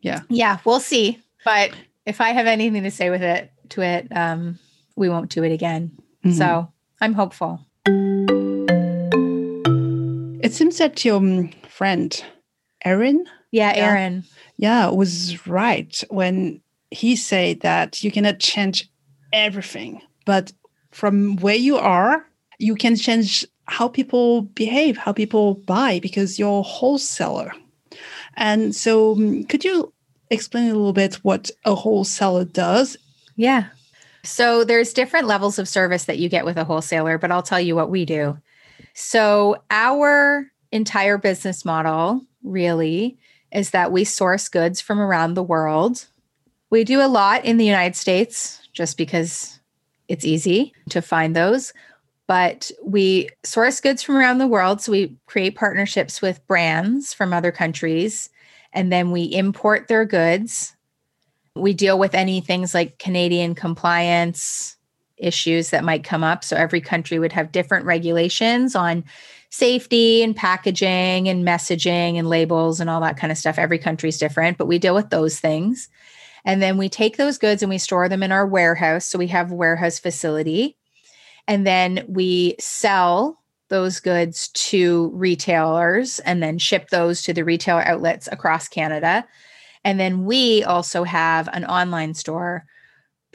Yeah. 0.02 0.22
Yeah, 0.30 0.58
we'll 0.66 0.80
see. 0.80 1.20
But 1.46 1.72
if 2.06 2.20
I 2.22 2.30
have 2.30 2.48
anything 2.48 2.84
to 2.84 2.92
say 2.92 3.10
with 3.10 3.22
it 3.22 3.52
to 3.70 3.82
it, 3.82 4.08
um, 4.12 4.58
we 4.96 5.10
won't 5.10 5.30
do 5.30 5.44
it 5.44 5.52
again. 5.52 5.92
Mm-hmm. 6.26 6.38
So, 6.38 6.72
I'm 7.00 7.14
hopeful. 7.14 7.67
It 10.48 10.54
seems 10.54 10.78
that 10.78 11.04
your 11.04 11.18
um, 11.18 11.50
friend, 11.68 12.24
Aaron, 12.86 13.26
yeah, 13.52 13.74
Aaron, 13.76 14.24
yeah, 14.56 14.88
was 14.88 15.46
right 15.46 16.02
when 16.10 16.62
he 16.90 17.18
said 17.18 17.60
that 17.60 18.02
you 18.02 18.14
cannot 18.14 18.40
change 18.40 18.90
everything, 19.34 20.02
but 20.26 20.54
from 20.92 21.36
where 21.42 21.58
you 21.58 21.76
are, 21.76 22.26
you 22.60 22.76
can 22.76 22.96
change 22.96 23.46
how 23.66 23.90
people 23.90 24.44
behave, 24.44 24.96
how 24.96 25.12
people 25.12 25.56
buy, 25.56 26.00
because 26.00 26.40
you're 26.40 26.60
a 26.60 26.64
wholesaler. 26.64 27.52
And 28.38 28.74
so, 28.74 29.16
um, 29.16 29.44
could 29.44 29.66
you 29.66 29.92
explain 30.30 30.70
a 30.70 30.76
little 30.76 30.94
bit 30.94 31.16
what 31.26 31.52
a 31.66 31.76
wholesaler 31.76 32.46
does? 32.46 32.96
Yeah. 33.36 33.66
So 34.24 34.64
there's 34.64 34.94
different 34.94 35.28
levels 35.28 35.60
of 35.60 35.68
service 35.68 36.06
that 36.06 36.20
you 36.20 36.30
get 36.30 36.46
with 36.46 36.56
a 36.56 36.64
wholesaler, 36.64 37.18
but 37.18 37.34
I'll 37.34 37.44
tell 37.44 37.60
you 37.60 37.76
what 37.76 37.90
we 37.90 38.06
do. 38.06 38.38
So, 39.00 39.58
our 39.70 40.48
entire 40.72 41.20
business 41.20 41.64
model 41.64 42.26
really 42.42 43.20
is 43.52 43.70
that 43.70 43.92
we 43.92 44.04
source 44.04 44.50
goods 44.50 44.82
from 44.82 45.00
around 45.00 45.36
the 45.36 45.44
world. 45.44 46.08
We 46.72 46.84
do 46.84 47.00
a 47.00 47.08
lot 47.08 47.46
in 47.46 47.58
the 47.58 47.66
United 47.66 47.96
States 47.96 48.60
just 48.74 48.98
because 48.98 49.60
it's 50.08 50.26
easy 50.26 50.74
to 50.90 51.04
find 51.04 51.36
those. 51.36 51.74
But 52.26 52.72
we 52.84 53.30
source 53.44 53.80
goods 53.82 54.02
from 54.02 54.18
around 54.18 54.40
the 54.40 54.48
world. 54.48 54.82
So 54.82 54.94
we 54.94 55.16
create 55.28 55.56
partnerships 55.56 56.20
with 56.20 56.46
brands 56.48 57.14
from 57.14 57.34
other 57.34 57.52
countries, 57.52 58.32
and 58.74 58.92
then 58.92 59.12
we 59.12 59.26
import 59.26 59.90
their 59.90 60.06
goods. 60.06 60.76
We 61.56 61.76
deal 61.76 62.00
with 62.00 62.16
any 62.16 62.42
things 62.42 62.74
like 62.74 62.98
Canadian 62.98 63.54
compliance 63.54 64.77
issues 65.18 65.70
that 65.70 65.84
might 65.84 66.04
come 66.04 66.24
up. 66.24 66.44
So 66.44 66.56
every 66.56 66.82
country 66.82 67.20
would 67.20 67.34
have 67.34 67.52
different 67.52 67.86
regulations 67.86 68.76
on 68.76 69.04
safety 69.50 70.24
and 70.24 70.36
packaging 70.36 71.28
and 71.30 71.46
messaging 71.48 72.18
and 72.18 72.30
labels 72.30 72.80
and 72.80 72.90
all 72.90 73.02
that 73.02 73.18
kind 73.18 73.32
of 73.32 73.38
stuff. 73.38 73.58
Every 73.58 73.80
country 73.80 74.10
is 74.10 74.18
different, 74.18 74.58
but 74.58 74.68
we 74.68 74.78
deal 74.78 74.96
with 74.96 75.10
those 75.10 75.40
things. 75.40 75.90
And 76.46 76.62
then 76.62 76.78
we 76.78 76.90
take 76.90 77.18
those 77.18 77.38
goods 77.38 77.62
and 77.62 77.70
we 77.70 77.78
store 77.78 78.08
them 78.08 78.24
in 78.24 78.32
our 78.32 78.46
warehouse. 78.46 79.06
So 79.06 79.18
we 79.18 79.28
have 79.28 79.52
warehouse 79.52 80.00
facility. 80.00 80.78
And 81.48 81.66
then 81.66 82.06
we 82.08 82.56
sell 82.60 83.42
those 83.70 84.00
goods 84.00 84.50
to 84.50 85.12
retailers 85.14 86.20
and 86.20 86.42
then 86.42 86.58
ship 86.58 86.90
those 86.90 87.22
to 87.24 87.34
the 87.34 87.44
retailer 87.44 87.82
outlets 87.82 88.30
across 88.32 88.68
Canada. 88.68 89.26
And 89.84 90.00
then 90.00 90.26
we 90.26 90.64
also 90.64 91.04
have 91.04 91.50
an 91.52 91.66
online 91.66 92.14
store 92.14 92.66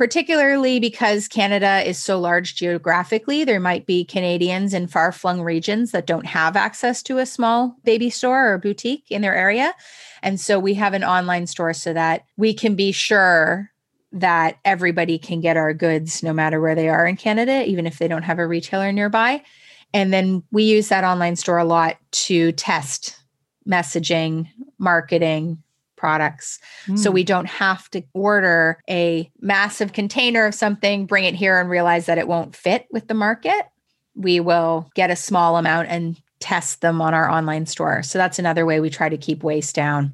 particularly 0.02 0.80
because 0.80 1.28
Canada 1.28 1.88
is 1.88 1.96
so 1.96 2.18
large 2.18 2.56
geographically. 2.56 3.44
There 3.44 3.60
might 3.60 3.86
be 3.86 4.04
Canadians 4.04 4.74
in 4.74 4.88
far 4.88 5.12
flung 5.12 5.42
regions 5.42 5.92
that 5.92 6.08
don't 6.08 6.26
have 6.26 6.56
access 6.56 7.04
to 7.04 7.18
a 7.18 7.24
small 7.24 7.76
baby 7.84 8.10
store 8.10 8.52
or 8.52 8.58
boutique 8.58 9.04
in 9.12 9.22
their 9.22 9.36
area. 9.36 9.72
And 10.20 10.40
so 10.40 10.58
we 10.58 10.74
have 10.74 10.92
an 10.92 11.04
online 11.04 11.46
store 11.46 11.72
so 11.72 11.92
that 11.92 12.24
we 12.36 12.52
can 12.52 12.74
be 12.74 12.90
sure 12.90 13.70
that 14.10 14.58
everybody 14.64 15.20
can 15.20 15.40
get 15.40 15.56
our 15.56 15.72
goods 15.72 16.20
no 16.20 16.32
matter 16.32 16.60
where 16.60 16.74
they 16.74 16.88
are 16.88 17.06
in 17.06 17.14
Canada, 17.14 17.64
even 17.64 17.86
if 17.86 18.00
they 18.00 18.08
don't 18.08 18.24
have 18.24 18.40
a 18.40 18.46
retailer 18.48 18.90
nearby. 18.90 19.40
And 19.94 20.12
then 20.12 20.42
we 20.50 20.64
use 20.64 20.88
that 20.88 21.04
online 21.04 21.36
store 21.36 21.58
a 21.58 21.64
lot 21.64 21.96
to 22.10 22.50
test 22.50 23.22
messaging, 23.68 24.48
marketing, 24.78 25.62
products. 26.02 26.58
Mm. 26.88 26.98
So 26.98 27.12
we 27.12 27.22
don't 27.22 27.46
have 27.46 27.88
to 27.90 28.02
order 28.12 28.82
a 28.90 29.30
massive 29.40 29.92
container 29.92 30.46
of 30.46 30.52
something, 30.52 31.06
bring 31.06 31.22
it 31.22 31.36
here, 31.36 31.60
and 31.60 31.70
realize 31.70 32.06
that 32.06 32.18
it 32.18 32.26
won't 32.26 32.56
fit 32.56 32.88
with 32.90 33.06
the 33.06 33.14
market. 33.14 33.68
We 34.16 34.40
will 34.40 34.90
get 34.96 35.12
a 35.12 35.16
small 35.16 35.56
amount 35.56 35.90
and 35.90 36.20
test 36.40 36.80
them 36.80 37.00
on 37.00 37.14
our 37.14 37.30
online 37.30 37.66
store. 37.66 38.02
So 38.02 38.18
that's 38.18 38.40
another 38.40 38.66
way 38.66 38.80
we 38.80 38.90
try 38.90 39.08
to 39.08 39.16
keep 39.16 39.44
waste 39.44 39.76
down. 39.76 40.12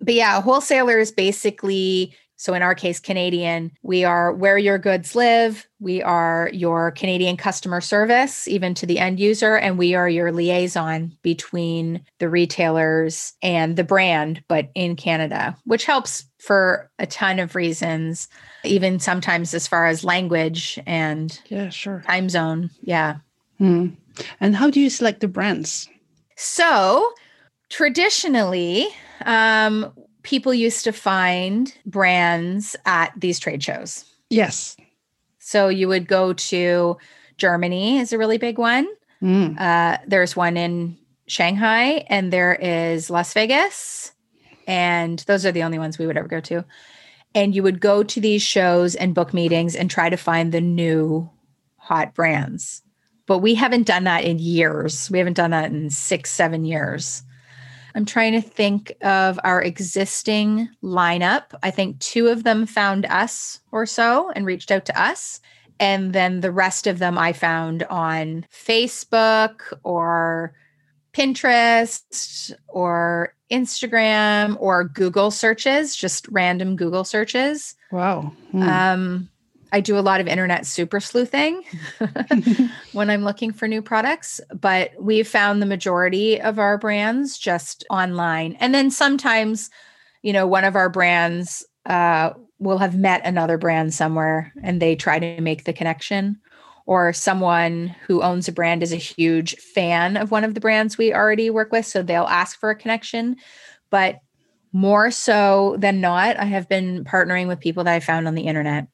But 0.00 0.14
yeah, 0.14 0.40
wholesalers 0.40 1.12
basically 1.12 2.14
so, 2.40 2.54
in 2.54 2.62
our 2.62 2.76
case, 2.76 3.00
Canadian, 3.00 3.72
we 3.82 4.04
are 4.04 4.32
where 4.32 4.56
your 4.56 4.78
goods 4.78 5.16
live. 5.16 5.66
We 5.80 6.04
are 6.04 6.50
your 6.52 6.92
Canadian 6.92 7.36
customer 7.36 7.80
service, 7.80 8.46
even 8.46 8.74
to 8.74 8.86
the 8.86 9.00
end 9.00 9.18
user, 9.18 9.56
and 9.56 9.76
we 9.76 9.96
are 9.96 10.08
your 10.08 10.30
liaison 10.30 11.18
between 11.22 12.00
the 12.20 12.28
retailers 12.28 13.32
and 13.42 13.74
the 13.74 13.82
brand, 13.82 14.44
but 14.46 14.70
in 14.76 14.94
Canada, 14.94 15.56
which 15.64 15.84
helps 15.84 16.26
for 16.38 16.88
a 17.00 17.06
ton 17.06 17.40
of 17.40 17.56
reasons, 17.56 18.28
even 18.62 19.00
sometimes 19.00 19.52
as 19.52 19.66
far 19.66 19.86
as 19.86 20.04
language 20.04 20.78
and 20.86 21.40
yeah, 21.48 21.70
sure, 21.70 22.04
time 22.06 22.28
zone. 22.28 22.70
Yeah. 22.82 23.16
Hmm. 23.58 23.88
And 24.40 24.54
how 24.54 24.70
do 24.70 24.78
you 24.78 24.90
select 24.90 25.18
the 25.20 25.28
brands? 25.28 25.88
So, 26.36 27.12
traditionally, 27.68 28.86
um, 29.24 29.92
people 30.22 30.52
used 30.52 30.84
to 30.84 30.92
find 30.92 31.74
brands 31.86 32.76
at 32.84 33.12
these 33.16 33.38
trade 33.38 33.62
shows. 33.62 34.04
Yes. 34.30 34.76
So 35.38 35.68
you 35.68 35.88
would 35.88 36.06
go 36.06 36.32
to 36.32 36.96
Germany 37.38 37.98
is 37.98 38.12
a 38.12 38.18
really 38.18 38.38
big 38.38 38.58
one. 38.58 38.86
Mm. 39.22 39.58
Uh, 39.58 39.98
there's 40.06 40.36
one 40.36 40.56
in 40.56 40.96
Shanghai 41.26 42.04
and 42.08 42.32
there 42.32 42.54
is 42.54 43.10
Las 43.10 43.32
Vegas. 43.32 44.12
And 44.66 45.20
those 45.20 45.46
are 45.46 45.52
the 45.52 45.62
only 45.62 45.78
ones 45.78 45.98
we 45.98 46.06
would 46.06 46.16
ever 46.16 46.28
go 46.28 46.40
to. 46.40 46.64
And 47.34 47.54
you 47.54 47.62
would 47.62 47.80
go 47.80 48.02
to 48.02 48.20
these 48.20 48.42
shows 48.42 48.94
and 48.94 49.14
book 49.14 49.32
meetings 49.32 49.74
and 49.74 49.90
try 49.90 50.10
to 50.10 50.16
find 50.16 50.52
the 50.52 50.60
new 50.60 51.30
hot 51.76 52.14
brands. 52.14 52.82
But 53.26 53.38
we 53.38 53.54
haven't 53.54 53.86
done 53.86 54.04
that 54.04 54.24
in 54.24 54.38
years. 54.38 55.10
We 55.10 55.18
haven't 55.18 55.36
done 55.36 55.50
that 55.50 55.70
in 55.70 55.90
six, 55.90 56.30
seven 56.30 56.64
years. 56.64 57.22
I'm 57.98 58.04
trying 58.04 58.34
to 58.34 58.40
think 58.40 58.92
of 59.02 59.40
our 59.42 59.60
existing 59.60 60.68
lineup. 60.84 61.46
I 61.64 61.72
think 61.72 61.98
two 61.98 62.28
of 62.28 62.44
them 62.44 62.64
found 62.64 63.06
us 63.06 63.58
or 63.72 63.86
so 63.86 64.30
and 64.36 64.46
reached 64.46 64.70
out 64.70 64.84
to 64.84 65.02
us. 65.02 65.40
And 65.80 66.12
then 66.12 66.38
the 66.38 66.52
rest 66.52 66.86
of 66.86 67.00
them 67.00 67.18
I 67.18 67.32
found 67.32 67.82
on 67.90 68.46
Facebook 68.54 69.62
or 69.82 70.54
Pinterest 71.12 72.52
or 72.68 73.34
Instagram 73.50 74.56
or 74.60 74.84
Google 74.84 75.32
searches, 75.32 75.96
just 75.96 76.28
random 76.28 76.76
Google 76.76 77.02
searches. 77.02 77.74
Wow. 77.90 78.32
Hmm. 78.52 78.62
Um, 78.62 79.28
I 79.72 79.80
do 79.80 79.98
a 79.98 80.00
lot 80.00 80.20
of 80.20 80.26
internet 80.26 80.66
super 80.66 81.00
sleuthing 81.00 81.62
when 82.92 83.10
I'm 83.10 83.24
looking 83.24 83.52
for 83.52 83.68
new 83.68 83.82
products, 83.82 84.40
but 84.54 84.92
we've 84.98 85.28
found 85.28 85.60
the 85.60 85.66
majority 85.66 86.40
of 86.40 86.58
our 86.58 86.78
brands 86.78 87.38
just 87.38 87.84
online. 87.90 88.56
And 88.60 88.74
then 88.74 88.90
sometimes, 88.90 89.70
you 90.22 90.32
know, 90.32 90.46
one 90.46 90.64
of 90.64 90.76
our 90.76 90.88
brands 90.88 91.66
uh, 91.86 92.30
will 92.58 92.78
have 92.78 92.96
met 92.96 93.24
another 93.24 93.58
brand 93.58 93.94
somewhere 93.94 94.52
and 94.62 94.80
they 94.80 94.96
try 94.96 95.18
to 95.18 95.40
make 95.40 95.64
the 95.64 95.72
connection. 95.72 96.40
Or 96.86 97.12
someone 97.12 97.94
who 98.06 98.22
owns 98.22 98.48
a 98.48 98.52
brand 98.52 98.82
is 98.82 98.94
a 98.94 98.96
huge 98.96 99.56
fan 99.56 100.16
of 100.16 100.30
one 100.30 100.42
of 100.42 100.54
the 100.54 100.60
brands 100.60 100.96
we 100.96 101.12
already 101.12 101.50
work 101.50 101.70
with. 101.70 101.84
So 101.84 102.02
they'll 102.02 102.24
ask 102.24 102.58
for 102.58 102.70
a 102.70 102.74
connection. 102.74 103.36
But 103.90 104.20
more 104.72 105.10
so 105.10 105.76
than 105.78 106.00
not, 106.00 106.38
I 106.38 106.46
have 106.46 106.66
been 106.66 107.04
partnering 107.04 107.46
with 107.46 107.60
people 107.60 107.84
that 107.84 107.94
I 107.94 108.00
found 108.00 108.26
on 108.26 108.34
the 108.34 108.46
internet 108.46 108.88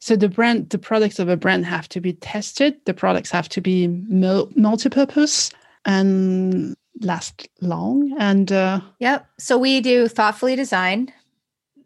so 0.00 0.16
the 0.16 0.28
brand, 0.28 0.70
the 0.70 0.78
products 0.78 1.18
of 1.18 1.28
a 1.28 1.36
brand 1.36 1.66
have 1.66 1.88
to 1.90 2.00
be 2.00 2.12
tested. 2.14 2.76
The 2.84 2.94
products 2.94 3.30
have 3.30 3.48
to 3.50 3.60
be 3.60 3.88
multi-purpose 3.88 5.50
and 5.84 6.76
last 7.00 7.48
long. 7.60 8.14
And 8.18 8.52
uh, 8.52 8.80
yep. 9.00 9.26
So 9.38 9.58
we 9.58 9.80
do 9.80 10.08
thoughtfully 10.08 10.56
designed 10.56 11.12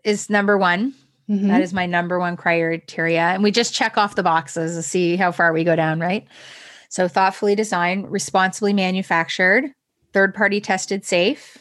is 0.04 0.28
number 0.28 0.58
one. 0.58 0.94
Mm-hmm. 1.30 1.48
That 1.48 1.62
is 1.62 1.72
my 1.72 1.86
number 1.86 2.18
one 2.18 2.36
criteria, 2.36 3.22
and 3.22 3.42
we 3.42 3.52
just 3.52 3.72
check 3.72 3.96
off 3.96 4.16
the 4.16 4.22
boxes 4.24 4.74
to 4.74 4.82
see 4.82 5.16
how 5.16 5.30
far 5.32 5.52
we 5.52 5.64
go 5.64 5.76
down. 5.76 6.00
Right. 6.00 6.26
So 6.88 7.08
thoughtfully 7.08 7.54
designed, 7.54 8.10
responsibly 8.10 8.74
manufactured, 8.74 9.72
third-party 10.12 10.60
tested, 10.60 11.06
safe. 11.06 11.56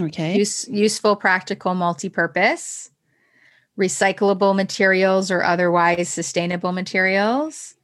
Okay. 0.00 0.38
Use, 0.38 0.66
useful, 0.68 1.14
practical, 1.14 1.74
multi-purpose 1.74 2.90
recyclable 3.78 4.54
materials 4.54 5.30
or 5.30 5.42
otherwise 5.42 6.08
sustainable 6.08 6.72
materials. 6.72 7.74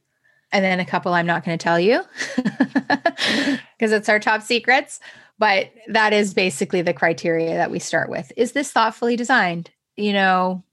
And 0.51 0.63
then 0.65 0.79
a 0.79 0.85
couple 0.85 1.13
I'm 1.13 1.25
not 1.25 1.45
going 1.45 1.57
to 1.57 1.63
tell 1.63 1.79
you 1.79 2.01
because 2.35 3.91
it's 3.91 4.09
our 4.09 4.19
top 4.19 4.41
secrets. 4.41 4.99
But 5.39 5.71
that 5.87 6.13
is 6.13 6.33
basically 6.33 6.81
the 6.81 6.93
criteria 6.93 7.55
that 7.55 7.71
we 7.71 7.79
start 7.79 8.09
with. 8.09 8.31
Is 8.37 8.51
this 8.51 8.71
thoughtfully 8.71 9.15
designed? 9.15 9.71
You 9.95 10.13
know, 10.13 10.63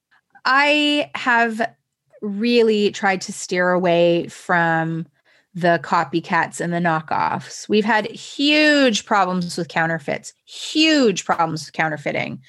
I 0.45 1.11
have 1.15 1.75
really 2.21 2.91
tried 2.91 3.23
to 3.23 3.33
steer 3.33 3.71
away 3.71 4.29
from 4.29 5.07
the 5.55 5.81
copycats 5.83 6.61
and 6.61 6.73
the 6.73 6.79
knockoffs. 6.79 7.69
We've 7.69 7.85
had 7.85 8.11
huge 8.11 9.07
problems 9.07 9.57
with 9.57 9.69
counterfeits, 9.69 10.35
huge 10.45 11.25
problems 11.25 11.65
with 11.65 11.73
counterfeiting 11.73 12.43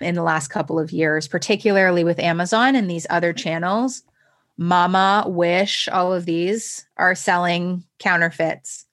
in 0.00 0.14
the 0.14 0.22
last 0.22 0.48
couple 0.48 0.78
of 0.78 0.92
years, 0.92 1.28
particularly 1.28 2.04
with 2.04 2.18
Amazon 2.18 2.74
and 2.74 2.90
these 2.90 3.06
other 3.10 3.32
channels. 3.32 4.02
Mama, 4.56 5.24
Wish, 5.26 5.88
all 5.88 6.12
of 6.12 6.26
these 6.26 6.86
are 6.96 7.14
selling 7.14 7.82
counterfeits. 7.98 8.84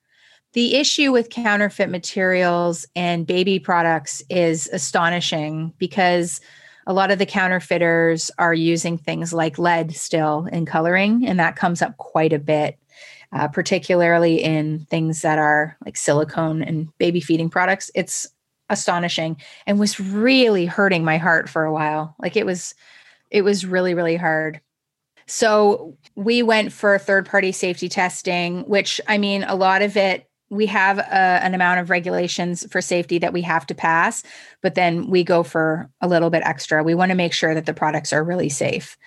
The 0.53 0.75
issue 0.75 1.11
with 1.11 1.29
counterfeit 1.29 1.89
materials 1.89 2.85
and 2.95 3.27
baby 3.27 3.59
products 3.59 4.23
is 4.29 4.67
astonishing 4.71 5.73
because 5.77 6.39
a 6.87 6.93
lot 6.93 7.11
of 7.11 7.19
the 7.19 7.25
counterfeiters 7.25 8.31
are 8.39 8.53
using 8.53 8.97
things 8.97 9.33
like 9.33 9.59
lead 9.59 9.93
still 9.93 10.47
in 10.51 10.65
coloring, 10.65 11.27
and 11.27 11.37
that 11.37 11.57
comes 11.57 11.81
up 11.81 11.97
quite 11.97 12.31
a 12.31 12.39
bit, 12.39 12.79
uh, 13.33 13.49
particularly 13.49 14.41
in 14.41 14.87
things 14.89 15.21
that 15.21 15.37
are 15.37 15.75
like 15.85 15.97
silicone 15.97 16.63
and 16.63 16.97
baby 16.97 17.19
feeding 17.19 17.49
products. 17.49 17.91
It's 17.93 18.25
astonishing 18.69 19.37
and 19.65 19.79
was 19.79 19.99
really 19.99 20.65
hurting 20.65 21.03
my 21.03 21.17
heart 21.17 21.49
for 21.49 21.63
a 21.63 21.73
while. 21.73 22.15
Like 22.19 22.35
it 22.35 22.45
was 22.45 22.75
it 23.29 23.41
was 23.41 23.65
really 23.65 23.93
really 23.93 24.15
hard. 24.15 24.61
So 25.25 25.97
we 26.15 26.41
went 26.41 26.71
for 26.71 26.97
third 26.97 27.25
party 27.25 27.51
safety 27.51 27.89
testing, 27.89 28.61
which 28.63 29.01
I 29.07 29.17
mean 29.17 29.43
a 29.43 29.55
lot 29.55 29.81
of 29.81 29.97
it 29.97 30.27
we 30.49 30.65
have 30.67 30.99
a, 30.99 31.13
an 31.43 31.53
amount 31.53 31.79
of 31.79 31.89
regulations 31.89 32.65
for 32.71 32.81
safety 32.81 33.17
that 33.19 33.33
we 33.33 33.41
have 33.41 33.65
to 33.67 33.75
pass, 33.75 34.23
but 34.61 34.75
then 34.75 35.09
we 35.09 35.23
go 35.23 35.43
for 35.43 35.89
a 36.01 36.07
little 36.07 36.29
bit 36.29 36.43
extra. 36.45 36.83
We 36.83 36.95
want 36.95 37.09
to 37.09 37.15
make 37.17 37.33
sure 37.33 37.53
that 37.53 37.65
the 37.65 37.73
products 37.73 38.13
are 38.13 38.23
really 38.23 38.49
safe. 38.49 38.97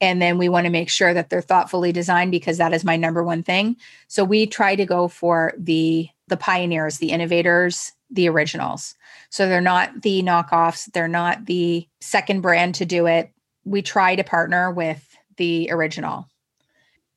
And 0.00 0.20
then 0.20 0.38
we 0.38 0.48
want 0.48 0.66
to 0.66 0.70
make 0.70 0.90
sure 0.90 1.14
that 1.14 1.30
they're 1.30 1.40
thoughtfully 1.40 1.92
designed 1.92 2.30
because 2.30 2.58
that 2.58 2.72
is 2.72 2.84
my 2.84 2.96
number 2.96 3.22
one 3.22 3.42
thing. 3.42 3.76
So 4.08 4.24
we 4.24 4.46
try 4.46 4.76
to 4.76 4.86
go 4.86 5.08
for 5.08 5.52
the 5.56 6.08
the 6.26 6.36
pioneers, 6.38 6.98
the 6.98 7.10
innovators, 7.10 7.92
the 8.10 8.28
originals. 8.28 8.94
So 9.34 9.48
they're 9.48 9.60
not 9.60 10.02
the 10.02 10.22
knockoffs, 10.22 10.88
they're 10.92 11.08
not 11.08 11.46
the 11.46 11.88
second 12.00 12.40
brand 12.40 12.76
to 12.76 12.84
do 12.84 13.06
it. 13.06 13.32
We 13.64 13.82
try 13.82 14.14
to 14.14 14.22
partner 14.22 14.70
with 14.70 15.04
the 15.38 15.70
original. 15.72 16.28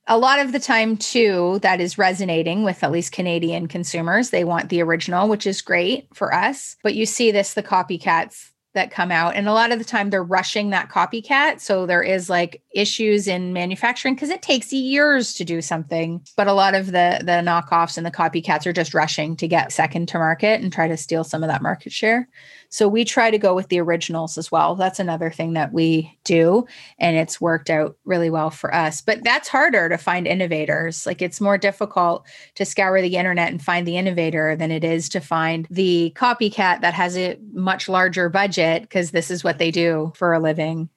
A 0.08 0.18
lot 0.18 0.40
of 0.40 0.52
the 0.52 0.60
time, 0.60 0.98
too, 0.98 1.60
that 1.62 1.80
is 1.80 2.00
resonating 2.00 2.64
with 2.64 2.84
at 2.84 2.92
least 2.92 3.12
Canadian 3.12 3.68
consumers. 3.68 4.32
They 4.32 4.44
want 4.44 4.70
the 4.70 4.82
original, 4.82 5.30
which 5.30 5.46
is 5.46 5.62
great 5.62 6.08
for 6.12 6.34
us. 6.34 6.76
But 6.82 6.96
you 6.96 7.06
see 7.06 7.30
this, 7.30 7.54
the 7.54 7.62
copycats 7.62 8.50
that 8.78 8.92
come 8.92 9.12
out 9.12 9.36
and 9.36 9.50
a 9.50 9.54
lot 9.54 9.72
of 9.72 9.80
the 9.80 9.86
time 9.86 10.10
they're 10.10 10.24
rushing 10.24 10.70
that 10.70 10.90
copycat 10.90 11.60
so 11.60 11.86
there 11.86 12.04
is 12.04 12.30
like 12.30 12.62
issues 12.74 13.28
in 13.28 13.52
manufacturing 13.52 14.14
because 14.14 14.30
it 14.30 14.42
takes 14.42 14.72
years 14.72 15.34
to 15.34 15.44
do 15.44 15.62
something 15.62 16.22
but 16.36 16.48
a 16.48 16.54
lot 16.54 16.76
of 16.76 16.88
the 16.88 17.20
the 17.24 17.44
knockoffs 17.44 17.98
and 17.98 18.06
the 18.06 18.12
copycats 18.12 18.66
are 18.66 18.74
just 18.74 18.94
rushing 18.94 19.36
to 19.36 19.48
get 19.48 19.72
second 19.72 20.08
to 20.08 20.18
market 20.18 20.62
and 20.62 20.72
try 20.72 20.88
to 20.88 20.98
steal 20.98 21.24
some 21.24 21.44
of 21.44 21.50
that 21.50 21.62
market 21.62 21.92
share. 21.92 22.28
So 22.70 22.88
we 22.88 23.06
try 23.06 23.32
to 23.32 23.38
go 23.38 23.56
with 23.56 23.70
the 23.70 23.80
originals 23.80 24.38
as 24.38 24.52
well. 24.52 24.76
That's 24.76 25.00
another 25.00 25.32
thing 25.32 25.54
that 25.54 25.72
we 25.72 26.18
do 26.24 26.66
and 27.00 27.16
it's 27.16 27.40
worked 27.40 27.70
out 27.70 27.98
really 28.06 28.30
well 28.30 28.50
for 28.50 28.74
us. 28.74 29.02
But 29.02 29.24
that's 29.24 29.48
harder 29.48 29.90
to 29.90 29.98
find 29.98 30.28
innovators. 30.28 31.06
Like 31.06 31.22
it's 31.22 31.40
more 31.40 31.58
difficult 31.58 32.26
to 32.56 32.66
scour 32.66 33.02
the 33.02 33.16
internet 33.16 33.52
and 33.52 33.62
find 33.62 33.88
the 33.88 33.98
innovator 33.98 34.56
than 34.56 34.72
it 34.72 34.84
is 34.84 35.10
to 35.10 35.22
find 35.22 35.68
the 35.70 36.14
copycat 36.16 36.82
that 36.82 36.94
has 36.94 37.18
a 37.18 37.38
much 37.54 37.88
larger 37.88 38.30
budget 38.30 38.67
it 38.68 38.82
because 38.84 39.12
this 39.12 39.32
is 39.32 39.44
what 39.44 39.58
they 39.58 39.72
do 39.72 40.12
for 40.16 40.34
a 40.34 40.40
living 40.40 40.90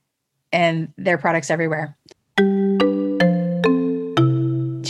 and 0.53 0.93
their 0.97 1.19
products 1.19 1.51
everywhere. 1.51 1.97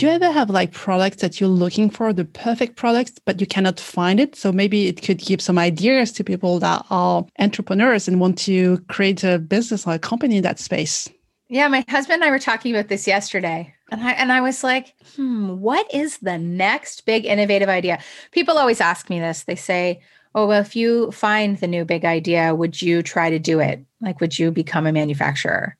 Do 0.01 0.07
you 0.07 0.13
ever 0.13 0.31
have 0.31 0.49
like 0.49 0.71
products 0.71 1.17
that 1.17 1.39
you're 1.39 1.47
looking 1.47 1.91
for, 1.91 2.11
the 2.11 2.25
perfect 2.25 2.75
products, 2.75 3.13
but 3.23 3.39
you 3.39 3.45
cannot 3.45 3.79
find 3.79 4.19
it? 4.19 4.35
So 4.35 4.51
maybe 4.51 4.87
it 4.87 5.03
could 5.03 5.19
give 5.19 5.41
some 5.41 5.59
ideas 5.59 6.11
to 6.13 6.23
people 6.23 6.57
that 6.59 6.83
are 6.89 7.23
entrepreneurs 7.37 8.07
and 8.07 8.19
want 8.19 8.39
to 8.39 8.79
create 8.89 9.23
a 9.23 9.37
business 9.37 9.85
or 9.85 9.93
a 9.93 9.99
company 9.99 10.37
in 10.37 10.43
that 10.43 10.57
space. 10.57 11.07
Yeah, 11.49 11.67
my 11.67 11.85
husband 11.89 12.15
and 12.15 12.23
I 12.23 12.31
were 12.31 12.39
talking 12.39 12.73
about 12.73 12.87
this 12.87 13.05
yesterday. 13.05 13.75
And 13.91 14.01
I 14.01 14.13
and 14.13 14.31
I 14.31 14.39
was 14.39 14.63
like, 14.63 14.95
hmm, 15.15 15.59
what 15.59 15.85
is 15.93 16.17
the 16.19 16.37
next 16.37 17.05
big 17.05 17.25
innovative 17.25 17.69
idea? 17.69 17.99
People 18.31 18.57
always 18.57 18.79
ask 18.81 19.09
me 19.09 19.19
this. 19.19 19.43
They 19.43 19.57
say, 19.57 20.01
oh 20.35 20.47
well 20.47 20.61
if 20.61 20.75
you 20.75 21.11
find 21.11 21.57
the 21.57 21.67
new 21.67 21.85
big 21.85 22.05
idea 22.05 22.55
would 22.55 22.81
you 22.81 23.01
try 23.01 23.29
to 23.29 23.39
do 23.39 23.59
it? 23.59 23.83
Like 24.01 24.21
would 24.21 24.37
you 24.37 24.51
become 24.51 24.87
a 24.87 24.91
manufacturer? 24.91 25.77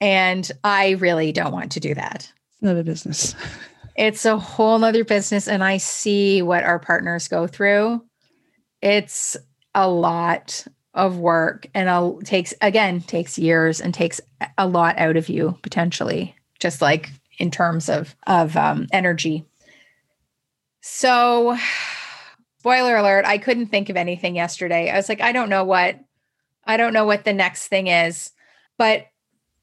And 0.00 0.50
i 0.64 0.90
really 0.90 1.32
don't 1.32 1.52
want 1.52 1.72
to 1.72 1.80
do 1.80 1.94
that. 1.94 2.32
It's 2.50 2.62
another 2.62 2.82
business. 2.84 3.34
It's 3.94 4.24
a 4.24 4.38
whole 4.38 4.78
nother 4.78 5.04
business 5.04 5.46
and 5.46 5.62
i 5.62 5.76
see 5.76 6.40
what 6.40 6.64
our 6.64 6.78
partners 6.78 7.28
go 7.28 7.46
through. 7.46 8.02
It's 8.80 9.36
a 9.74 9.86
lot 9.86 10.66
of 10.94 11.18
work 11.18 11.66
and 11.74 11.90
a, 11.90 12.24
takes 12.24 12.54
again 12.62 13.02
takes 13.02 13.38
years 13.38 13.82
and 13.82 13.92
takes 13.92 14.18
a 14.58 14.66
lot 14.66 14.98
out 14.98 15.18
of 15.18 15.28
you 15.28 15.58
potentially 15.62 16.34
just 16.58 16.80
like 16.80 17.10
in 17.38 17.50
terms 17.50 17.88
of 17.88 18.14
of 18.26 18.56
um, 18.56 18.86
energy. 18.92 19.44
So 20.80 21.56
spoiler 22.62 22.94
alert, 22.94 23.24
I 23.24 23.38
couldn't 23.38 23.66
think 23.66 23.88
of 23.88 23.96
anything 23.96 24.36
yesterday. 24.36 24.88
I 24.88 24.94
was 24.94 25.08
like, 25.08 25.20
I 25.20 25.32
don't 25.32 25.48
know 25.48 25.64
what, 25.64 25.98
I 26.64 26.76
don't 26.76 26.92
know 26.92 27.04
what 27.04 27.24
the 27.24 27.32
next 27.32 27.66
thing 27.66 27.88
is. 27.88 28.30
But 28.78 29.08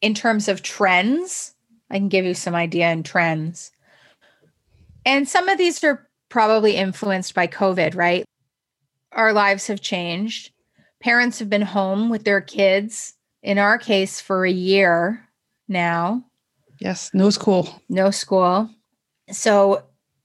in 0.02 0.14
terms 0.14 0.50
of 0.50 0.64
trends, 0.64 1.56
I 1.90 1.98
can 1.98 2.10
give 2.10 2.26
you 2.26 2.34
some 2.34 2.56
idea 2.56 2.92
in 2.92 3.04
trends. 3.04 3.72
And 5.06 5.30
some 5.30 5.48
of 5.48 5.58
these 5.58 5.82
are 5.82 6.10
probably 6.28 6.76
influenced 6.76 7.34
by 7.34 7.48
COVID, 7.48 7.96
right? 7.96 8.26
Our 9.14 9.32
lives 9.32 9.68
have 9.68 9.80
changed. 9.80 10.52
Parents 11.00 11.40
have 11.40 11.50
been 11.50 11.62
home 11.62 12.10
with 12.10 12.26
their 12.26 12.42
kids, 12.42 13.14
in 13.42 13.58
our 13.58 13.78
case, 13.78 14.20
for 14.20 14.46
a 14.46 14.52
year 14.52 15.26
now. 15.70 16.26
Yes, 16.80 17.12
no 17.14 17.30
school. 17.30 17.82
No 17.88 18.12
school. 18.12 18.70
So 19.32 19.84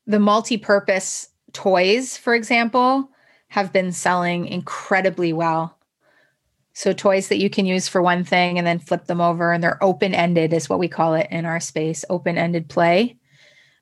the 0.08 0.18
multi 0.18 0.58
purpose 0.58 1.28
toys, 1.54 2.18
for 2.18 2.34
example, 2.34 3.10
have 3.48 3.72
been 3.72 3.92
selling 3.92 4.46
incredibly 4.46 5.32
well. 5.32 5.78
So, 6.74 6.92
toys 6.92 7.28
that 7.28 7.38
you 7.38 7.48
can 7.48 7.66
use 7.66 7.88
for 7.88 8.02
one 8.02 8.24
thing 8.24 8.58
and 8.58 8.66
then 8.66 8.80
flip 8.80 9.06
them 9.06 9.20
over, 9.20 9.52
and 9.52 9.62
they're 9.62 9.82
open 9.82 10.12
ended, 10.12 10.52
is 10.52 10.68
what 10.68 10.80
we 10.80 10.88
call 10.88 11.14
it 11.14 11.28
in 11.30 11.46
our 11.46 11.60
space 11.60 12.04
open 12.10 12.36
ended 12.36 12.68
play. 12.68 13.16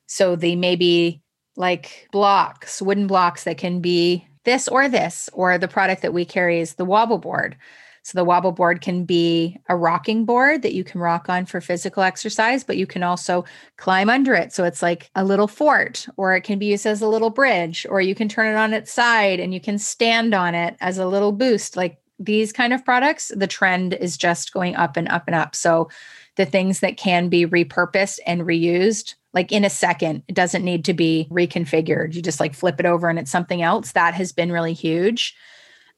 So, 0.05 0.35
they 0.35 0.55
may 0.55 0.75
be 0.75 1.21
like 1.55 2.07
blocks, 2.11 2.81
wooden 2.81 3.07
blocks 3.07 3.43
that 3.45 3.57
can 3.57 3.81
be 3.81 4.27
this 4.45 4.67
or 4.67 4.87
this, 4.87 5.29
or 5.33 5.57
the 5.57 5.67
product 5.67 6.03
that 6.03 6.13
we 6.13 6.25
carry 6.25 6.59
is 6.59 6.75
the 6.75 6.85
wobble 6.85 7.17
board. 7.17 7.57
So 8.03 8.17
the 8.17 8.25
wobble 8.25 8.51
board 8.51 8.81
can 8.81 9.05
be 9.05 9.57
a 9.69 9.77
rocking 9.77 10.25
board 10.25 10.61
that 10.61 10.73
you 10.73 10.83
can 10.83 10.99
rock 10.99 11.29
on 11.29 11.45
for 11.45 11.61
physical 11.61 12.03
exercise, 12.03 12.63
but 12.63 12.77
you 12.77 12.85
can 12.85 13.01
also 13.01 13.45
climb 13.77 14.09
under 14.09 14.33
it. 14.33 14.51
So 14.53 14.65
it's 14.65 14.81
like 14.81 15.09
a 15.15 15.23
little 15.23 15.47
fort, 15.47 16.05
or 16.17 16.35
it 16.35 16.41
can 16.41 16.59
be 16.59 16.67
used 16.67 16.85
as 16.85 17.01
a 17.01 17.07
little 17.07 17.29
bridge, 17.29 17.85
or 17.89 18.01
you 18.01 18.13
can 18.13 18.27
turn 18.27 18.53
it 18.53 18.57
on 18.57 18.73
its 18.73 18.93
side 18.93 19.39
and 19.39 19.53
you 19.53 19.61
can 19.61 19.77
stand 19.77 20.33
on 20.33 20.53
it 20.53 20.75
as 20.81 20.97
a 20.97 21.07
little 21.07 21.31
boost. 21.31 21.77
Like 21.77 21.97
these 22.19 22.51
kind 22.51 22.73
of 22.73 22.83
products, 22.83 23.31
the 23.35 23.47
trend 23.47 23.93
is 23.93 24.17
just 24.17 24.53
going 24.53 24.75
up 24.75 24.97
and 24.97 25.07
up 25.07 25.23
and 25.27 25.35
up. 25.35 25.55
So 25.55 25.89
the 26.35 26.45
things 26.45 26.81
that 26.81 26.97
can 26.97 27.29
be 27.29 27.45
repurposed 27.45 28.19
and 28.25 28.41
reused 28.41 29.15
like 29.33 29.51
in 29.51 29.65
a 29.65 29.69
second. 29.69 30.23
It 30.27 30.35
doesn't 30.35 30.63
need 30.63 30.85
to 30.85 30.93
be 30.93 31.27
reconfigured. 31.31 32.13
You 32.13 32.21
just 32.21 32.39
like 32.39 32.53
flip 32.53 32.79
it 32.79 32.85
over 32.85 33.09
and 33.09 33.17
it's 33.17 33.31
something 33.31 33.61
else. 33.61 33.93
That 33.93 34.13
has 34.13 34.31
been 34.31 34.51
really 34.51 34.73
huge. 34.73 35.35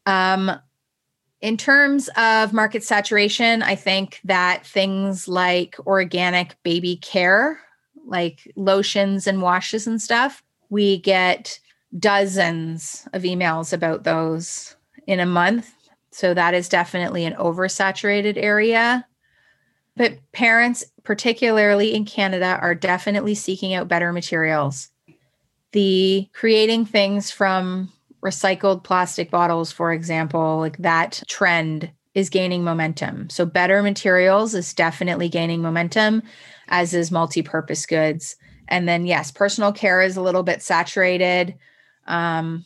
Um, 0.05 0.51
in 1.45 1.57
terms 1.57 2.09
of 2.17 2.53
market 2.53 2.83
saturation, 2.83 3.61
I 3.61 3.75
think 3.75 4.19
that 4.23 4.65
things 4.65 5.27
like 5.27 5.75
organic 5.85 6.55
baby 6.63 6.95
care, 6.97 7.59
like 8.07 8.51
lotions 8.55 9.27
and 9.27 9.43
washes 9.43 9.85
and 9.85 10.01
stuff, 10.01 10.41
we 10.71 10.97
get 10.97 11.59
dozens 11.99 13.07
of 13.13 13.21
emails 13.21 13.73
about 13.73 14.05
those 14.05 14.75
in 15.05 15.19
a 15.19 15.25
month. 15.27 15.71
So 16.09 16.33
that 16.33 16.55
is 16.55 16.67
definitely 16.67 17.25
an 17.25 17.35
oversaturated 17.35 18.37
area. 18.37 19.05
But 19.95 20.17
parents, 20.31 20.83
particularly 21.03 21.93
in 21.93 22.05
Canada, 22.05 22.57
are 22.59 22.73
definitely 22.73 23.35
seeking 23.35 23.75
out 23.75 23.87
better 23.87 24.11
materials. 24.11 24.89
The 25.73 26.27
creating 26.33 26.87
things 26.87 27.29
from 27.29 27.91
recycled 28.25 28.83
plastic 28.83 29.29
bottles, 29.29 29.71
for 29.71 29.93
example, 29.93 30.57
like 30.57 30.77
that 30.79 31.21
trend 31.27 31.91
is 32.15 32.29
gaining 32.29 32.63
momentum. 32.63 33.29
So, 33.29 33.45
better 33.45 33.83
materials 33.83 34.55
is 34.55 34.73
definitely 34.73 35.29
gaining 35.29 35.61
momentum, 35.61 36.23
as 36.67 36.93
is 36.93 37.11
multi 37.11 37.43
purpose 37.43 37.85
goods. 37.85 38.35
And 38.67 38.89
then, 38.89 39.05
yes, 39.05 39.29
personal 39.29 39.71
care 39.71 40.01
is 40.01 40.17
a 40.17 40.21
little 40.21 40.41
bit 40.41 40.63
saturated. 40.63 41.55
Um, 42.07 42.65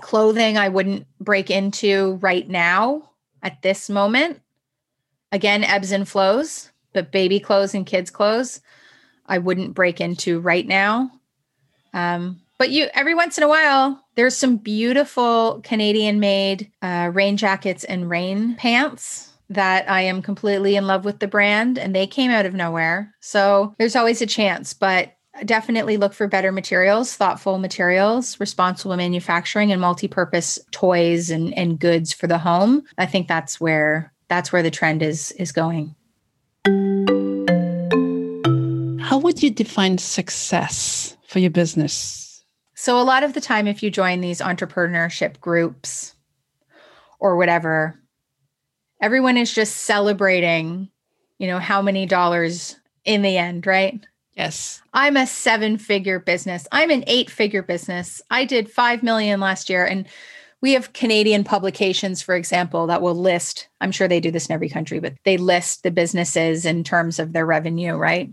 clothing, 0.00 0.56
I 0.56 0.68
wouldn't 0.68 1.06
break 1.20 1.50
into 1.50 2.18
right 2.22 2.48
now 2.48 3.10
at 3.42 3.60
this 3.60 3.90
moment. 3.90 4.40
Again, 5.32 5.64
ebbs 5.64 5.92
and 5.92 6.08
flows, 6.08 6.70
but 6.94 7.12
baby 7.12 7.40
clothes 7.40 7.74
and 7.74 7.84
kids' 7.84 8.10
clothes, 8.10 8.62
I 9.26 9.38
wouldn't 9.38 9.74
break 9.74 10.00
into 10.00 10.40
right 10.40 10.66
now. 10.66 11.10
Um, 11.92 12.40
but 12.58 12.70
you 12.70 12.88
every 12.94 13.14
once 13.14 13.36
in 13.36 13.44
a 13.44 13.48
while 13.48 14.03
there's 14.14 14.36
some 14.36 14.56
beautiful 14.56 15.60
canadian 15.64 16.20
made 16.20 16.70
uh, 16.82 17.10
rain 17.12 17.36
jackets 17.36 17.84
and 17.84 18.08
rain 18.08 18.54
pants 18.56 19.32
that 19.50 19.88
i 19.90 20.00
am 20.00 20.22
completely 20.22 20.76
in 20.76 20.86
love 20.86 21.04
with 21.04 21.18
the 21.18 21.28
brand 21.28 21.78
and 21.78 21.94
they 21.94 22.06
came 22.06 22.30
out 22.30 22.46
of 22.46 22.54
nowhere. 22.54 23.14
So 23.20 23.74
there's 23.78 23.96
always 23.96 24.22
a 24.22 24.26
chance 24.26 24.72
but 24.74 25.12
definitely 25.44 25.96
look 25.96 26.14
for 26.14 26.28
better 26.28 26.52
materials 26.52 27.14
thoughtful 27.14 27.58
materials 27.58 28.38
responsible 28.38 28.96
manufacturing 28.96 29.72
and 29.72 29.80
multi-purpose 29.80 30.58
toys 30.70 31.30
and, 31.30 31.52
and 31.58 31.78
goods 31.78 32.12
for 32.12 32.26
the 32.26 32.38
home. 32.38 32.84
I 32.98 33.06
think 33.06 33.28
that's 33.28 33.60
where 33.60 34.12
that's 34.28 34.52
where 34.52 34.62
the 34.62 34.70
trend 34.70 35.02
is 35.02 35.32
is 35.32 35.52
going. 35.52 35.94
How 39.00 39.18
would 39.18 39.42
you 39.42 39.50
define 39.50 39.98
success 39.98 41.16
for 41.28 41.38
your 41.38 41.50
business 41.50 42.23
so, 42.84 43.00
a 43.00 43.02
lot 43.02 43.22
of 43.22 43.32
the 43.32 43.40
time, 43.40 43.66
if 43.66 43.82
you 43.82 43.90
join 43.90 44.20
these 44.20 44.42
entrepreneurship 44.42 45.40
groups 45.40 46.14
or 47.18 47.38
whatever, 47.38 47.98
everyone 49.00 49.38
is 49.38 49.50
just 49.50 49.78
celebrating, 49.78 50.90
you 51.38 51.46
know, 51.46 51.58
how 51.58 51.80
many 51.80 52.04
dollars 52.04 52.76
in 53.06 53.22
the 53.22 53.38
end, 53.38 53.66
right? 53.66 54.06
Yes. 54.36 54.82
I'm 54.92 55.16
a 55.16 55.26
seven 55.26 55.78
figure 55.78 56.18
business. 56.18 56.68
I'm 56.72 56.90
an 56.90 57.04
eight 57.06 57.30
figure 57.30 57.62
business. 57.62 58.20
I 58.30 58.44
did 58.44 58.70
5 58.70 59.02
million 59.02 59.40
last 59.40 59.70
year. 59.70 59.86
And 59.86 60.06
we 60.60 60.72
have 60.72 60.92
Canadian 60.92 61.42
publications, 61.42 62.20
for 62.20 62.34
example, 62.36 62.86
that 62.88 63.00
will 63.00 63.14
list, 63.14 63.66
I'm 63.80 63.92
sure 63.92 64.08
they 64.08 64.20
do 64.20 64.30
this 64.30 64.48
in 64.48 64.52
every 64.52 64.68
country, 64.68 65.00
but 65.00 65.14
they 65.24 65.38
list 65.38 65.84
the 65.84 65.90
businesses 65.90 66.66
in 66.66 66.84
terms 66.84 67.18
of 67.18 67.32
their 67.32 67.46
revenue, 67.46 67.94
right? 67.94 68.28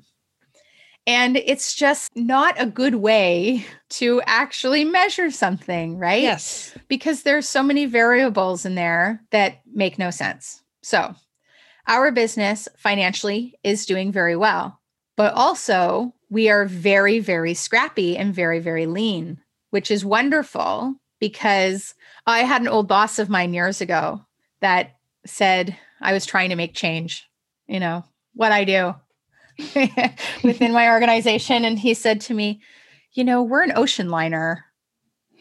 And 1.08 1.38
it's 1.38 1.74
just 1.74 2.16
not 2.16 2.56
a 2.58 2.66
good 2.68 2.96
way 2.96 3.66
to 3.92 4.22
actually 4.26 4.86
measure 4.86 5.32
something, 5.32 5.98
right? 5.98 6.22
Yes. 6.22 6.76
Because 6.88 7.24
there's 7.24 7.50
so 7.50 7.64
many 7.64 7.86
variables 7.86 8.66
in 8.66 8.76
there 8.76 9.24
that 9.32 9.62
make 9.74 9.98
no 9.98 10.12
sense. 10.12 10.62
So, 10.84 11.16
our 11.88 12.12
business 12.12 12.68
financially 12.78 13.56
is 13.64 13.88
doing 13.88 14.12
very 14.12 14.36
well, 14.36 14.80
but 15.18 15.34
also 15.34 16.14
we 16.30 16.50
are 16.50 16.66
very, 16.66 17.20
very 17.20 17.56
scrappy 17.56 18.16
and 18.16 18.34
very, 18.34 18.60
very 18.60 18.86
lean, 18.86 19.40
which 19.72 19.90
is 19.90 20.06
wonderful 20.06 20.96
because 21.20 21.96
I 22.28 22.40
had 22.40 22.62
an 22.62 22.68
old 22.68 22.88
boss 22.88 23.18
of 23.18 23.30
mine 23.30 23.54
years 23.54 23.82
ago 23.82 24.22
that 24.62 24.96
said 25.26 25.76
I 26.00 26.14
was 26.14 26.26
trying 26.26 26.50
to 26.50 26.56
make 26.56 26.76
change, 26.76 27.28
you 27.68 27.80
know, 27.80 28.06
what 28.34 28.52
I 28.52 28.64
do 28.64 28.96
within 30.44 30.72
my 30.72 30.90
organization. 30.90 31.66
And 31.66 31.78
he 31.78 31.94
said 31.94 32.22
to 32.22 32.34
me, 32.34 32.62
You 33.14 33.24
know, 33.24 33.44
we're 33.44 33.64
an 33.64 33.74
ocean 33.76 34.10
liner. 34.10 34.66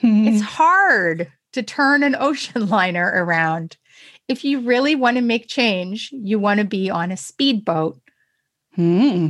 it's 0.02 0.42
hard 0.42 1.30
to 1.52 1.62
turn 1.62 2.02
an 2.02 2.16
ocean 2.18 2.66
liner 2.68 3.12
around. 3.14 3.76
If 4.28 4.44
you 4.44 4.60
really 4.60 4.94
want 4.94 5.16
to 5.16 5.22
make 5.22 5.48
change, 5.48 6.10
you 6.12 6.38
want 6.38 6.60
to 6.60 6.66
be 6.66 6.88
on 6.88 7.10
a 7.10 7.16
speedboat. 7.16 8.00
Hmm. 8.76 9.28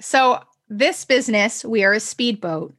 So, 0.00 0.40
this 0.68 1.04
business, 1.04 1.64
we 1.64 1.84
are 1.84 1.94
a 1.94 2.00
speedboat. 2.00 2.74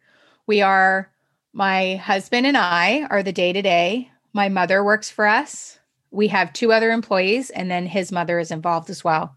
We 0.46 0.62
are, 0.62 1.10
my 1.54 1.96
husband 1.96 2.46
and 2.46 2.58
I 2.58 3.08
are 3.10 3.24
the 3.24 3.32
day 3.32 3.54
to 3.54 3.62
day. 3.62 4.12
My 4.34 4.50
mother 4.50 4.84
works 4.84 5.10
for 5.10 5.26
us. 5.26 5.80
We 6.12 6.28
have 6.28 6.54
two 6.54 6.72
other 6.72 6.92
employees, 6.92 7.50
and 7.50 7.72
then 7.72 7.88
his 7.88 8.12
mother 8.12 8.40
is 8.40 8.52
involved 8.52 8.90
as 8.90 9.04
well. 9.04 9.36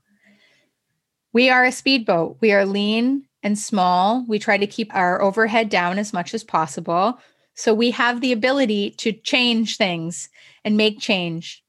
We 1.33 1.51
are 1.51 1.65
a 1.65 1.73
speedboat. 1.73 2.39
We 2.41 2.53
are 2.53 2.67
lean 2.67 3.27
and 3.43 3.59
small. 3.59 4.25
We 4.27 4.39
try 4.39 4.59
to 4.59 4.67
keep 4.67 4.95
our 4.95 5.23
overhead 5.23 5.69
down 5.69 5.99
as 5.99 6.13
much 6.13 6.35
as 6.35 6.45
possible. 6.45 7.19
So 7.55 7.75
we 7.75 7.91
have 7.93 8.21
the 8.21 8.33
ability 8.33 8.91
to 8.99 9.13
change 9.13 9.77
things 9.77 10.29
and 10.65 10.77
make 10.77 10.99
change. 10.99 11.63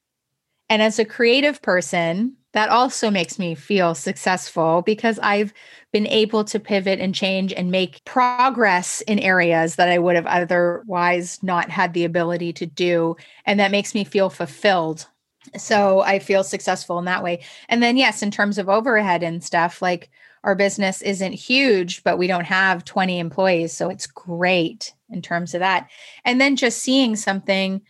And 0.69 0.81
as 0.81 0.99
a 0.99 1.05
creative 1.05 1.61
person, 1.61 2.37
that 2.53 2.69
also 2.69 3.09
makes 3.09 3.39
me 3.39 3.55
feel 3.55 3.95
successful 3.95 4.81
because 4.81 5.19
I've 5.19 5.53
been 5.91 6.07
able 6.07 6.43
to 6.45 6.59
pivot 6.59 6.99
and 6.99 7.15
change 7.15 7.53
and 7.53 7.71
make 7.71 8.03
progress 8.05 9.01
in 9.01 9.19
areas 9.19 9.75
that 9.75 9.89
I 9.89 9.99
would 9.99 10.15
have 10.15 10.25
otherwise 10.25 11.41
not 11.41 11.69
had 11.69 11.93
the 11.93 12.03
ability 12.03 12.53
to 12.53 12.65
do. 12.65 13.15
And 13.45 13.59
that 13.59 13.71
makes 13.71 13.95
me 13.95 14.03
feel 14.03 14.29
fulfilled. 14.29 15.07
So 15.57 16.01
I 16.01 16.19
feel 16.19 16.43
successful 16.43 16.99
in 16.99 17.05
that 17.05 17.23
way. 17.23 17.43
And 17.67 17.81
then, 17.81 17.97
yes, 17.97 18.21
in 18.21 18.31
terms 18.31 18.57
of 18.57 18.69
overhead 18.69 19.23
and 19.23 19.43
stuff, 19.43 19.81
like 19.81 20.09
our 20.43 20.55
business 20.55 21.01
isn't 21.01 21.33
huge, 21.33 22.03
but 22.03 22.17
we 22.17 22.27
don't 22.27 22.45
have 22.45 22.85
20 22.85 23.19
employees. 23.19 23.73
So 23.73 23.89
it's 23.89 24.07
great 24.07 24.93
in 25.09 25.21
terms 25.21 25.53
of 25.53 25.59
that. 25.59 25.89
And 26.25 26.39
then 26.39 26.55
just 26.55 26.79
seeing 26.79 27.15
something 27.15 27.81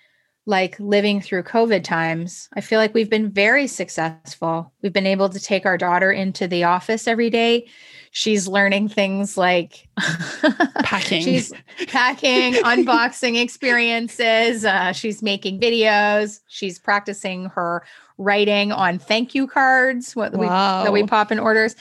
like 0.46 0.80
living 0.80 1.22
through 1.22 1.44
COVID 1.44 1.84
times, 1.84 2.50
I 2.54 2.62
feel 2.62 2.80
like 2.80 2.94
we've 2.94 3.10
been 3.10 3.30
very 3.30 3.68
successful. 3.68 4.72
We've 4.82 4.94
been 4.94 5.08
able 5.08 5.30
to 5.30 5.40
take 5.40 5.66
our 5.66 5.78
daughter 5.78 6.12
into 6.12 6.48
the 6.48 6.64
office 6.64 7.08
every 7.08 7.30
day. 7.30 7.68
She's 8.12 8.48
learning 8.48 8.90
things 8.90 9.38
like 9.38 9.88
packing. 10.84 11.22
she's 11.22 11.54
packing, 11.88 12.54
unboxing 12.64 13.42
experiences. 13.42 14.66
Uh, 14.66 14.92
she's 14.92 15.22
making 15.22 15.62
videos. 15.62 16.40
She's 16.48 16.80
practicing 16.80 17.46
her 17.46 17.84
writing 18.18 18.72
on 18.72 19.00
thank 19.00 19.34
you 19.34 19.48
cards 19.48 20.16
what 20.16 20.34
we, 20.38 20.48
that 20.48 20.92
we 20.92 21.04
pop 21.04 21.32
in 21.32 21.40
orders. 21.40 21.76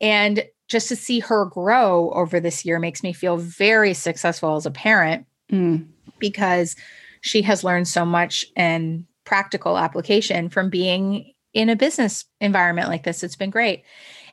And 0.00 0.44
just 0.68 0.88
to 0.88 0.96
see 0.96 1.18
her 1.20 1.46
grow 1.46 2.10
over 2.10 2.40
this 2.40 2.64
year 2.64 2.78
makes 2.78 3.02
me 3.02 3.12
feel 3.12 3.38
very 3.38 3.94
successful 3.94 4.56
as 4.56 4.66
a 4.66 4.70
parent 4.70 5.26
mm. 5.50 5.86
because 6.18 6.76
she 7.20 7.42
has 7.42 7.64
learned 7.64 7.88
so 7.88 8.04
much 8.04 8.46
and 8.56 9.04
practical 9.24 9.76
application 9.76 10.48
from 10.48 10.70
being 10.70 11.32
in 11.52 11.68
a 11.68 11.76
business 11.76 12.24
environment 12.40 12.88
like 12.88 13.02
this. 13.02 13.22
It's 13.22 13.36
been 13.36 13.50
great. 13.50 13.84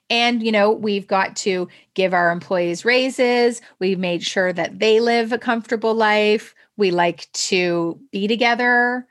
And, 0.10 0.44
you 0.44 0.52
know, 0.52 0.72
we've 0.72 1.08
got 1.08 1.36
to 1.38 1.68
give 1.96 2.14
our 2.14 2.32
employees 2.32 2.86
raises. 2.86 3.62
We've 3.80 4.00
made 4.00 4.24
sure 4.24 4.54
that 4.54 4.80
they 4.80 5.00
live 5.00 5.32
a 5.32 5.38
comfortable 5.38 5.96
life. 5.96 6.54
We 6.78 6.92
like 6.92 7.32
to 7.34 8.00
be 8.12 8.28
together. 8.28 9.08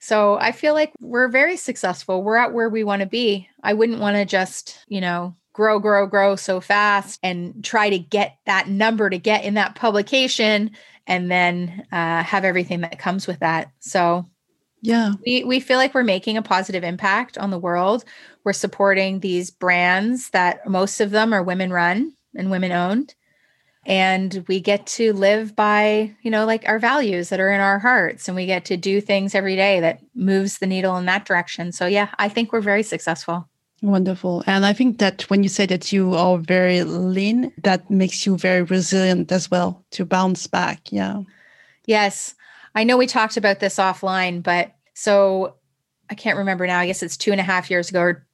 So 0.00 0.36
I 0.38 0.52
feel 0.52 0.74
like 0.74 0.92
we're 1.00 1.28
very 1.28 1.56
successful. 1.56 2.22
We're 2.22 2.36
at 2.36 2.52
where 2.52 2.68
we 2.68 2.84
want 2.84 3.00
to 3.00 3.06
be. 3.06 3.48
I 3.62 3.72
wouldn't 3.72 4.00
want 4.00 4.16
to 4.16 4.26
just, 4.26 4.84
you 4.86 5.00
know, 5.00 5.34
grow, 5.54 5.78
grow, 5.78 6.06
grow 6.06 6.36
so 6.36 6.60
fast 6.60 7.18
and 7.22 7.64
try 7.64 7.88
to 7.88 7.98
get 7.98 8.36
that 8.44 8.68
number 8.68 9.08
to 9.08 9.18
get 9.18 9.44
in 9.44 9.54
that 9.54 9.76
publication 9.76 10.72
and 11.06 11.30
then 11.30 11.86
uh, 11.92 12.22
have 12.22 12.44
everything 12.44 12.82
that 12.82 12.98
comes 12.98 13.26
with 13.26 13.38
that. 13.38 13.70
So, 13.78 14.26
yeah, 14.82 15.12
we, 15.24 15.44
we 15.44 15.60
feel 15.60 15.78
like 15.78 15.94
we're 15.94 16.02
making 16.02 16.36
a 16.36 16.42
positive 16.42 16.84
impact 16.84 17.38
on 17.38 17.50
the 17.50 17.58
world. 17.58 18.04
We're 18.42 18.52
supporting 18.52 19.20
these 19.20 19.50
brands 19.50 20.30
that 20.30 20.68
most 20.68 21.00
of 21.00 21.10
them 21.10 21.32
are 21.32 21.42
women 21.42 21.72
run 21.72 22.12
and 22.36 22.50
women 22.50 22.72
owned. 22.72 23.14
And 23.86 24.44
we 24.48 24.60
get 24.60 24.86
to 24.86 25.12
live 25.12 25.54
by, 25.54 26.16
you 26.22 26.30
know, 26.30 26.46
like 26.46 26.66
our 26.66 26.78
values 26.78 27.28
that 27.28 27.38
are 27.38 27.52
in 27.52 27.60
our 27.60 27.78
hearts. 27.78 28.28
And 28.28 28.34
we 28.34 28.46
get 28.46 28.64
to 28.66 28.76
do 28.76 29.00
things 29.00 29.34
every 29.34 29.56
day 29.56 29.80
that 29.80 30.00
moves 30.14 30.58
the 30.58 30.66
needle 30.66 30.96
in 30.96 31.04
that 31.04 31.26
direction. 31.26 31.70
So, 31.70 31.86
yeah, 31.86 32.08
I 32.18 32.28
think 32.28 32.52
we're 32.52 32.60
very 32.60 32.82
successful. 32.82 33.48
Wonderful. 33.84 34.42
And 34.46 34.64
I 34.64 34.72
think 34.72 34.98
that 35.00 35.28
when 35.28 35.42
you 35.42 35.50
say 35.50 35.66
that 35.66 35.92
you 35.92 36.14
are 36.14 36.38
very 36.38 36.84
lean, 36.84 37.52
that 37.64 37.90
makes 37.90 38.24
you 38.24 38.38
very 38.38 38.62
resilient 38.62 39.30
as 39.30 39.50
well 39.50 39.84
to 39.90 40.06
bounce 40.06 40.46
back. 40.46 40.90
Yeah. 40.90 41.20
Yes. 41.84 42.34
I 42.74 42.84
know 42.84 42.96
we 42.96 43.06
talked 43.06 43.36
about 43.36 43.60
this 43.60 43.76
offline, 43.76 44.42
but 44.42 44.74
so 44.94 45.56
I 46.08 46.14
can't 46.14 46.38
remember 46.38 46.66
now. 46.66 46.78
I 46.78 46.86
guess 46.86 47.02
it's 47.02 47.18
two 47.18 47.30
and 47.30 47.40
a 47.42 47.44
half 47.44 47.70
years 47.70 47.90
ago 47.90 48.00
or 48.00 48.26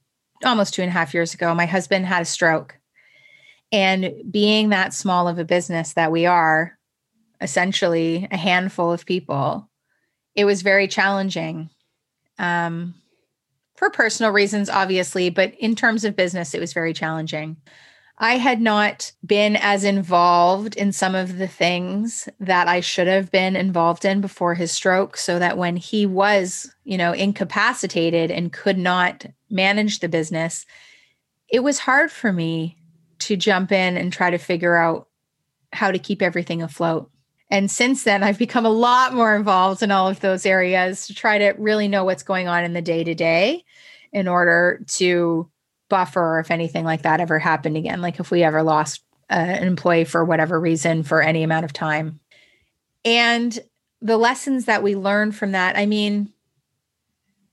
almost 0.44 0.72
two 0.72 0.82
and 0.82 0.88
a 0.88 0.92
half 0.92 1.14
years 1.14 1.34
ago. 1.34 1.53
My 1.53 1.66
husband 1.66 2.07
had 2.07 2.22
a 2.22 2.26
stroke. 2.26 2.78
And 3.72 4.22
being 4.30 4.68
that 4.68 4.94
small 4.94 5.26
of 5.26 5.40
a 5.40 5.44
business 5.44 5.94
that 5.94 6.12
we 6.12 6.26
are, 6.26 6.78
essentially 7.40 8.28
a 8.30 8.36
handful 8.36 8.92
of 8.92 9.05
people, 9.05 9.68
it 10.36 10.44
was 10.44 10.62
very 10.62 10.86
challenging. 10.86 11.70
Um, 12.38 12.94
for 13.80 13.88
personal 13.88 14.30
reasons, 14.30 14.68
obviously, 14.68 15.30
but 15.30 15.54
in 15.54 15.74
terms 15.74 16.04
of 16.04 16.14
business, 16.14 16.52
it 16.52 16.60
was 16.60 16.74
very 16.74 16.92
challenging. 16.92 17.56
I 18.18 18.36
had 18.36 18.60
not 18.60 19.10
been 19.24 19.56
as 19.56 19.84
involved 19.84 20.76
in 20.76 20.92
some 20.92 21.14
of 21.14 21.38
the 21.38 21.48
things 21.48 22.28
that 22.40 22.68
I 22.68 22.80
should 22.80 23.06
have 23.06 23.30
been 23.30 23.56
involved 23.56 24.04
in 24.04 24.20
before 24.20 24.52
his 24.52 24.70
stroke, 24.70 25.16
so 25.16 25.38
that 25.38 25.56
when 25.56 25.76
he 25.76 26.04
was, 26.04 26.70
you 26.84 26.98
know, 26.98 27.12
incapacitated 27.12 28.30
and 28.30 28.52
could 28.52 28.76
not 28.76 29.24
manage 29.48 30.00
the 30.00 30.10
business, 30.10 30.66
it 31.48 31.60
was 31.60 31.78
hard 31.78 32.12
for 32.12 32.34
me 32.34 32.76
to 33.20 33.34
jump 33.34 33.72
in 33.72 33.96
and 33.96 34.12
try 34.12 34.28
to 34.28 34.36
figure 34.36 34.76
out 34.76 35.08
how 35.72 35.90
to 35.90 35.98
keep 35.98 36.20
everything 36.20 36.60
afloat. 36.60 37.10
And 37.50 37.70
since 37.70 38.04
then, 38.04 38.22
I've 38.22 38.38
become 38.38 38.66
a 38.66 38.68
lot 38.70 39.14
more 39.14 39.34
involved 39.34 39.82
in 39.82 39.90
all 39.90 40.06
of 40.06 40.20
those 40.20 40.44
areas 40.44 41.06
to 41.06 41.14
try 41.14 41.38
to 41.38 41.54
really 41.56 41.88
know 41.88 42.04
what's 42.04 42.22
going 42.22 42.46
on 42.46 42.62
in 42.62 42.74
the 42.74 42.82
day 42.82 43.04
to 43.04 43.14
day 43.14 43.64
in 44.12 44.28
order 44.28 44.82
to 44.86 45.50
buffer 45.88 46.38
if 46.38 46.50
anything 46.50 46.84
like 46.84 47.02
that 47.02 47.20
ever 47.20 47.38
happened 47.38 47.76
again. 47.76 48.00
Like 48.00 48.20
if 48.20 48.30
we 48.30 48.42
ever 48.42 48.62
lost 48.62 49.02
uh, 49.30 49.34
an 49.34 49.66
employee 49.66 50.04
for 50.04 50.24
whatever 50.24 50.58
reason 50.58 51.02
for 51.02 51.22
any 51.22 51.42
amount 51.42 51.64
of 51.64 51.72
time. 51.72 52.20
And 53.04 53.58
the 54.00 54.16
lessons 54.16 54.66
that 54.66 54.82
we 54.82 54.96
learn 54.96 55.32
from 55.32 55.52
that, 55.52 55.76
I 55.76 55.86
mean, 55.86 56.32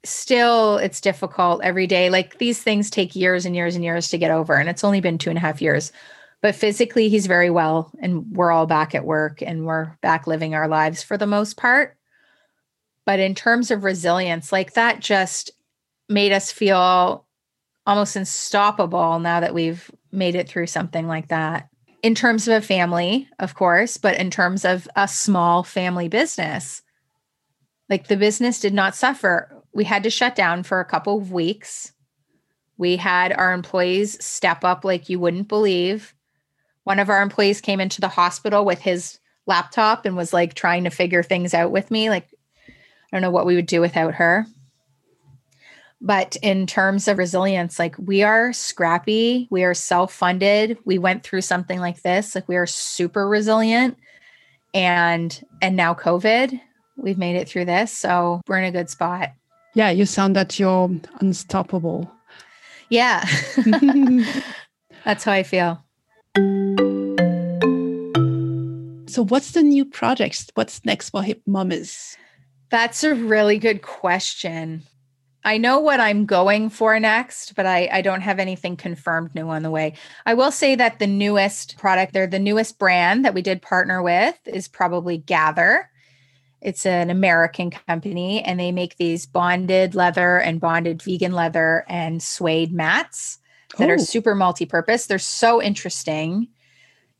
still 0.03 0.77
it's 0.77 1.01
difficult 1.01 1.61
every 1.63 1.87
day. 1.87 2.09
Like 2.09 2.37
these 2.37 2.61
things 2.61 2.89
take 2.89 3.15
years 3.15 3.45
and 3.45 3.55
years 3.55 3.75
and 3.75 3.83
years 3.83 4.09
to 4.09 4.17
get 4.17 4.31
over. 4.31 4.55
And 4.55 4.69
it's 4.69 4.83
only 4.83 5.01
been 5.01 5.17
two 5.17 5.29
and 5.29 5.37
a 5.37 5.41
half 5.41 5.61
years 5.61 5.91
but 6.41 6.55
physically 6.55 7.09
he's 7.09 7.27
very 7.27 7.49
well 7.49 7.91
and 7.99 8.25
we're 8.35 8.51
all 8.51 8.65
back 8.65 8.93
at 8.95 9.05
work 9.05 9.41
and 9.41 9.65
we're 9.65 9.97
back 10.01 10.27
living 10.27 10.53
our 10.53 10.67
lives 10.67 11.03
for 11.03 11.17
the 11.17 11.27
most 11.27 11.57
part 11.57 11.97
but 13.05 13.19
in 13.19 13.35
terms 13.35 13.71
of 13.71 13.83
resilience 13.83 14.51
like 14.51 14.73
that 14.73 14.99
just 14.99 15.51
made 16.09 16.31
us 16.31 16.51
feel 16.51 17.25
almost 17.85 18.15
unstoppable 18.15 19.19
now 19.19 19.39
that 19.39 19.53
we've 19.53 19.89
made 20.11 20.35
it 20.35 20.47
through 20.49 20.67
something 20.67 21.07
like 21.07 21.29
that 21.29 21.69
in 22.03 22.15
terms 22.15 22.47
of 22.47 22.53
a 22.53 22.65
family 22.65 23.27
of 23.39 23.55
course 23.55 23.97
but 23.97 24.17
in 24.17 24.29
terms 24.29 24.65
of 24.65 24.87
a 24.95 25.07
small 25.07 25.63
family 25.63 26.07
business 26.07 26.81
like 27.89 28.07
the 28.07 28.17
business 28.17 28.59
did 28.59 28.73
not 28.73 28.95
suffer 28.95 29.63
we 29.73 29.83
had 29.83 30.03
to 30.03 30.09
shut 30.09 30.35
down 30.35 30.63
for 30.63 30.79
a 30.79 30.85
couple 30.85 31.17
of 31.17 31.31
weeks 31.31 31.93
we 32.77 32.97
had 32.97 33.31
our 33.33 33.53
employees 33.53 34.23
step 34.23 34.63
up 34.63 34.83
like 34.83 35.09
you 35.09 35.19
wouldn't 35.19 35.47
believe 35.47 36.13
one 36.87 36.99
of 36.99 37.09
our 37.09 37.21
employees 37.21 37.59
came 37.59 37.81
into 37.81 37.99
the 37.99 38.07
hospital 38.07 38.63
with 38.63 38.79
his 38.79 39.19
laptop 39.45 40.05
and 40.05 40.15
was 40.15 40.31
like 40.31 40.53
trying 40.53 40.85
to 40.85 40.89
figure 40.89 41.21
things 41.21 41.53
out 41.53 41.69
with 41.69 41.91
me. 41.91 42.09
Like, 42.09 42.29
I 42.69 42.71
don't 43.11 43.21
know 43.21 43.29
what 43.29 43.45
we 43.45 43.55
would 43.55 43.65
do 43.65 43.81
without 43.81 44.13
her. 44.15 44.45
But 45.99 46.35
in 46.43 46.67
terms 46.67 47.07
of 47.07 47.17
resilience, 47.17 47.79
like 47.79 47.95
we 47.97 48.21
are 48.21 48.53
scrappy, 48.53 49.47
we 49.49 49.63
are 49.63 49.73
self 49.73 50.13
funded. 50.13 50.77
We 50.85 50.99
went 50.99 51.23
through 51.23 51.41
something 51.41 51.79
like 51.79 52.01
this, 52.03 52.35
like 52.35 52.47
we 52.47 52.55
are 52.55 52.67
super 52.67 53.27
resilient. 53.27 53.97
And 54.73 55.43
and 55.61 55.75
now 55.75 55.93
COVID, 55.93 56.59
we've 56.97 57.17
made 57.17 57.35
it 57.35 57.49
through 57.49 57.65
this. 57.65 57.91
So 57.91 58.41
we're 58.47 58.59
in 58.59 58.65
a 58.65 58.71
good 58.71 58.89
spot. 58.89 59.31
Yeah, 59.73 59.89
you 59.89 60.05
sound 60.05 60.35
that 60.35 60.59
you're 60.59 60.89
unstoppable. 61.19 62.11
Yeah. 62.89 63.25
That's 65.03 65.23
how 65.23 65.31
I 65.31 65.43
feel. 65.43 65.83
So, 69.07 69.23
what's 69.23 69.51
the 69.51 69.63
new 69.63 69.85
projects? 69.85 70.47
What's 70.53 70.83
next 70.85 71.09
for 71.09 71.23
Hip 71.23 71.41
Mummies? 71.47 72.17
That's 72.69 73.03
a 73.03 73.15
really 73.15 73.57
good 73.57 73.81
question. 73.81 74.83
I 75.43 75.57
know 75.57 75.79
what 75.79 75.99
I'm 75.99 76.25
going 76.25 76.69
for 76.69 76.99
next, 76.99 77.55
but 77.55 77.65
I, 77.65 77.87
I 77.91 78.01
don't 78.01 78.21
have 78.21 78.39
anything 78.39 78.75
confirmed 78.75 79.33
new 79.33 79.47
on 79.49 79.63
the 79.63 79.71
way. 79.71 79.93
I 80.25 80.33
will 80.33 80.51
say 80.51 80.75
that 80.75 80.99
the 80.99 81.07
newest 81.07 81.77
product, 81.77 82.13
they're 82.13 82.27
the 82.27 82.39
newest 82.39 82.77
brand 82.77 83.23
that 83.23 83.33
we 83.33 83.41
did 83.41 83.61
partner 83.61 84.01
with 84.01 84.35
is 84.45 84.67
probably 84.67 85.17
Gathre. 85.17 85.89
It's 86.59 86.85
an 86.85 87.09
American 87.09 87.69
company 87.69 88.43
and 88.43 88.59
they 88.59 88.71
make 88.71 88.97
these 88.97 89.25
bonded 89.25 89.95
leather 89.95 90.37
and 90.37 90.59
bonded 90.59 91.01
vegan 91.01 91.31
leather 91.31 91.85
and 91.87 92.21
suede 92.21 92.73
mats 92.73 93.39
that 93.77 93.89
Ooh. 93.89 93.93
are 93.93 93.99
oh. 93.99 94.03
super 94.03 94.35
multi 94.35 94.65
purpose. 94.65 95.05
They're 95.05 95.19
so 95.19 95.61
interesting. 95.61 96.47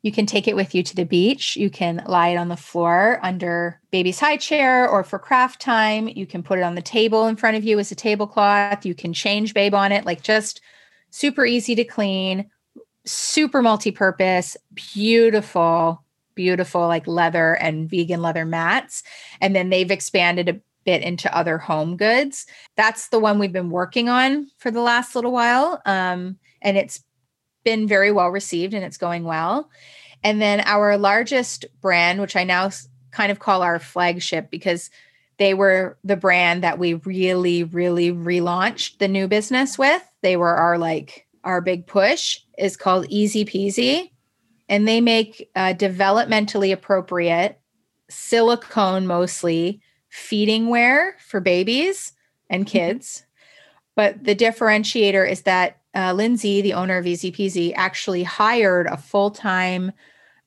You 0.07 0.13
can 0.13 0.25
take 0.25 0.47
it 0.47 0.55
with 0.55 0.73
you 0.73 0.83
to 0.83 0.95
the 0.95 1.03
beach. 1.03 1.57
You 1.57 1.69
can 1.69 2.01
lie 2.07 2.29
it 2.29 2.37
on 2.37 2.47
the 2.47 2.55
floor 2.55 3.19
under 3.23 3.81
baby's 3.91 4.21
high 4.21 4.37
chair 4.37 4.87
or 4.87 5.03
for 5.03 5.19
craft 5.19 5.59
time. 5.59 6.07
You 6.07 6.25
can 6.25 6.43
put 6.43 6.59
it 6.59 6.61
on 6.61 6.75
the 6.75 6.81
table 6.81 7.27
in 7.27 7.35
front 7.35 7.57
of 7.57 7.65
you 7.65 7.77
as 7.77 7.91
a 7.91 7.95
tablecloth. 7.95 8.85
You 8.85 8.95
can 8.95 9.11
change 9.11 9.53
babe 9.53 9.73
on 9.73 9.91
it, 9.91 10.05
like 10.05 10.21
just 10.21 10.61
super 11.09 11.45
easy 11.45 11.75
to 11.75 11.83
clean, 11.83 12.49
super 13.03 13.61
multi 13.61 13.91
purpose, 13.91 14.55
beautiful, 14.93 16.05
beautiful, 16.35 16.87
like 16.87 17.05
leather 17.05 17.55
and 17.55 17.89
vegan 17.89 18.21
leather 18.21 18.45
mats. 18.45 19.03
And 19.41 19.53
then 19.53 19.69
they've 19.69 19.91
expanded 19.91 20.47
a 20.47 20.61
bit 20.85 21.01
into 21.01 21.37
other 21.37 21.57
home 21.57 21.97
goods. 21.97 22.45
That's 22.77 23.09
the 23.09 23.19
one 23.19 23.39
we've 23.39 23.51
been 23.51 23.71
working 23.71 24.07
on 24.07 24.47
for 24.57 24.71
the 24.71 24.79
last 24.79 25.15
little 25.15 25.33
while. 25.33 25.81
Um, 25.85 26.39
and 26.61 26.77
it's 26.77 27.03
been 27.68 27.86
very 27.86 28.13
well 28.13 28.30
received 28.30 28.74
and 28.74 28.86
it's 28.86 28.95
going 28.95 29.26
well. 29.26 29.70
And 30.24 30.41
then 30.41 30.61
our 30.61 30.97
largest 30.97 31.65
brand, 31.82 32.22
which 32.22 32.38
I 32.38 32.45
now 32.45 32.70
kind 33.11 33.30
of 33.30 33.39
call 33.39 33.61
our 33.61 33.78
flagship 33.78 34.49
because 34.49 34.89
they 35.36 35.53
were 35.53 35.97
the 36.01 36.15
brand 36.15 36.63
that 36.63 36.80
we 36.80 36.93
really, 36.93 37.65
really 37.65 38.13
relaunched 38.13 38.99
the 38.99 39.09
new 39.09 39.28
business 39.28 39.78
with. 39.78 40.01
They 40.22 40.38
were 40.38 40.55
our 40.55 40.78
like 40.78 41.28
our 41.43 41.59
big 41.59 41.88
push 41.88 42.39
is 42.57 42.78
called 42.78 43.05
Easy 43.09 43.43
Peasy. 43.43 44.11
And 44.70 44.88
they 44.88 45.01
make 45.01 45.49
uh, 45.53 45.74
developmentally 45.74 46.72
appropriate 46.72 47.59
silicone 48.09 49.07
mostly 49.07 49.82
feeding 50.07 50.70
wear 50.70 51.18
for 51.20 51.41
babies 51.41 52.13
and 52.49 52.65
mm-hmm. 52.65 52.78
kids. 52.78 53.26
But 53.97 54.24
the 54.24 54.36
differentiator 54.36 55.30
is 55.30 55.41
that 55.41 55.82
uh, 55.97 56.13
Lindsay, 56.13 56.61
the 56.61 56.73
owner 56.73 56.97
of 56.97 57.05
Peasy, 57.05 57.73
actually 57.75 58.23
hired 58.23 58.85
a 58.85 58.97
full 58.97 59.31
time 59.31 59.91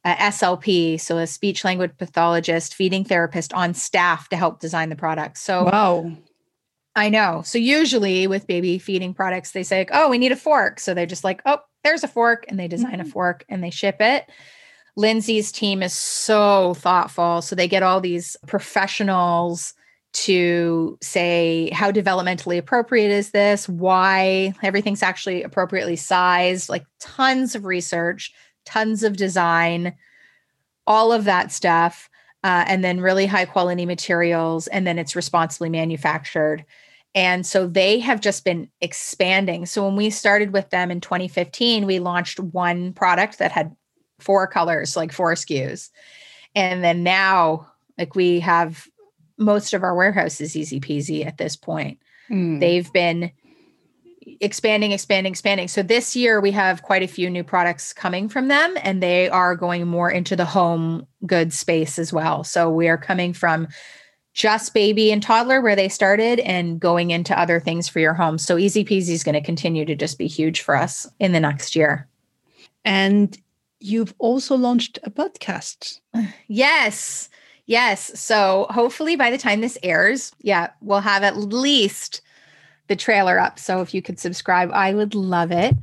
uh, 0.04 0.14
SLP, 0.16 0.98
so 0.98 1.18
a 1.18 1.26
speech 1.26 1.64
language 1.64 1.90
pathologist, 1.98 2.74
feeding 2.74 3.04
therapist 3.04 3.52
on 3.52 3.74
staff 3.74 4.28
to 4.28 4.36
help 4.36 4.60
design 4.60 4.88
the 4.88 4.96
product. 4.96 5.36
So, 5.36 5.64
wow. 5.64 6.12
I 6.96 7.08
know. 7.08 7.42
So, 7.44 7.58
usually 7.58 8.26
with 8.26 8.46
baby 8.46 8.78
feeding 8.78 9.12
products, 9.12 9.50
they 9.50 9.64
say, 9.64 9.86
oh, 9.92 10.08
we 10.08 10.18
need 10.18 10.32
a 10.32 10.36
fork. 10.36 10.80
So 10.80 10.94
they're 10.94 11.04
just 11.04 11.24
like, 11.24 11.42
oh, 11.44 11.58
there's 11.82 12.04
a 12.04 12.08
fork. 12.08 12.44
And 12.48 12.58
they 12.58 12.68
design 12.68 12.92
mm-hmm. 12.92 13.08
a 13.08 13.10
fork 13.10 13.44
and 13.48 13.62
they 13.62 13.70
ship 13.70 13.96
it. 14.00 14.30
Lindsay's 14.96 15.50
team 15.50 15.82
is 15.82 15.92
so 15.92 16.74
thoughtful. 16.74 17.42
So 17.42 17.56
they 17.56 17.68
get 17.68 17.82
all 17.82 18.00
these 18.00 18.36
professionals 18.46 19.74
to 20.12 20.98
say 21.00 21.70
how 21.72 21.92
developmentally 21.92 22.58
appropriate 22.58 23.10
is 23.10 23.30
this, 23.30 23.68
why 23.68 24.52
everything's 24.62 25.02
actually 25.02 25.42
appropriately 25.42 25.96
sized, 25.96 26.68
like 26.68 26.84
tons 26.98 27.54
of 27.54 27.64
research, 27.64 28.32
tons 28.64 29.02
of 29.02 29.16
design, 29.16 29.94
all 30.86 31.12
of 31.12 31.24
that 31.24 31.52
stuff. 31.52 32.08
Uh, 32.42 32.64
and 32.66 32.82
then 32.82 33.02
really 33.02 33.26
high 33.26 33.44
quality 33.44 33.84
materials, 33.84 34.66
and 34.68 34.86
then 34.86 34.98
it's 34.98 35.14
responsibly 35.14 35.68
manufactured. 35.68 36.64
And 37.14 37.44
so 37.44 37.66
they 37.66 37.98
have 37.98 38.20
just 38.20 38.44
been 38.44 38.70
expanding. 38.80 39.66
So 39.66 39.84
when 39.84 39.96
we 39.96 40.08
started 40.08 40.52
with 40.52 40.70
them 40.70 40.90
in 40.90 41.00
2015, 41.00 41.84
we 41.84 41.98
launched 41.98 42.40
one 42.40 42.94
product 42.94 43.38
that 43.38 43.52
had 43.52 43.76
four 44.20 44.46
colors, 44.46 44.96
like 44.96 45.12
four 45.12 45.34
SKUs. 45.34 45.90
And 46.54 46.84
then 46.84 47.02
now, 47.02 47.70
like 47.98 48.14
we 48.14 48.40
have 48.40 48.86
most 49.40 49.72
of 49.74 49.82
our 49.82 49.94
warehouse 49.94 50.40
is 50.40 50.54
easy 50.54 50.80
peasy 50.80 51.26
at 51.26 51.38
this 51.38 51.56
point. 51.56 51.98
Mm. 52.30 52.60
They've 52.60 52.92
been 52.92 53.32
expanding, 54.40 54.92
expanding, 54.92 55.32
expanding. 55.32 55.66
So 55.66 55.82
this 55.82 56.14
year 56.14 56.40
we 56.40 56.50
have 56.52 56.82
quite 56.82 57.02
a 57.02 57.08
few 57.08 57.28
new 57.30 57.42
products 57.42 57.92
coming 57.92 58.28
from 58.28 58.48
them, 58.48 58.76
and 58.82 59.02
they 59.02 59.28
are 59.28 59.56
going 59.56 59.88
more 59.88 60.10
into 60.10 60.36
the 60.36 60.44
home 60.44 61.06
goods 61.26 61.58
space 61.58 61.98
as 61.98 62.12
well. 62.12 62.44
So 62.44 62.70
we 62.70 62.88
are 62.88 62.98
coming 62.98 63.32
from 63.32 63.66
just 64.32 64.74
baby 64.74 65.10
and 65.10 65.22
toddler 65.22 65.60
where 65.60 65.74
they 65.74 65.88
started 65.88 66.38
and 66.40 66.78
going 66.78 67.10
into 67.10 67.38
other 67.38 67.58
things 67.58 67.88
for 67.88 67.98
your 67.98 68.14
home. 68.14 68.38
So 68.38 68.58
easy 68.58 68.84
peasy 68.84 69.10
is 69.10 69.24
going 69.24 69.34
to 69.34 69.40
continue 69.40 69.84
to 69.84 69.96
just 69.96 70.18
be 70.18 70.28
huge 70.28 70.60
for 70.60 70.76
us 70.76 71.08
in 71.18 71.32
the 71.32 71.40
next 71.40 71.74
year. 71.74 72.08
And 72.84 73.36
you've 73.80 74.14
also 74.18 74.54
launched 74.54 74.98
a 75.02 75.10
podcast. 75.10 76.00
Yes. 76.46 77.28
Yes. 77.70 78.18
So 78.18 78.66
hopefully 78.70 79.14
by 79.14 79.30
the 79.30 79.38
time 79.38 79.60
this 79.60 79.78
airs, 79.84 80.32
yeah, 80.40 80.70
we'll 80.80 80.98
have 80.98 81.22
at 81.22 81.36
least 81.36 82.20
the 82.88 82.96
trailer 82.96 83.38
up. 83.38 83.60
So 83.60 83.80
if 83.80 83.94
you 83.94 84.02
could 84.02 84.18
subscribe, 84.18 84.72
I 84.72 84.92
would 84.92 85.14
love 85.14 85.52
it. 85.52 85.76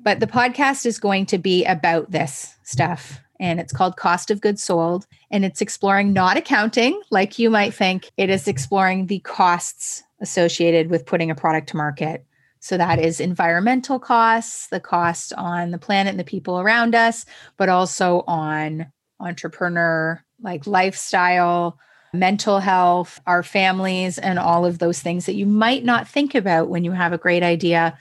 But 0.00 0.20
the 0.20 0.26
podcast 0.26 0.86
is 0.86 0.98
going 0.98 1.26
to 1.26 1.36
be 1.36 1.62
about 1.66 2.10
this 2.10 2.54
stuff. 2.62 3.20
And 3.38 3.60
it's 3.60 3.74
called 3.74 3.98
Cost 3.98 4.30
of 4.30 4.40
Goods 4.40 4.62
Sold. 4.62 5.06
And 5.30 5.44
it's 5.44 5.60
exploring 5.60 6.14
not 6.14 6.38
accounting, 6.38 6.98
like 7.10 7.38
you 7.38 7.50
might 7.50 7.74
think, 7.74 8.10
it 8.16 8.30
is 8.30 8.48
exploring 8.48 9.08
the 9.08 9.18
costs 9.18 10.02
associated 10.22 10.88
with 10.88 11.04
putting 11.04 11.30
a 11.30 11.34
product 11.34 11.68
to 11.68 11.76
market. 11.76 12.24
So 12.60 12.78
that 12.78 12.98
is 12.98 13.20
environmental 13.20 13.98
costs, 13.98 14.68
the 14.68 14.80
costs 14.80 15.30
on 15.32 15.72
the 15.72 15.78
planet 15.78 16.12
and 16.12 16.18
the 16.18 16.24
people 16.24 16.58
around 16.58 16.94
us, 16.94 17.26
but 17.58 17.68
also 17.68 18.24
on 18.26 18.86
entrepreneur 19.24 20.22
like 20.42 20.66
lifestyle, 20.66 21.78
mental 22.12 22.60
health, 22.60 23.20
our 23.26 23.42
families, 23.42 24.18
and 24.18 24.38
all 24.38 24.64
of 24.64 24.78
those 24.78 25.00
things 25.00 25.26
that 25.26 25.34
you 25.34 25.46
might 25.46 25.84
not 25.84 26.06
think 26.06 26.34
about 26.34 26.68
when 26.68 26.84
you 26.84 26.92
have 26.92 27.12
a 27.12 27.18
great 27.18 27.42
idea 27.42 27.98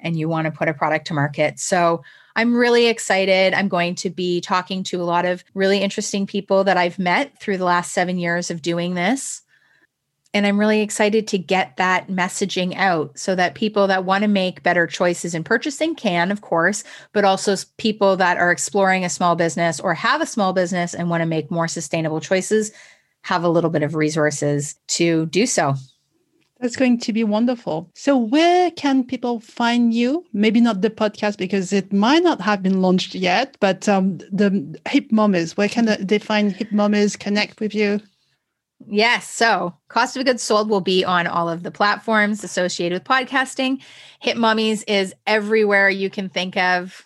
and 0.00 0.16
you 0.16 0.28
want 0.28 0.44
to 0.44 0.52
put 0.52 0.68
a 0.68 0.74
product 0.74 1.08
to 1.08 1.14
market. 1.14 1.58
So 1.58 2.02
I'm 2.36 2.54
really 2.54 2.86
excited. 2.86 3.52
I'm 3.52 3.68
going 3.68 3.96
to 3.96 4.10
be 4.10 4.40
talking 4.40 4.84
to 4.84 5.02
a 5.02 5.04
lot 5.04 5.24
of 5.24 5.42
really 5.54 5.78
interesting 5.78 6.26
people 6.26 6.62
that 6.64 6.76
I've 6.76 6.98
met 6.98 7.40
through 7.40 7.58
the 7.58 7.64
last 7.64 7.92
seven 7.92 8.16
years 8.16 8.50
of 8.50 8.62
doing 8.62 8.94
this. 8.94 9.42
And 10.34 10.46
I'm 10.46 10.60
really 10.60 10.82
excited 10.82 11.26
to 11.28 11.38
get 11.38 11.76
that 11.78 12.08
messaging 12.08 12.76
out 12.76 13.18
so 13.18 13.34
that 13.34 13.54
people 13.54 13.86
that 13.86 14.04
want 14.04 14.22
to 14.22 14.28
make 14.28 14.62
better 14.62 14.86
choices 14.86 15.34
in 15.34 15.42
purchasing 15.42 15.94
can, 15.94 16.30
of 16.30 16.42
course, 16.42 16.84
but 17.12 17.24
also 17.24 17.56
people 17.78 18.16
that 18.18 18.36
are 18.36 18.52
exploring 18.52 19.04
a 19.04 19.10
small 19.10 19.36
business 19.36 19.80
or 19.80 19.94
have 19.94 20.20
a 20.20 20.26
small 20.26 20.52
business 20.52 20.94
and 20.94 21.08
want 21.08 21.22
to 21.22 21.26
make 21.26 21.50
more 21.50 21.66
sustainable 21.66 22.20
choices 22.20 22.72
have 23.22 23.42
a 23.42 23.48
little 23.48 23.70
bit 23.70 23.82
of 23.82 23.94
resources 23.94 24.76
to 24.88 25.26
do 25.26 25.46
so. 25.46 25.74
That's 26.60 26.76
going 26.76 26.98
to 27.00 27.12
be 27.12 27.22
wonderful. 27.22 27.88
So, 27.94 28.18
where 28.18 28.70
can 28.72 29.04
people 29.04 29.38
find 29.38 29.94
you? 29.94 30.24
Maybe 30.32 30.60
not 30.60 30.80
the 30.80 30.90
podcast 30.90 31.38
because 31.38 31.72
it 31.72 31.92
might 31.92 32.24
not 32.24 32.40
have 32.40 32.64
been 32.64 32.82
launched 32.82 33.14
yet, 33.14 33.56
but 33.60 33.88
um, 33.88 34.18
the 34.32 34.76
Hip 34.88 35.12
Mummies, 35.12 35.56
where 35.56 35.68
can 35.68 35.96
they 36.00 36.18
find 36.18 36.52
Hip 36.52 36.72
Mummies, 36.72 37.16
connect 37.16 37.60
with 37.60 37.74
you? 37.74 38.00
Yes. 38.86 39.28
So, 39.28 39.74
cost 39.88 40.16
of 40.16 40.24
goods 40.24 40.42
sold 40.42 40.70
will 40.70 40.80
be 40.80 41.04
on 41.04 41.26
all 41.26 41.48
of 41.48 41.62
the 41.62 41.70
platforms 41.70 42.44
associated 42.44 42.96
with 42.96 43.04
podcasting. 43.04 43.82
Hip 44.20 44.36
Mummies 44.36 44.82
is 44.84 45.14
everywhere 45.26 45.88
you 45.90 46.10
can 46.10 46.28
think 46.28 46.56
of. 46.56 47.04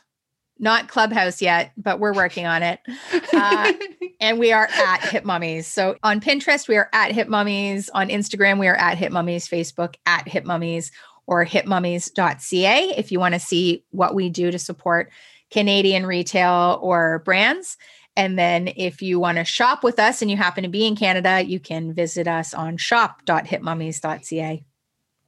Not 0.58 0.88
Clubhouse 0.88 1.42
yet, 1.42 1.72
but 1.76 1.98
we're 1.98 2.14
working 2.14 2.46
on 2.46 2.62
it. 2.62 2.80
Uh, 3.34 3.72
and 4.20 4.38
we 4.38 4.52
are 4.52 4.68
at 4.70 5.00
Hip 5.08 5.24
Mummies. 5.24 5.66
So 5.66 5.96
on 6.02 6.20
Pinterest, 6.20 6.68
we 6.68 6.76
are 6.76 6.88
at 6.92 7.10
Hip 7.12 7.28
Mummies. 7.28 7.88
On 7.90 8.08
Instagram, 8.08 8.60
we 8.60 8.68
are 8.68 8.76
at 8.76 8.98
Hip 8.98 9.10
Mummies. 9.10 9.48
Facebook 9.48 9.94
at 10.06 10.28
Hip 10.28 10.44
Mummies 10.44 10.92
or 11.26 11.44
hipmummies.ca 11.44 12.94
if 12.96 13.12
you 13.12 13.18
want 13.18 13.34
to 13.34 13.40
see 13.40 13.84
what 13.90 14.14
we 14.14 14.28
do 14.28 14.50
to 14.50 14.58
support 14.58 15.10
Canadian 15.50 16.06
retail 16.06 16.78
or 16.82 17.20
brands. 17.20 17.76
And 18.16 18.38
then 18.38 18.68
if 18.76 19.00
you 19.00 19.18
want 19.18 19.38
to 19.38 19.44
shop 19.44 19.82
with 19.82 19.98
us 19.98 20.20
and 20.20 20.30
you 20.30 20.36
happen 20.36 20.64
to 20.64 20.68
be 20.68 20.86
in 20.86 20.96
Canada, 20.96 21.42
you 21.42 21.58
can 21.58 21.94
visit 21.94 22.28
us 22.28 22.52
on 22.52 22.76
shop.hipmummies.ca. 22.76 24.64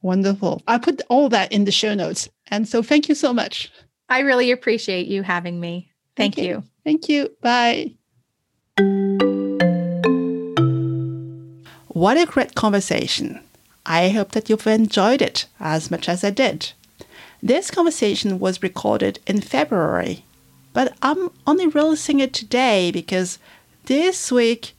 Wonderful. 0.01 0.61
I 0.67 0.77
put 0.77 1.01
all 1.09 1.29
that 1.29 1.51
in 1.51 1.65
the 1.65 1.71
show 1.71 1.95
notes. 1.95 2.29
And 2.47 2.67
so 2.67 2.83
thank 2.83 3.09
you 3.09 3.15
so 3.15 3.33
much. 3.33 3.71
I 4.07 4.19
really 4.19 4.51
appreciate 4.51 5.07
you 5.07 5.23
having 5.23 5.59
me. 5.59 5.89
Thank 6.15 6.35
okay. 6.35 6.47
you. 6.47 6.63
Thank 6.83 7.09
you. 7.09 7.35
Bye. 7.41 7.95
What 11.87 12.17
a 12.17 12.25
great 12.25 12.55
conversation. 12.55 13.39
I 13.85 14.09
hope 14.09 14.31
that 14.31 14.49
you've 14.49 14.67
enjoyed 14.67 15.21
it 15.21 15.47
as 15.59 15.89
much 15.89 16.09
as 16.09 16.23
I 16.23 16.29
did. 16.29 16.73
This 17.41 17.71
conversation 17.71 18.39
was 18.39 18.61
recorded 18.63 19.19
in 19.25 19.41
February, 19.41 20.24
but 20.75 20.93
I'm 21.01 21.31
only 21.47 21.67
releasing 21.67 22.19
it 22.19 22.33
today 22.33 22.91
because 22.91 23.39
this 23.85 24.29
week 24.29 24.73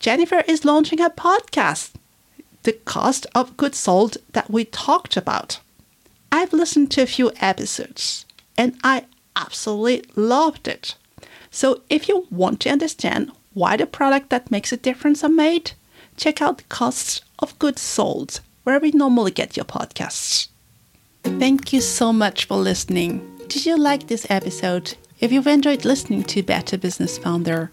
Jennifer 0.00 0.42
is 0.48 0.64
launching 0.64 0.98
her 0.98 1.08
podcast, 1.08 1.92
The 2.64 2.72
Cost 2.72 3.28
of 3.32 3.56
Goods 3.56 3.78
Sold, 3.78 4.16
that 4.32 4.50
we 4.50 4.64
talked 4.64 5.16
about. 5.16 5.60
I've 6.32 6.52
listened 6.52 6.90
to 6.90 7.02
a 7.02 7.06
few 7.06 7.30
episodes 7.40 8.26
and 8.58 8.76
I 8.82 9.04
absolutely 9.36 10.10
loved 10.16 10.66
it. 10.66 10.96
So 11.52 11.82
if 11.88 12.08
you 12.08 12.26
want 12.32 12.58
to 12.62 12.70
understand 12.70 13.30
why 13.54 13.76
the 13.76 13.86
product 13.86 14.30
that 14.30 14.50
makes 14.50 14.72
a 14.72 14.76
difference 14.76 15.22
are 15.22 15.28
made, 15.28 15.72
check 16.16 16.42
out 16.42 16.58
the 16.58 16.64
Costs 16.64 17.20
of 17.38 17.56
Goods 17.60 17.82
Sold, 17.82 18.40
where 18.64 18.80
we 18.80 18.90
normally 18.90 19.30
get 19.30 19.56
your 19.56 19.64
podcasts. 19.64 20.48
Thank 21.22 21.72
you 21.72 21.80
so 21.80 22.12
much 22.12 22.46
for 22.46 22.56
listening. 22.56 23.38
Did 23.46 23.64
you 23.64 23.78
like 23.78 24.08
this 24.08 24.26
episode? 24.28 24.96
If 25.20 25.30
you've 25.32 25.46
enjoyed 25.46 25.84
listening 25.84 26.24
to 26.24 26.42
Better 26.42 26.76
Business 26.78 27.18
Founder, 27.18 27.70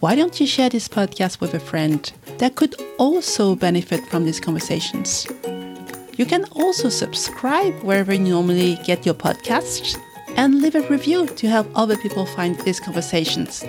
why 0.00 0.16
don't 0.16 0.40
you 0.40 0.46
share 0.46 0.68
this 0.68 0.88
podcast 0.88 1.40
with 1.40 1.54
a 1.54 1.60
friend 1.60 2.12
that 2.38 2.56
could 2.56 2.74
also 2.98 3.54
benefit 3.54 4.04
from 4.08 4.24
these 4.24 4.40
conversations? 4.40 5.28
You 6.16 6.26
can 6.26 6.46
also 6.50 6.88
subscribe 6.88 7.80
wherever 7.84 8.12
you 8.12 8.18
normally 8.18 8.76
get 8.84 9.06
your 9.06 9.14
podcasts 9.14 9.96
and 10.34 10.60
leave 10.60 10.74
a 10.74 10.80
review 10.88 11.28
to 11.28 11.46
help 11.46 11.68
other 11.76 11.96
people 11.96 12.26
find 12.26 12.58
these 12.62 12.80
conversations. 12.80 13.64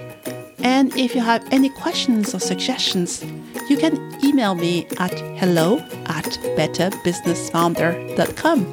And 0.63 0.97
if 0.97 1.13
you 1.13 1.22
have 1.22 1.47
any 1.51 1.69
questions 1.69 2.34
or 2.34 2.39
suggestions, 2.39 3.24
you 3.69 3.78
can 3.78 3.99
email 4.26 4.55
me 4.55 4.88
at 4.97 5.13
hello 5.38 5.78
at 6.07 6.26
betterbusinessfounder.com. 6.57 8.65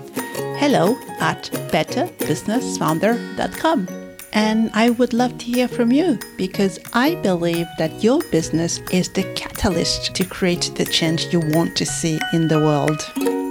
Hello 0.57 0.96
at 1.20 1.51
betterbusinessfounder.com. 1.70 4.07
And 4.32 4.70
I 4.74 4.90
would 4.90 5.12
love 5.12 5.38
to 5.38 5.44
hear 5.46 5.68
from 5.68 5.92
you 5.92 6.18
because 6.36 6.78
I 6.92 7.14
believe 7.16 7.66
that 7.78 8.02
your 8.04 8.20
business 8.30 8.80
is 8.92 9.08
the 9.08 9.24
catalyst 9.34 10.14
to 10.14 10.24
create 10.24 10.70
the 10.76 10.84
change 10.84 11.32
you 11.32 11.40
want 11.40 11.76
to 11.76 11.86
see 11.86 12.18
in 12.32 12.48
the 12.48 12.58
world. 12.58 13.47